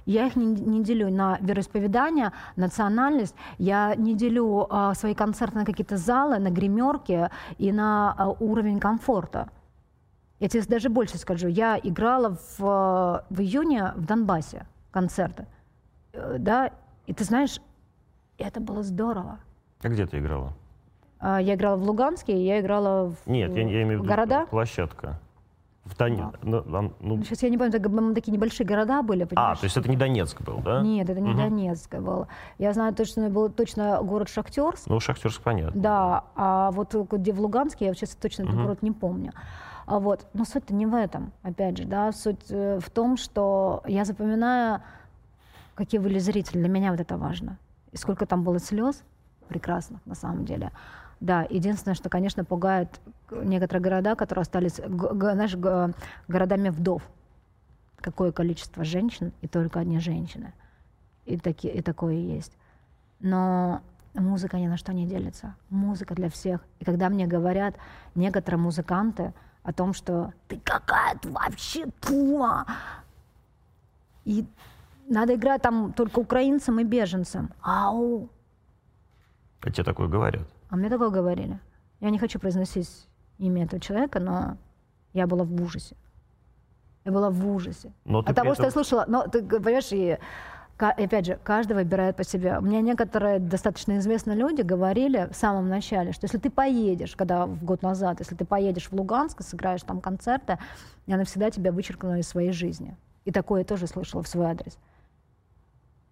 Я 0.06 0.26
их 0.26 0.36
не, 0.36 0.46
не 0.46 0.82
делю 0.82 1.10
на 1.10 1.36
вероисповедание, 1.40 2.32
национальность. 2.56 3.34
Я 3.58 3.94
не 3.94 4.14
делю 4.14 4.66
а, 4.70 4.94
свои 4.94 5.14
концерты 5.14 5.58
на 5.58 5.64
какие-то 5.66 5.96
залы, 5.98 6.38
на 6.38 6.48
гримерки 6.50 7.28
и 7.58 7.72
на 7.72 8.14
а, 8.16 8.28
уровень 8.30 8.80
комфорта. 8.80 9.50
Я 10.40 10.48
тебе 10.48 10.62
даже 10.62 10.88
больше 10.88 11.18
скажу. 11.18 11.48
Я 11.48 11.78
играла 11.82 12.36
в, 12.36 12.60
а, 12.60 13.24
в 13.28 13.40
июне 13.40 13.92
в 13.96 14.06
Донбассе 14.06 14.66
концерты. 14.92 15.46
Э, 16.14 16.36
Да, 16.38 16.70
и 17.06 17.12
ты 17.12 17.24
знаешь, 17.24 17.60
это 18.38 18.60
было 18.60 18.82
здорово. 18.82 19.38
А 19.82 19.88
где 19.88 20.06
ты 20.06 20.18
играла? 20.20 20.54
А, 21.20 21.38
Я 21.38 21.54
играла 21.54 21.76
в 21.76 21.82
Луганске, 21.82 22.32
я 22.46 22.60
играла 22.60 23.10
в, 23.10 23.16
Нет, 23.26 23.50
я, 23.54 23.62
я 23.68 23.82
имею 23.82 23.98
в 24.00 24.02
виду 24.04 24.08
города. 24.08 24.46
площадка. 24.46 25.18
В 25.88 25.96
Тоне- 25.96 26.30
ну, 26.42 26.60
там, 26.62 26.92
ну, 27.00 27.22
Сейчас 27.24 27.42
я 27.42 27.48
не 27.48 27.56
помню, 27.56 27.72
так, 27.72 27.86
м, 27.86 28.14
такие 28.14 28.30
небольшие 28.32 28.66
города 28.66 29.02
были, 29.02 29.22
а, 29.22 29.26
понимаешь? 29.26 29.58
то 29.58 29.64
есть 29.64 29.76
это 29.76 29.88
не 29.88 29.96
Донецк 29.96 30.40
был, 30.42 30.58
да? 30.58 30.82
Нет, 30.82 31.08
это 31.08 31.20
не 31.20 31.30
Мгм. 31.30 31.38
Донецк 31.38 31.94
был. 31.94 32.26
Я 32.58 32.72
знаю 32.74 32.94
точно, 32.94 33.30
был 33.30 33.48
точно 33.48 34.00
город 34.02 34.28
Шахтерск. 34.28 34.86
Ну, 34.86 35.00
Шахтерск 35.00 35.42
понятно. 35.42 35.80
Да, 35.80 36.24
а 36.36 36.70
вот 36.72 36.94
где 36.94 37.32
в 37.32 37.40
Луганске, 37.40 37.86
я 37.86 37.94
сейчас 37.94 38.10
точно 38.16 38.42
этот 38.42 38.54
Мгм. 38.54 38.64
город 38.64 38.82
не 38.82 38.92
помню. 38.92 39.32
А 39.86 39.98
вот, 39.98 40.26
но 40.34 40.44
суть-то 40.44 40.74
не 40.74 40.84
в 40.84 40.94
этом, 40.94 41.32
опять 41.42 41.78
же, 41.78 41.84
да, 41.84 42.12
суть 42.12 42.44
э, 42.50 42.78
в 42.80 42.90
том, 42.90 43.16
что 43.16 43.82
я 43.86 44.04
запоминаю, 44.04 44.82
какие 45.74 46.00
были 46.00 46.18
зрители, 46.18 46.58
для 46.58 46.68
меня 46.68 46.90
вот 46.90 47.00
это 47.00 47.16
важно. 47.16 47.56
И 47.92 47.96
сколько 47.96 48.26
там 48.26 48.42
было 48.44 48.58
слез 48.58 49.02
прекрасных, 49.48 50.00
на 50.04 50.14
самом 50.14 50.44
деле. 50.44 50.70
Да, 51.20 51.46
единственное, 51.50 51.94
что, 51.94 52.08
конечно, 52.08 52.44
пугает 52.44 53.00
некоторые 53.30 53.82
города, 53.82 54.14
которые 54.14 54.42
остались, 54.42 54.74
знаешь, 54.74 55.56
городами 56.28 56.68
вдов. 56.68 57.02
Какое 58.00 58.30
количество 58.30 58.84
женщин, 58.84 59.32
и 59.40 59.48
только 59.48 59.80
одни 59.80 59.98
женщины. 59.98 60.52
И, 61.26 61.36
таки, 61.36 61.68
и 61.68 61.82
такое 61.82 62.14
есть. 62.14 62.52
Но 63.18 63.82
музыка 64.14 64.58
ни 64.58 64.68
на 64.68 64.76
что 64.76 64.92
не 64.92 65.06
делится. 65.06 65.56
Музыка 65.70 66.14
для 66.14 66.30
всех. 66.30 66.64
И 66.78 66.84
когда 66.84 67.08
мне 67.08 67.26
говорят 67.26 67.74
некоторые 68.14 68.60
музыканты 68.60 69.34
о 69.64 69.72
том, 69.72 69.92
что 69.92 70.32
ты 70.46 70.60
какая-то 70.60 71.28
вообще 71.30 71.86
туа, 72.00 72.64
и 74.24 74.46
надо 75.08 75.34
играть 75.34 75.62
там 75.62 75.92
только 75.92 76.20
украинцам 76.20 76.78
и 76.78 76.84
беженцам. 76.84 77.50
Ау! 77.62 78.28
А 79.60 79.70
тебе 79.70 79.82
такое 79.82 80.06
говорят? 80.06 80.46
А 80.70 80.76
мне 80.76 80.88
такое 80.90 81.10
говорили. 81.10 81.58
Я 82.00 82.10
не 82.10 82.18
хочу 82.18 82.38
произносить 82.38 83.08
имя 83.38 83.64
этого 83.64 83.80
человека, 83.80 84.20
но 84.20 84.56
я 85.12 85.26
была 85.26 85.44
в 85.44 85.62
ужасе. 85.62 85.96
Я 87.04 87.12
была 87.12 87.30
в 87.30 87.48
ужасе. 87.48 87.92
Но 88.04 88.18
От 88.20 88.34
того, 88.34 88.50
при 88.50 88.54
что 88.54 88.62
я 88.64 88.68
этом- 88.68 88.70
слушала, 88.84 89.04
но 89.08 89.26
ты 89.26 89.42
понимаешь, 89.42 89.90
и, 89.92 90.18
опять 90.76 91.26
же, 91.26 91.38
каждый 91.42 91.72
выбирает 91.72 92.16
по 92.16 92.24
себе. 92.24 92.60
Мне 92.60 92.82
некоторые 92.82 93.38
достаточно 93.38 93.98
известные 93.98 94.36
люди 94.36 94.60
говорили 94.62 95.28
в 95.32 95.36
самом 95.36 95.68
начале, 95.68 96.12
что 96.12 96.26
если 96.26 96.38
ты 96.38 96.50
поедешь, 96.50 97.16
когда 97.16 97.46
в 97.46 97.64
год 97.64 97.82
назад, 97.82 98.20
если 98.20 98.34
ты 98.34 98.44
поедешь 98.44 98.88
в 98.88 98.92
Луганск 98.92 99.40
и 99.40 99.42
сыграешь 99.44 99.82
там 99.82 100.00
концерты, 100.00 100.58
я 101.06 101.16
навсегда 101.16 101.50
тебя 101.50 101.72
вычеркну 101.72 102.16
из 102.18 102.28
своей 102.28 102.52
жизни. 102.52 102.94
И 103.24 103.32
такое 103.32 103.60
я 103.60 103.64
тоже 103.64 103.86
слышала 103.86 104.22
в 104.22 104.28
свой 104.28 104.46
адрес. 104.46 104.78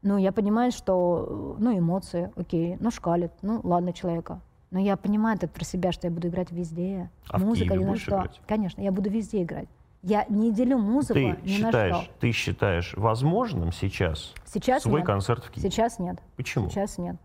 Ну, 0.02 0.18
я 0.18 0.32
понимаю, 0.32 0.70
что, 0.72 1.56
ну, 1.58 1.76
эмоции, 1.76 2.30
окей, 2.36 2.76
ну, 2.80 2.90
шкалит, 2.90 3.32
ну, 3.42 3.60
ладно, 3.64 3.92
человека. 3.92 4.40
Но 4.70 4.80
я 4.80 4.96
понимаю 4.96 5.36
это 5.36 5.46
про 5.48 5.64
себя, 5.64 5.92
что 5.92 6.06
я 6.08 6.12
буду 6.12 6.28
играть 6.28 6.50
везде. 6.50 7.08
А 7.28 7.38
в 7.38 7.44
Музыка 7.44 7.70
Киеве 7.70 7.84
ни 7.84 7.88
на 7.90 7.96
что. 7.96 8.10
играть? 8.16 8.40
Конечно, 8.48 8.80
я 8.82 8.90
буду 8.92 9.08
везде 9.10 9.42
играть. 9.42 9.68
Я 10.02 10.24
не 10.28 10.52
делю 10.52 10.78
музыку 10.78 11.14
Ты 11.14 11.24
ни 11.24 11.30
на 11.30 11.46
считаешь, 11.68 11.96
что. 11.96 12.12
ты 12.20 12.32
считаешь 12.32 12.94
возможным 12.96 13.72
сейчас 13.72 14.34
Сейчас 14.44 14.82
свой 14.82 15.00
нет. 15.00 15.06
концерт 15.06 15.44
в 15.44 15.50
Киеве? 15.50 15.70
Сейчас 15.70 15.98
нет. 15.98 16.18
Почему? 16.36 16.68
Сейчас 16.68 16.98
нет. 16.98 17.16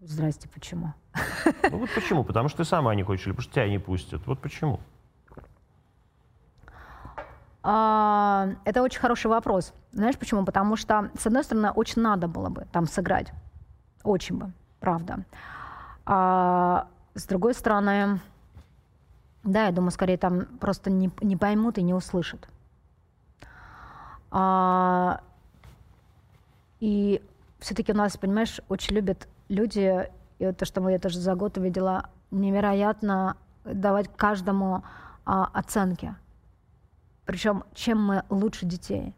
Здрасте, 0.00 0.48
почему? 0.48 0.92
Ну 1.70 1.78
вот 1.78 1.90
почему? 1.94 2.24
Потому 2.24 2.48
что 2.48 2.58
ты 2.58 2.64
сама 2.64 2.94
не 2.94 3.02
хочешь, 3.04 3.26
или 3.26 3.32
потому 3.32 3.42
что 3.44 3.52
тебя 3.54 3.68
не 3.68 3.78
пустят. 3.78 4.26
Вот 4.26 4.40
почему. 4.40 4.80
А, 7.62 8.48
это 8.64 8.82
очень 8.82 8.98
хороший 9.00 9.28
вопрос. 9.28 9.72
Знаешь 9.92 10.18
почему? 10.18 10.44
Потому 10.44 10.74
что, 10.76 11.10
с 11.18 11.26
одной 11.26 11.44
стороны, 11.44 11.70
очень 11.70 12.02
надо 12.02 12.26
было 12.26 12.48
бы 12.48 12.66
там 12.72 12.86
сыграть. 12.86 13.32
Очень 14.02 14.36
бы, 14.38 14.52
правда. 14.82 15.24
А 16.04 16.88
с 17.14 17.24
другой 17.26 17.54
стороны, 17.54 18.20
да, 19.44 19.66
я 19.66 19.72
думаю, 19.72 19.92
скорее 19.92 20.18
там 20.18 20.46
просто 20.60 20.90
не, 20.90 21.10
не 21.20 21.36
поймут 21.36 21.78
и 21.78 21.82
не 21.82 21.94
услышат. 21.94 22.48
А, 24.30 25.20
и 26.80 27.22
все-таки 27.60 27.92
у 27.92 27.96
нас, 27.96 28.16
понимаешь, 28.16 28.60
очень 28.68 28.96
любят 28.96 29.28
люди, 29.48 30.10
и 30.40 30.52
то, 30.52 30.64
что 30.64 30.88
я 30.88 30.98
тоже 30.98 31.20
за 31.20 31.34
год 31.36 31.56
увидела, 31.58 32.10
невероятно 32.32 33.36
давать 33.64 34.10
каждому 34.16 34.82
а, 35.24 35.48
оценки. 35.52 36.16
Причем, 37.24 37.62
чем 37.72 38.04
мы 38.04 38.24
лучше 38.30 38.66
детей. 38.66 39.14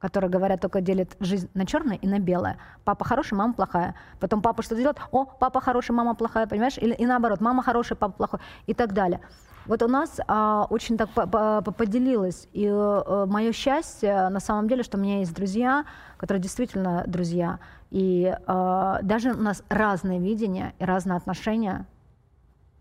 Которые 0.00 0.30
говорят, 0.30 0.60
только 0.60 0.80
делят 0.80 1.16
жизнь 1.20 1.48
на 1.54 1.66
черное 1.66 1.96
и 1.96 2.08
на 2.08 2.18
белое. 2.18 2.56
Папа 2.84 3.04
хороший, 3.04 3.34
мама 3.34 3.52
плохая. 3.52 3.94
Потом 4.18 4.40
папа 4.40 4.62
что-то 4.62 4.80
делает, 4.80 4.98
о, 5.12 5.26
папа 5.26 5.60
хороший, 5.60 5.92
мама 5.92 6.14
плохая, 6.14 6.46
понимаешь? 6.46 6.78
Или 6.78 6.94
и 6.94 7.06
наоборот, 7.06 7.40
мама 7.40 7.62
хорошая, 7.62 7.96
папа 7.96 8.14
плохой 8.14 8.40
и 8.66 8.74
так 8.74 8.94
далее. 8.94 9.20
Вот 9.66 9.82
у 9.82 9.88
нас 9.88 10.18
а, 10.26 10.66
очень 10.70 10.96
так 10.96 11.10
по 11.10 11.20
-по 11.20 11.72
поделилось. 11.72 12.48
И 12.52 12.66
а, 12.66 13.26
мое 13.26 13.52
счастье 13.52 14.28
на 14.30 14.40
самом 14.40 14.68
деле, 14.68 14.82
что 14.82 14.96
у 14.96 15.00
меня 15.00 15.18
есть 15.18 15.34
друзья, 15.34 15.84
которые 16.16 16.42
действительно 16.42 17.04
друзья. 17.06 17.58
И 17.90 18.34
а, 18.46 19.00
даже 19.02 19.32
у 19.32 19.42
нас 19.42 19.62
разное 19.68 20.18
видение 20.18 20.72
и 20.78 20.84
разное 20.84 21.18
отношение 21.18 21.86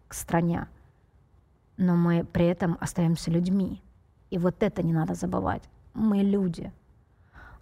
к 0.07 0.13
стране. 0.13 0.67
Но 1.75 1.95
мы 1.95 2.23
при 2.23 2.45
этом 2.45 2.77
остаемся 2.79 3.29
людьми. 3.29 3.81
И 4.31 4.37
вот 4.37 4.63
это 4.63 4.81
не 4.83 4.93
надо 4.93 5.15
забывать. 5.15 5.63
Мы 5.93 6.19
люди. 6.19 6.71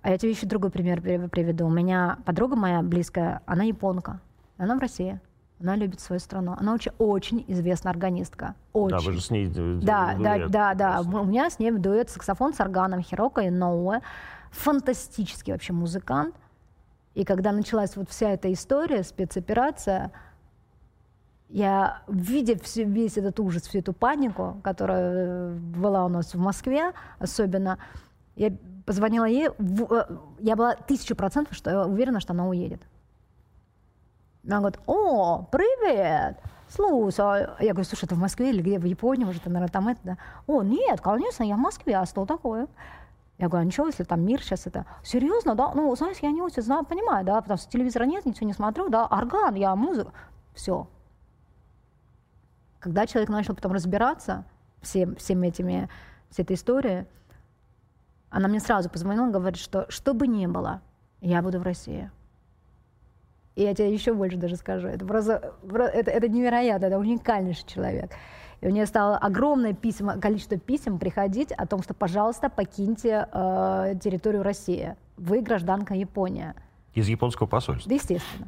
А 0.07 0.11
я 0.11 0.17
тебе 0.17 0.31
еще 0.31 0.47
другой 0.47 0.71
пример 0.71 1.01
приведу. 1.01 1.65
У 1.65 1.69
меня 1.69 2.19
подруга 2.23 2.55
моя 2.55 2.81
близкая, 2.81 3.41
она 3.45 3.63
японка. 3.65 4.21
Она 4.55 4.77
в 4.77 4.79
России. 4.79 5.19
Она 5.59 5.75
любит 5.75 5.99
свою 5.99 6.21
страну. 6.21 6.55
Она 6.57 6.75
очень, 6.75 6.93
очень 6.97 7.43
известная 7.49 7.91
органистка. 7.91 8.55
Очень. 8.71 8.97
Да, 8.97 9.03
вы 9.03 9.11
же 9.11 9.19
с 9.19 9.31
ней 9.31 9.47
Да, 9.47 10.15
да, 10.17 10.47
да, 10.47 10.73
да. 10.75 11.01
У 11.01 11.25
меня 11.25 11.49
с 11.49 11.59
ней 11.59 11.71
дуэт 11.71 12.09
саксофон 12.09 12.53
с 12.53 12.61
органом 12.61 13.01
Хирока 13.01 13.45
Иноуэ. 13.49 13.99
Фантастический 14.51 15.51
вообще 15.51 15.73
музыкант. 15.73 16.33
И 17.13 17.25
когда 17.25 17.51
началась 17.51 17.97
вот 17.97 18.09
вся 18.09 18.29
эта 18.29 18.53
история, 18.53 19.03
спецоперация, 19.03 20.13
я, 21.49 22.01
видя 22.07 22.57
все, 22.63 22.85
весь 22.85 23.17
этот 23.17 23.41
ужас, 23.41 23.63
всю 23.63 23.79
эту 23.79 23.91
панику, 23.91 24.61
которая 24.63 25.51
была 25.51 26.05
у 26.05 26.07
нас 26.07 26.33
в 26.33 26.39
Москве 26.39 26.93
особенно, 27.19 27.77
я 28.37 28.53
позвонила 28.85 29.25
ей, 29.25 29.49
э, 29.49 30.17
я 30.39 30.55
была 30.55 30.75
тысячу 30.75 31.15
процентов 31.15 31.55
что, 31.55 31.85
уверена, 31.85 32.19
что 32.19 32.33
она 32.33 32.47
уедет. 32.47 32.81
Она 34.45 34.59
говорит, 34.59 34.79
о, 34.85 35.43
привет, 35.51 36.37
слушай. 36.69 37.49
Я 37.59 37.73
говорю, 37.73 37.83
слушай, 37.83 38.07
ты 38.07 38.15
в 38.15 38.19
Москве 38.19 38.51
или 38.51 38.61
где, 38.61 38.79
в 38.79 38.85
Японии, 38.85 39.25
может, 39.25 39.43
ты, 39.43 39.49
наверное, 39.49 39.71
там 39.71 39.87
это, 39.89 39.99
да? 40.03 40.17
О, 40.45 40.61
нет, 40.61 41.01
конечно, 41.01 41.43
я 41.43 41.55
в 41.55 41.59
Москве, 41.59 41.97
а 41.97 42.05
что 42.05 42.25
такое? 42.25 42.67
Я 43.39 43.49
говорю, 43.49 43.63
а 43.63 43.65
ничего, 43.65 43.87
если 43.87 44.03
там 44.03 44.21
мир 44.21 44.41
сейчас 44.41 44.65
это... 44.67 44.85
Серьезно, 45.03 45.53
да? 45.53 45.73
Ну, 45.73 45.93
знаешь, 45.95 46.17
я 46.21 46.31
не 46.31 46.41
очень 46.41 46.61
знаю, 46.61 46.85
понимаю, 46.85 47.25
да, 47.25 47.41
потому 47.41 47.57
что 47.57 47.69
телевизора 47.69 48.05
нет, 48.05 48.25
ничего 48.25 48.47
не 48.47 48.53
смотрю, 48.53 48.89
да, 48.89 49.05
орган, 49.05 49.55
я 49.55 49.75
музыка. 49.75 50.11
Все. 50.53 50.87
Когда 52.79 53.05
человек 53.05 53.29
начал 53.29 53.53
потом 53.53 53.73
разбираться 53.73 54.45
всем, 54.81 55.15
всеми 55.17 55.47
этими, 55.47 55.89
всей 56.29 56.43
этой 56.43 56.55
историей, 56.55 57.05
она 58.29 58.47
мне 58.47 58.59
сразу 58.59 58.89
позвонила, 58.89 59.29
говорит, 59.29 59.59
что 59.59 59.85
что 59.89 60.13
бы 60.13 60.27
ни 60.27 60.45
было, 60.47 60.81
я 61.21 61.41
буду 61.41 61.59
в 61.59 61.63
России. 61.63 62.11
И 63.55 63.63
я 63.63 63.73
тебе 63.73 63.91
еще 63.91 64.13
больше 64.13 64.37
даже 64.37 64.55
скажу. 64.55 64.87
Это 64.87 65.05
просто 65.05 65.53
это, 65.63 66.11
это 66.11 66.27
невероятно, 66.27 66.85
это 66.85 66.99
уникальнейший 66.99 67.65
человек. 67.67 68.11
И 68.61 68.67
у 68.67 68.69
нее 68.69 68.85
стало 68.85 69.17
огромное 69.17 69.73
письма, 69.73 70.19
количество 70.19 70.57
писем 70.57 70.99
приходить 70.99 71.51
о 71.51 71.65
том, 71.65 71.81
что, 71.83 71.93
пожалуйста, 71.93 72.49
покиньте 72.49 73.27
э, 73.31 73.95
территорию 74.01 74.43
России. 74.43 74.95
Вы 75.17 75.41
гражданка 75.41 75.93
Япония. 75.93 76.55
Из 76.93 77.07
японского 77.07 77.47
посольства? 77.47 77.89
Да, 77.89 77.95
естественно. 77.95 78.47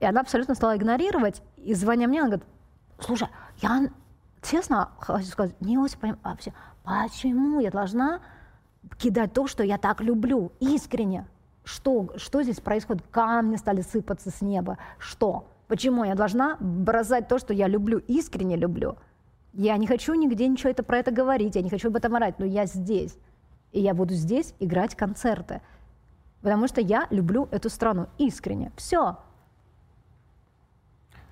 И 0.00 0.04
она 0.04 0.20
абсолютно 0.20 0.54
стала 0.54 0.76
игнорировать. 0.76 1.42
И 1.56 1.74
звоня 1.74 2.08
мне, 2.08 2.20
она 2.20 2.28
говорит, 2.28 2.46
слушай, 2.98 3.28
я 3.58 3.88
честно 4.42 4.90
хочу 4.98 5.26
сказать, 5.26 5.60
не 5.60 5.78
очень 5.78 5.98
понимаю, 5.98 6.20
вообще, 6.24 6.52
почему 6.82 7.60
я 7.60 7.70
должна 7.70 8.20
кидать 8.98 9.32
то, 9.32 9.46
что 9.46 9.62
я 9.62 9.78
так 9.78 10.00
люблю, 10.00 10.52
искренне? 10.60 11.26
Что, 11.64 12.08
что 12.16 12.42
здесь 12.42 12.60
происходит? 12.60 13.04
Камни 13.10 13.56
стали 13.56 13.82
сыпаться 13.82 14.30
с 14.30 14.40
неба. 14.40 14.78
Что? 14.98 15.48
Почему 15.68 16.04
я 16.04 16.14
должна 16.14 16.56
бросать 16.60 17.28
то, 17.28 17.38
что 17.38 17.54
я 17.54 17.68
люблю, 17.68 17.98
искренне 17.98 18.56
люблю? 18.56 18.96
Я 19.52 19.76
не 19.76 19.86
хочу 19.86 20.14
нигде 20.14 20.48
ничего 20.48 20.70
это, 20.70 20.82
про 20.82 20.98
это 20.98 21.10
говорить, 21.10 21.56
я 21.56 21.62
не 21.62 21.70
хочу 21.70 21.88
об 21.88 21.96
этом 21.96 22.14
орать, 22.16 22.38
но 22.38 22.46
я 22.46 22.66
здесь. 22.66 23.16
И 23.70 23.80
я 23.80 23.94
буду 23.94 24.14
здесь 24.14 24.54
играть 24.60 24.94
концерты. 24.94 25.60
Потому 26.42 26.66
что 26.66 26.80
я 26.80 27.06
люблю 27.10 27.48
эту 27.50 27.70
страну 27.70 28.08
искренне. 28.18 28.72
Все. 28.76 29.18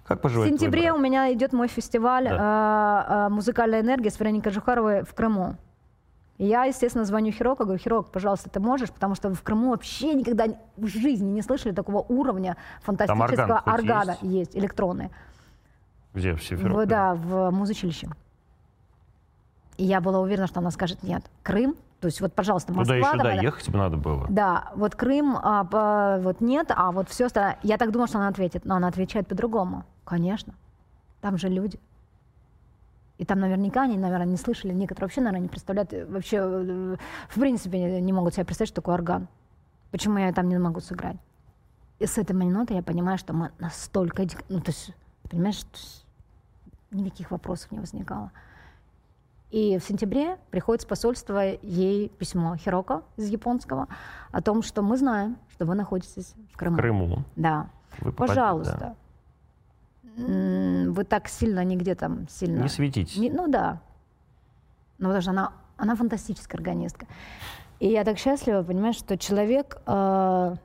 Как 0.04 0.24
В 0.24 0.46
сентябре 0.46 0.92
у 0.92 0.98
меня 0.98 1.32
идет 1.32 1.52
мой 1.52 1.68
фестиваль 1.68 2.24
да. 2.24 3.06
э, 3.08 3.12
э, 3.12 3.28
«Музыкальная 3.28 3.80
энергия» 3.80 4.10
с 4.10 4.18
Вероникой 4.18 4.52
Жухаровой 4.52 5.02
в 5.04 5.14
Крыму. 5.14 5.56
И 6.40 6.46
я, 6.46 6.64
естественно, 6.64 7.04
звоню 7.04 7.32
Хироку, 7.32 7.64
говорю, 7.64 7.78
Хирок, 7.78 8.10
пожалуйста, 8.10 8.48
ты 8.48 8.60
можешь, 8.60 8.90
потому 8.90 9.14
что 9.14 9.30
в 9.34 9.42
Крыму 9.42 9.72
вообще 9.72 10.14
никогда 10.14 10.46
в 10.78 10.86
жизни 10.86 11.30
не 11.30 11.42
слышали 11.42 11.74
такого 11.74 11.98
уровня 12.08 12.56
фантастического 12.80 13.58
орган 13.58 13.74
органа. 13.74 14.10
Есть? 14.22 14.54
есть, 14.54 14.56
электронные. 14.56 15.10
Где, 16.14 16.34
в 16.34 16.42
Симферополе? 16.42 16.86
Да, 16.86 17.14
в 17.14 17.50
музучилище. 17.50 18.08
И 19.76 19.84
я 19.84 20.00
была 20.00 20.18
уверена, 20.20 20.46
что 20.46 20.60
она 20.60 20.70
скажет 20.70 21.02
нет. 21.02 21.22
Крым, 21.42 21.76
то 22.00 22.06
есть 22.06 22.22
вот, 22.22 22.32
пожалуйста, 22.32 22.72
Москва... 22.72 22.96
Туда 22.96 23.10
и 23.10 23.18
сюда 23.18 23.32
ехать 23.42 23.68
бы 23.68 23.76
надо 23.76 23.98
было. 23.98 24.26
Да, 24.30 24.72
вот 24.76 24.94
Крым, 24.94 25.36
а, 25.42 25.64
по, 25.64 26.20
вот 26.22 26.40
нет, 26.40 26.72
а 26.74 26.90
вот 26.90 27.10
все 27.10 27.26
остальное... 27.26 27.58
Я 27.62 27.76
так 27.76 27.92
думала, 27.92 28.08
что 28.08 28.16
она 28.16 28.28
ответит, 28.28 28.64
но 28.64 28.76
она 28.76 28.88
отвечает 28.88 29.28
по-другому. 29.28 29.84
Конечно, 30.06 30.54
там 31.20 31.36
же 31.36 31.50
люди. 31.50 31.78
И 33.20 33.24
там 33.26 33.38
наверняка 33.38 33.82
они, 33.82 33.98
наверное, 33.98 34.26
не 34.26 34.38
слышали, 34.38 34.72
некоторые 34.72 35.04
вообще, 35.04 35.20
наверное, 35.20 35.42
не 35.42 35.48
представляют, 35.48 35.92
э, 35.92 36.06
вообще, 36.06 36.38
э, 36.38 36.96
в 37.28 37.34
принципе, 37.38 38.00
не 38.00 38.14
могут 38.14 38.32
себе 38.32 38.46
представить, 38.46 38.70
что 38.70 38.76
такое 38.76 38.94
орган. 38.94 39.28
Почему 39.90 40.16
я 40.16 40.32
там 40.32 40.48
не 40.48 40.56
могу 40.56 40.80
сыграть? 40.80 41.18
И 41.98 42.06
с 42.06 42.16
этой 42.16 42.34
минуты 42.34 42.72
я 42.72 42.82
понимаю, 42.82 43.18
что 43.18 43.34
мы 43.34 43.50
настолько... 43.58 44.22
Ну, 44.48 44.60
то 44.60 44.70
есть, 44.70 44.94
понимаешь, 45.30 45.60
никаких 46.90 47.30
вопросов 47.30 47.70
не 47.72 47.78
возникало. 47.78 48.32
И 49.50 49.76
в 49.76 49.84
сентябре 49.84 50.38
приходит 50.50 50.80
с 50.80 50.86
посольства 50.86 51.42
ей 51.60 52.08
письмо 52.08 52.56
Хироко 52.56 53.02
из 53.18 53.28
японского 53.28 53.88
о 54.32 54.40
том, 54.40 54.62
что 54.62 54.80
мы 54.80 54.96
знаем, 54.96 55.36
что 55.50 55.66
вы 55.66 55.74
находитесь 55.74 56.34
в 56.54 56.56
Крыму. 56.56 56.76
В 56.76 56.80
Крыму. 56.80 57.24
Да. 57.36 57.68
Вы 57.98 58.12
попадете, 58.12 58.34
Пожалуйста, 58.34 58.78
да 58.80 58.94
вы 60.16 61.04
так 61.04 61.28
сильно 61.28 61.64
нигде 61.64 61.94
там 61.94 62.28
сильно... 62.28 62.62
Не 62.62 62.68
светитесь. 62.68 63.16
Не, 63.16 63.30
ну 63.30 63.48
да. 63.48 63.80
Ну 64.98 65.06
потому 65.06 65.22
что 65.22 65.30
она, 65.30 65.52
она 65.76 65.96
фантастическая 65.96 66.58
органистка. 66.58 67.06
И 67.78 67.88
я 67.88 68.04
так 68.04 68.18
счастлива, 68.18 68.62
понимаешь, 68.62 68.96
что 68.96 69.16
человек... 69.16 69.80
Э, 69.86 70.56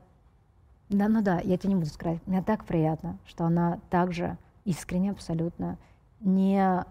да, 0.88 1.08
ну 1.08 1.22
да, 1.22 1.40
я 1.40 1.56
тебе 1.56 1.70
не 1.70 1.76
буду 1.76 1.90
сказать. 1.90 2.20
Мне 2.26 2.42
так 2.42 2.64
приятно, 2.64 3.18
что 3.26 3.44
она 3.44 3.80
также 3.90 4.36
искренне 4.64 5.12
абсолютно 5.12 5.78
не 6.20 6.84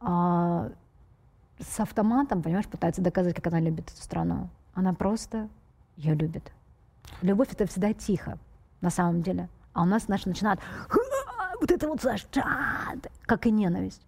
э, 0.00 0.70
с 1.60 1.80
автоматом, 1.80 2.42
понимаешь, 2.42 2.66
пытается 2.66 3.02
доказать, 3.02 3.34
как 3.34 3.46
она 3.46 3.60
любит 3.60 3.90
эту 3.90 4.02
страну. 4.02 4.48
Она 4.74 4.92
просто 4.92 5.48
ее 5.96 6.14
любит. 6.14 6.52
Любовь 7.22 7.52
это 7.52 7.66
всегда 7.66 7.92
тихо, 7.92 8.38
на 8.80 8.90
самом 8.90 9.22
деле. 9.22 9.48
А 9.72 9.82
у 9.82 9.84
нас, 9.84 10.04
знаешь, 10.04 10.26
начинает 10.26 10.60
вот 11.60 11.70
это 11.70 11.88
вот, 11.88 12.00
знаешь, 12.00 12.26
как 13.26 13.46
и 13.46 13.50
ненависть. 13.50 14.02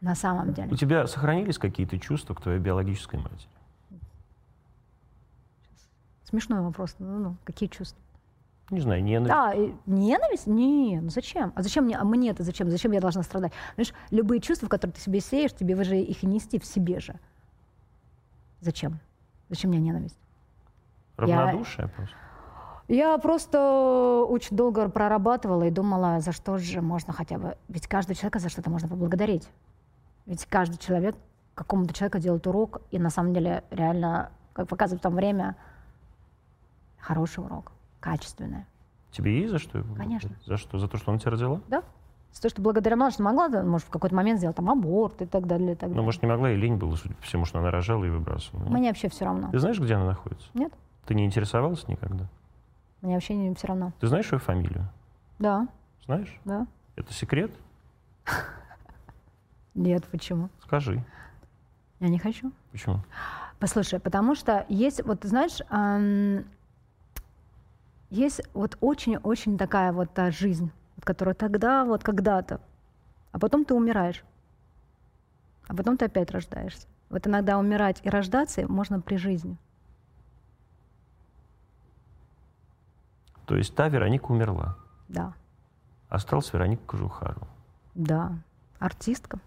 На 0.00 0.14
самом 0.14 0.52
деле. 0.52 0.70
У 0.70 0.76
тебя 0.76 1.06
сохранились 1.06 1.58
какие-то 1.58 1.98
чувства 1.98 2.34
к 2.34 2.42
твоей 2.42 2.60
биологической 2.60 3.16
матери? 3.16 3.48
Смешной 6.24 6.60
вопрос. 6.60 6.96
Ну, 6.98 7.18
ну, 7.18 7.36
какие 7.44 7.68
чувства? 7.68 8.00
Не 8.70 8.80
знаю, 8.80 9.02
ненависть. 9.02 9.28
Да, 9.32 9.54
ненависть? 9.86 10.46
Не, 10.46 11.00
ну 11.00 11.08
зачем? 11.08 11.52
А 11.54 11.62
зачем 11.62 11.84
мне, 11.84 11.96
а 11.96 12.04
мне 12.04 12.30
это 12.30 12.42
зачем? 12.42 12.68
Зачем 12.68 12.90
я 12.92 13.00
должна 13.00 13.22
страдать? 13.22 13.52
Знаешь, 13.74 13.94
любые 14.10 14.40
чувства, 14.40 14.66
которые 14.66 14.94
ты 14.94 15.00
себе 15.00 15.20
сеешь, 15.20 15.52
тебе 15.52 15.82
же 15.84 15.96
их 15.96 16.24
и 16.24 16.26
нести 16.26 16.58
в 16.58 16.66
себе 16.66 16.98
же. 16.98 17.14
Зачем? 18.60 18.98
Зачем 19.48 19.70
мне 19.70 19.78
ненависть? 19.78 20.18
Равнодушие 21.16 21.86
я... 21.86 21.88
просто. 21.88 22.16
Я 22.88 23.18
просто 23.18 24.24
очень 24.28 24.56
долго 24.56 24.88
прорабатывала 24.88 25.64
и 25.64 25.70
думала, 25.70 26.20
за 26.20 26.32
что 26.32 26.56
же 26.58 26.80
можно 26.80 27.12
хотя 27.12 27.38
бы... 27.38 27.56
Ведь 27.68 27.88
каждый 27.88 28.14
человек 28.14 28.40
за 28.40 28.48
что-то 28.48 28.70
можно 28.70 28.88
поблагодарить. 28.88 29.48
Ведь 30.26 30.46
каждый 30.46 30.78
человек 30.78 31.16
какому-то 31.54 31.92
человеку 31.94 32.18
делает 32.18 32.46
урок, 32.46 32.82
и 32.90 32.98
на 32.98 33.10
самом 33.10 33.32
деле 33.32 33.64
реально, 33.70 34.30
как 34.52 34.68
показывает 34.68 35.02
там 35.02 35.14
время, 35.14 35.56
хороший 36.98 37.42
урок, 37.42 37.72
качественный. 37.98 38.66
Тебе 39.10 39.40
есть 39.40 39.50
за 39.50 39.58
что? 39.58 39.82
Конечно. 39.96 40.30
За 40.44 40.56
что? 40.56 40.78
За 40.78 40.86
то, 40.86 40.96
что 40.96 41.10
он 41.10 41.18
тебя 41.18 41.32
родила? 41.32 41.60
Да. 41.68 41.82
За 42.32 42.42
то, 42.42 42.48
что 42.50 42.60
благодаря 42.60 43.10
что 43.10 43.22
могла, 43.22 43.48
может, 43.62 43.88
в 43.88 43.90
какой-то 43.90 44.14
момент 44.14 44.38
сделать 44.38 44.56
там 44.56 44.68
аборт 44.68 45.22
и 45.22 45.26
так 45.26 45.46
далее. 45.46 45.72
И 45.72 45.74
так 45.74 45.88
далее. 45.88 45.96
Ну, 45.96 46.02
может, 46.02 46.22
не 46.22 46.28
могла, 46.28 46.50
и 46.50 46.56
лень 46.56 46.76
было, 46.76 46.94
судя 46.94 47.14
по 47.14 47.22
всему, 47.22 47.46
что 47.46 47.58
она 47.58 47.70
рожала 47.70 48.04
и 48.04 48.10
выбрасывала. 48.10 48.68
Мне 48.68 48.88
вообще 48.88 49.08
все 49.08 49.24
равно. 49.24 49.50
Ты 49.50 49.58
знаешь, 49.58 49.80
где 49.80 49.94
она 49.94 50.06
находится? 50.06 50.46
Нет. 50.54 50.72
Ты 51.06 51.14
не 51.14 51.24
интересовалась 51.24 51.88
никогда? 51.88 52.28
Мне 53.06 53.14
вообще 53.14 53.36
не 53.36 53.54
все 53.54 53.68
равно. 53.68 53.92
Ты 54.00 54.08
знаешь 54.08 54.32
ее 54.32 54.40
фамилию? 54.40 54.88
Да. 55.38 55.68
Знаешь? 56.06 56.40
Да. 56.44 56.66
Это 56.96 57.12
секрет? 57.12 57.52
Нет, 59.76 60.04
почему? 60.06 60.48
Скажи. 60.60 61.04
Я 62.00 62.08
не 62.08 62.18
хочу. 62.18 62.50
Почему? 62.72 63.04
Послушай, 63.60 64.00
потому 64.00 64.34
что 64.34 64.66
есть, 64.68 65.04
вот 65.04 65.22
знаешь, 65.22 65.60
эм, 65.70 66.46
есть 68.10 68.42
вот 68.54 68.76
очень-очень 68.80 69.56
такая 69.56 69.92
вот 69.92 70.12
та 70.12 70.32
жизнь, 70.32 70.72
которая 71.04 71.36
тогда, 71.36 71.84
вот 71.84 72.02
когда-то, 72.02 72.60
а 73.30 73.38
потом 73.38 73.64
ты 73.64 73.74
умираешь, 73.74 74.24
а 75.68 75.76
потом 75.76 75.96
ты 75.96 76.06
опять 76.06 76.32
рождаешься. 76.32 76.88
Вот 77.08 77.24
иногда 77.28 77.56
умирать 77.56 78.00
и 78.02 78.08
рождаться 78.08 78.66
можно 78.66 79.00
при 79.00 79.14
жизни. 79.14 79.56
То 83.46 83.56
есть 83.56 83.74
та 83.74 83.88
Вероника 83.88 84.26
умерла? 84.26 84.76
Да. 85.08 85.32
Осталась 86.08 86.52
Вероника 86.52 86.82
Кожухару? 86.84 87.46
Да. 87.94 88.32
Артистка. 88.78 89.38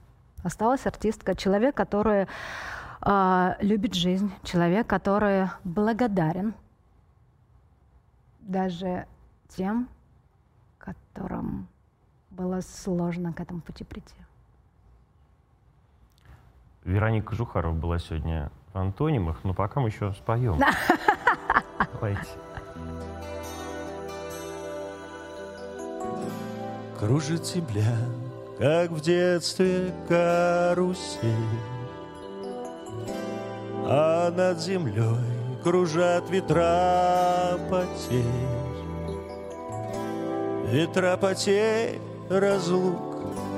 Осталась 0.44 0.86
артистка. 0.88 1.36
Человек, 1.36 1.76
который 1.76 2.28
э, 3.02 3.56
любит 3.60 3.94
жизнь. 3.94 4.32
Человек, 4.44 4.88
который 4.88 5.50
благодарен 5.64 6.54
даже 8.40 9.06
тем, 9.50 9.90
которым 10.78 11.68
было 12.30 12.62
сложно 12.62 13.34
к 13.34 13.42
этому 13.42 13.62
пути 13.62 13.84
прийти. 13.84 14.16
Вероника 16.84 17.36
Жухарова 17.36 17.74
была 17.74 18.00
сегодня 18.00 18.50
в 18.74 18.78
антонимах, 18.78 19.44
но 19.44 19.54
пока 19.54 19.82
мы 19.82 19.90
еще 19.90 20.14
споем. 20.14 20.60
Давайте. 21.94 22.30
Кружит 27.00 27.46
земля, 27.46 27.96
как 28.58 28.92
в 28.92 29.00
детстве 29.00 29.94
карусель, 30.10 31.32
А 33.86 34.30
над 34.32 34.60
землей 34.60 35.64
кружат 35.64 36.30
ветра 36.30 37.58
потерь. 37.70 38.26
Ветра 40.70 41.16
потерь, 41.16 42.02
разлук, 42.30 43.00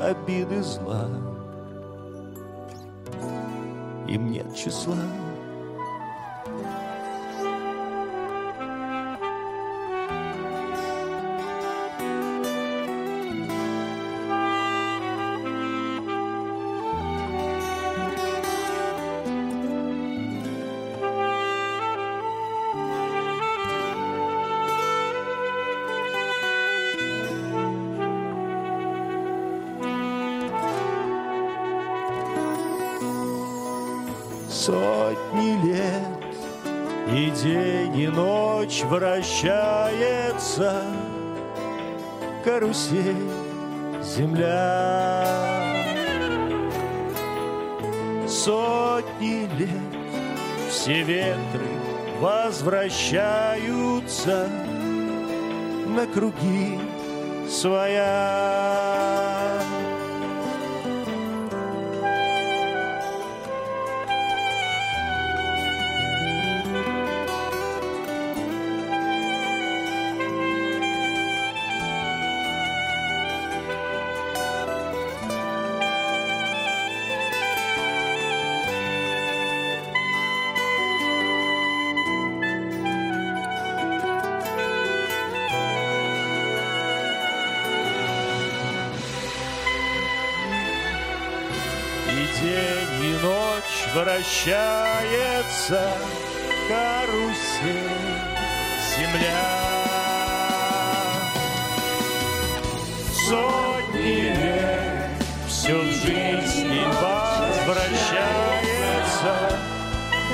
обиды 0.03 0.61
зла. 0.61 1.07
Им 4.07 4.31
нет 4.31 4.55
числа. 4.55 4.97
Вращается 39.31 40.83
карусель 42.43 43.15
земля. 44.03 45.25
Сотни 48.27 49.47
лет 49.57 49.69
все 50.69 51.03
ветры 51.03 51.65
возвращаются 52.19 54.49
на 55.87 56.05
круги 56.07 56.77
своя. 57.49 59.40
День, 92.39 93.03
и 93.03 93.13
ночь 93.21 93.85
вращается 93.93 95.81
карусель 96.67 98.19
земля. 98.97 99.45
Сотни 103.27 104.33
лет 104.33 105.11
все 105.47 105.75
в 105.77 105.91
жизни 105.91 106.83
возвращается 107.01 109.33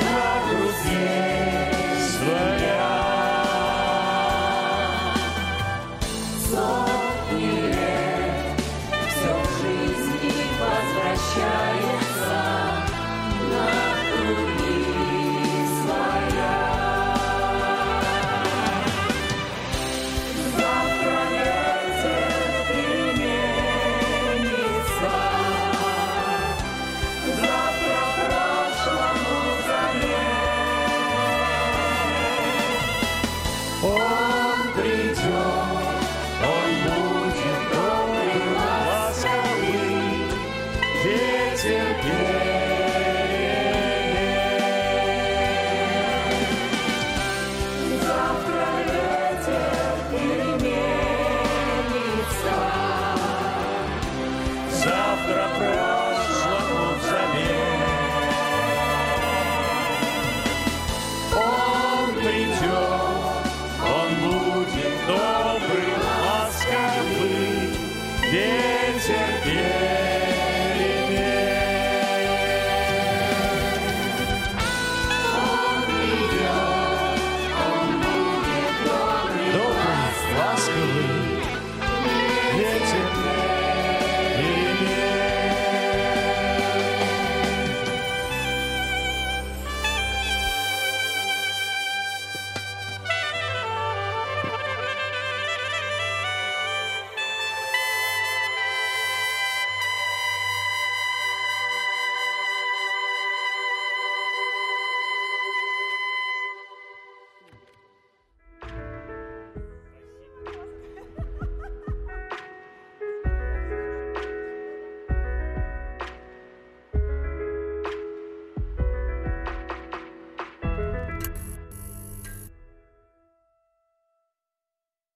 на 0.04 0.28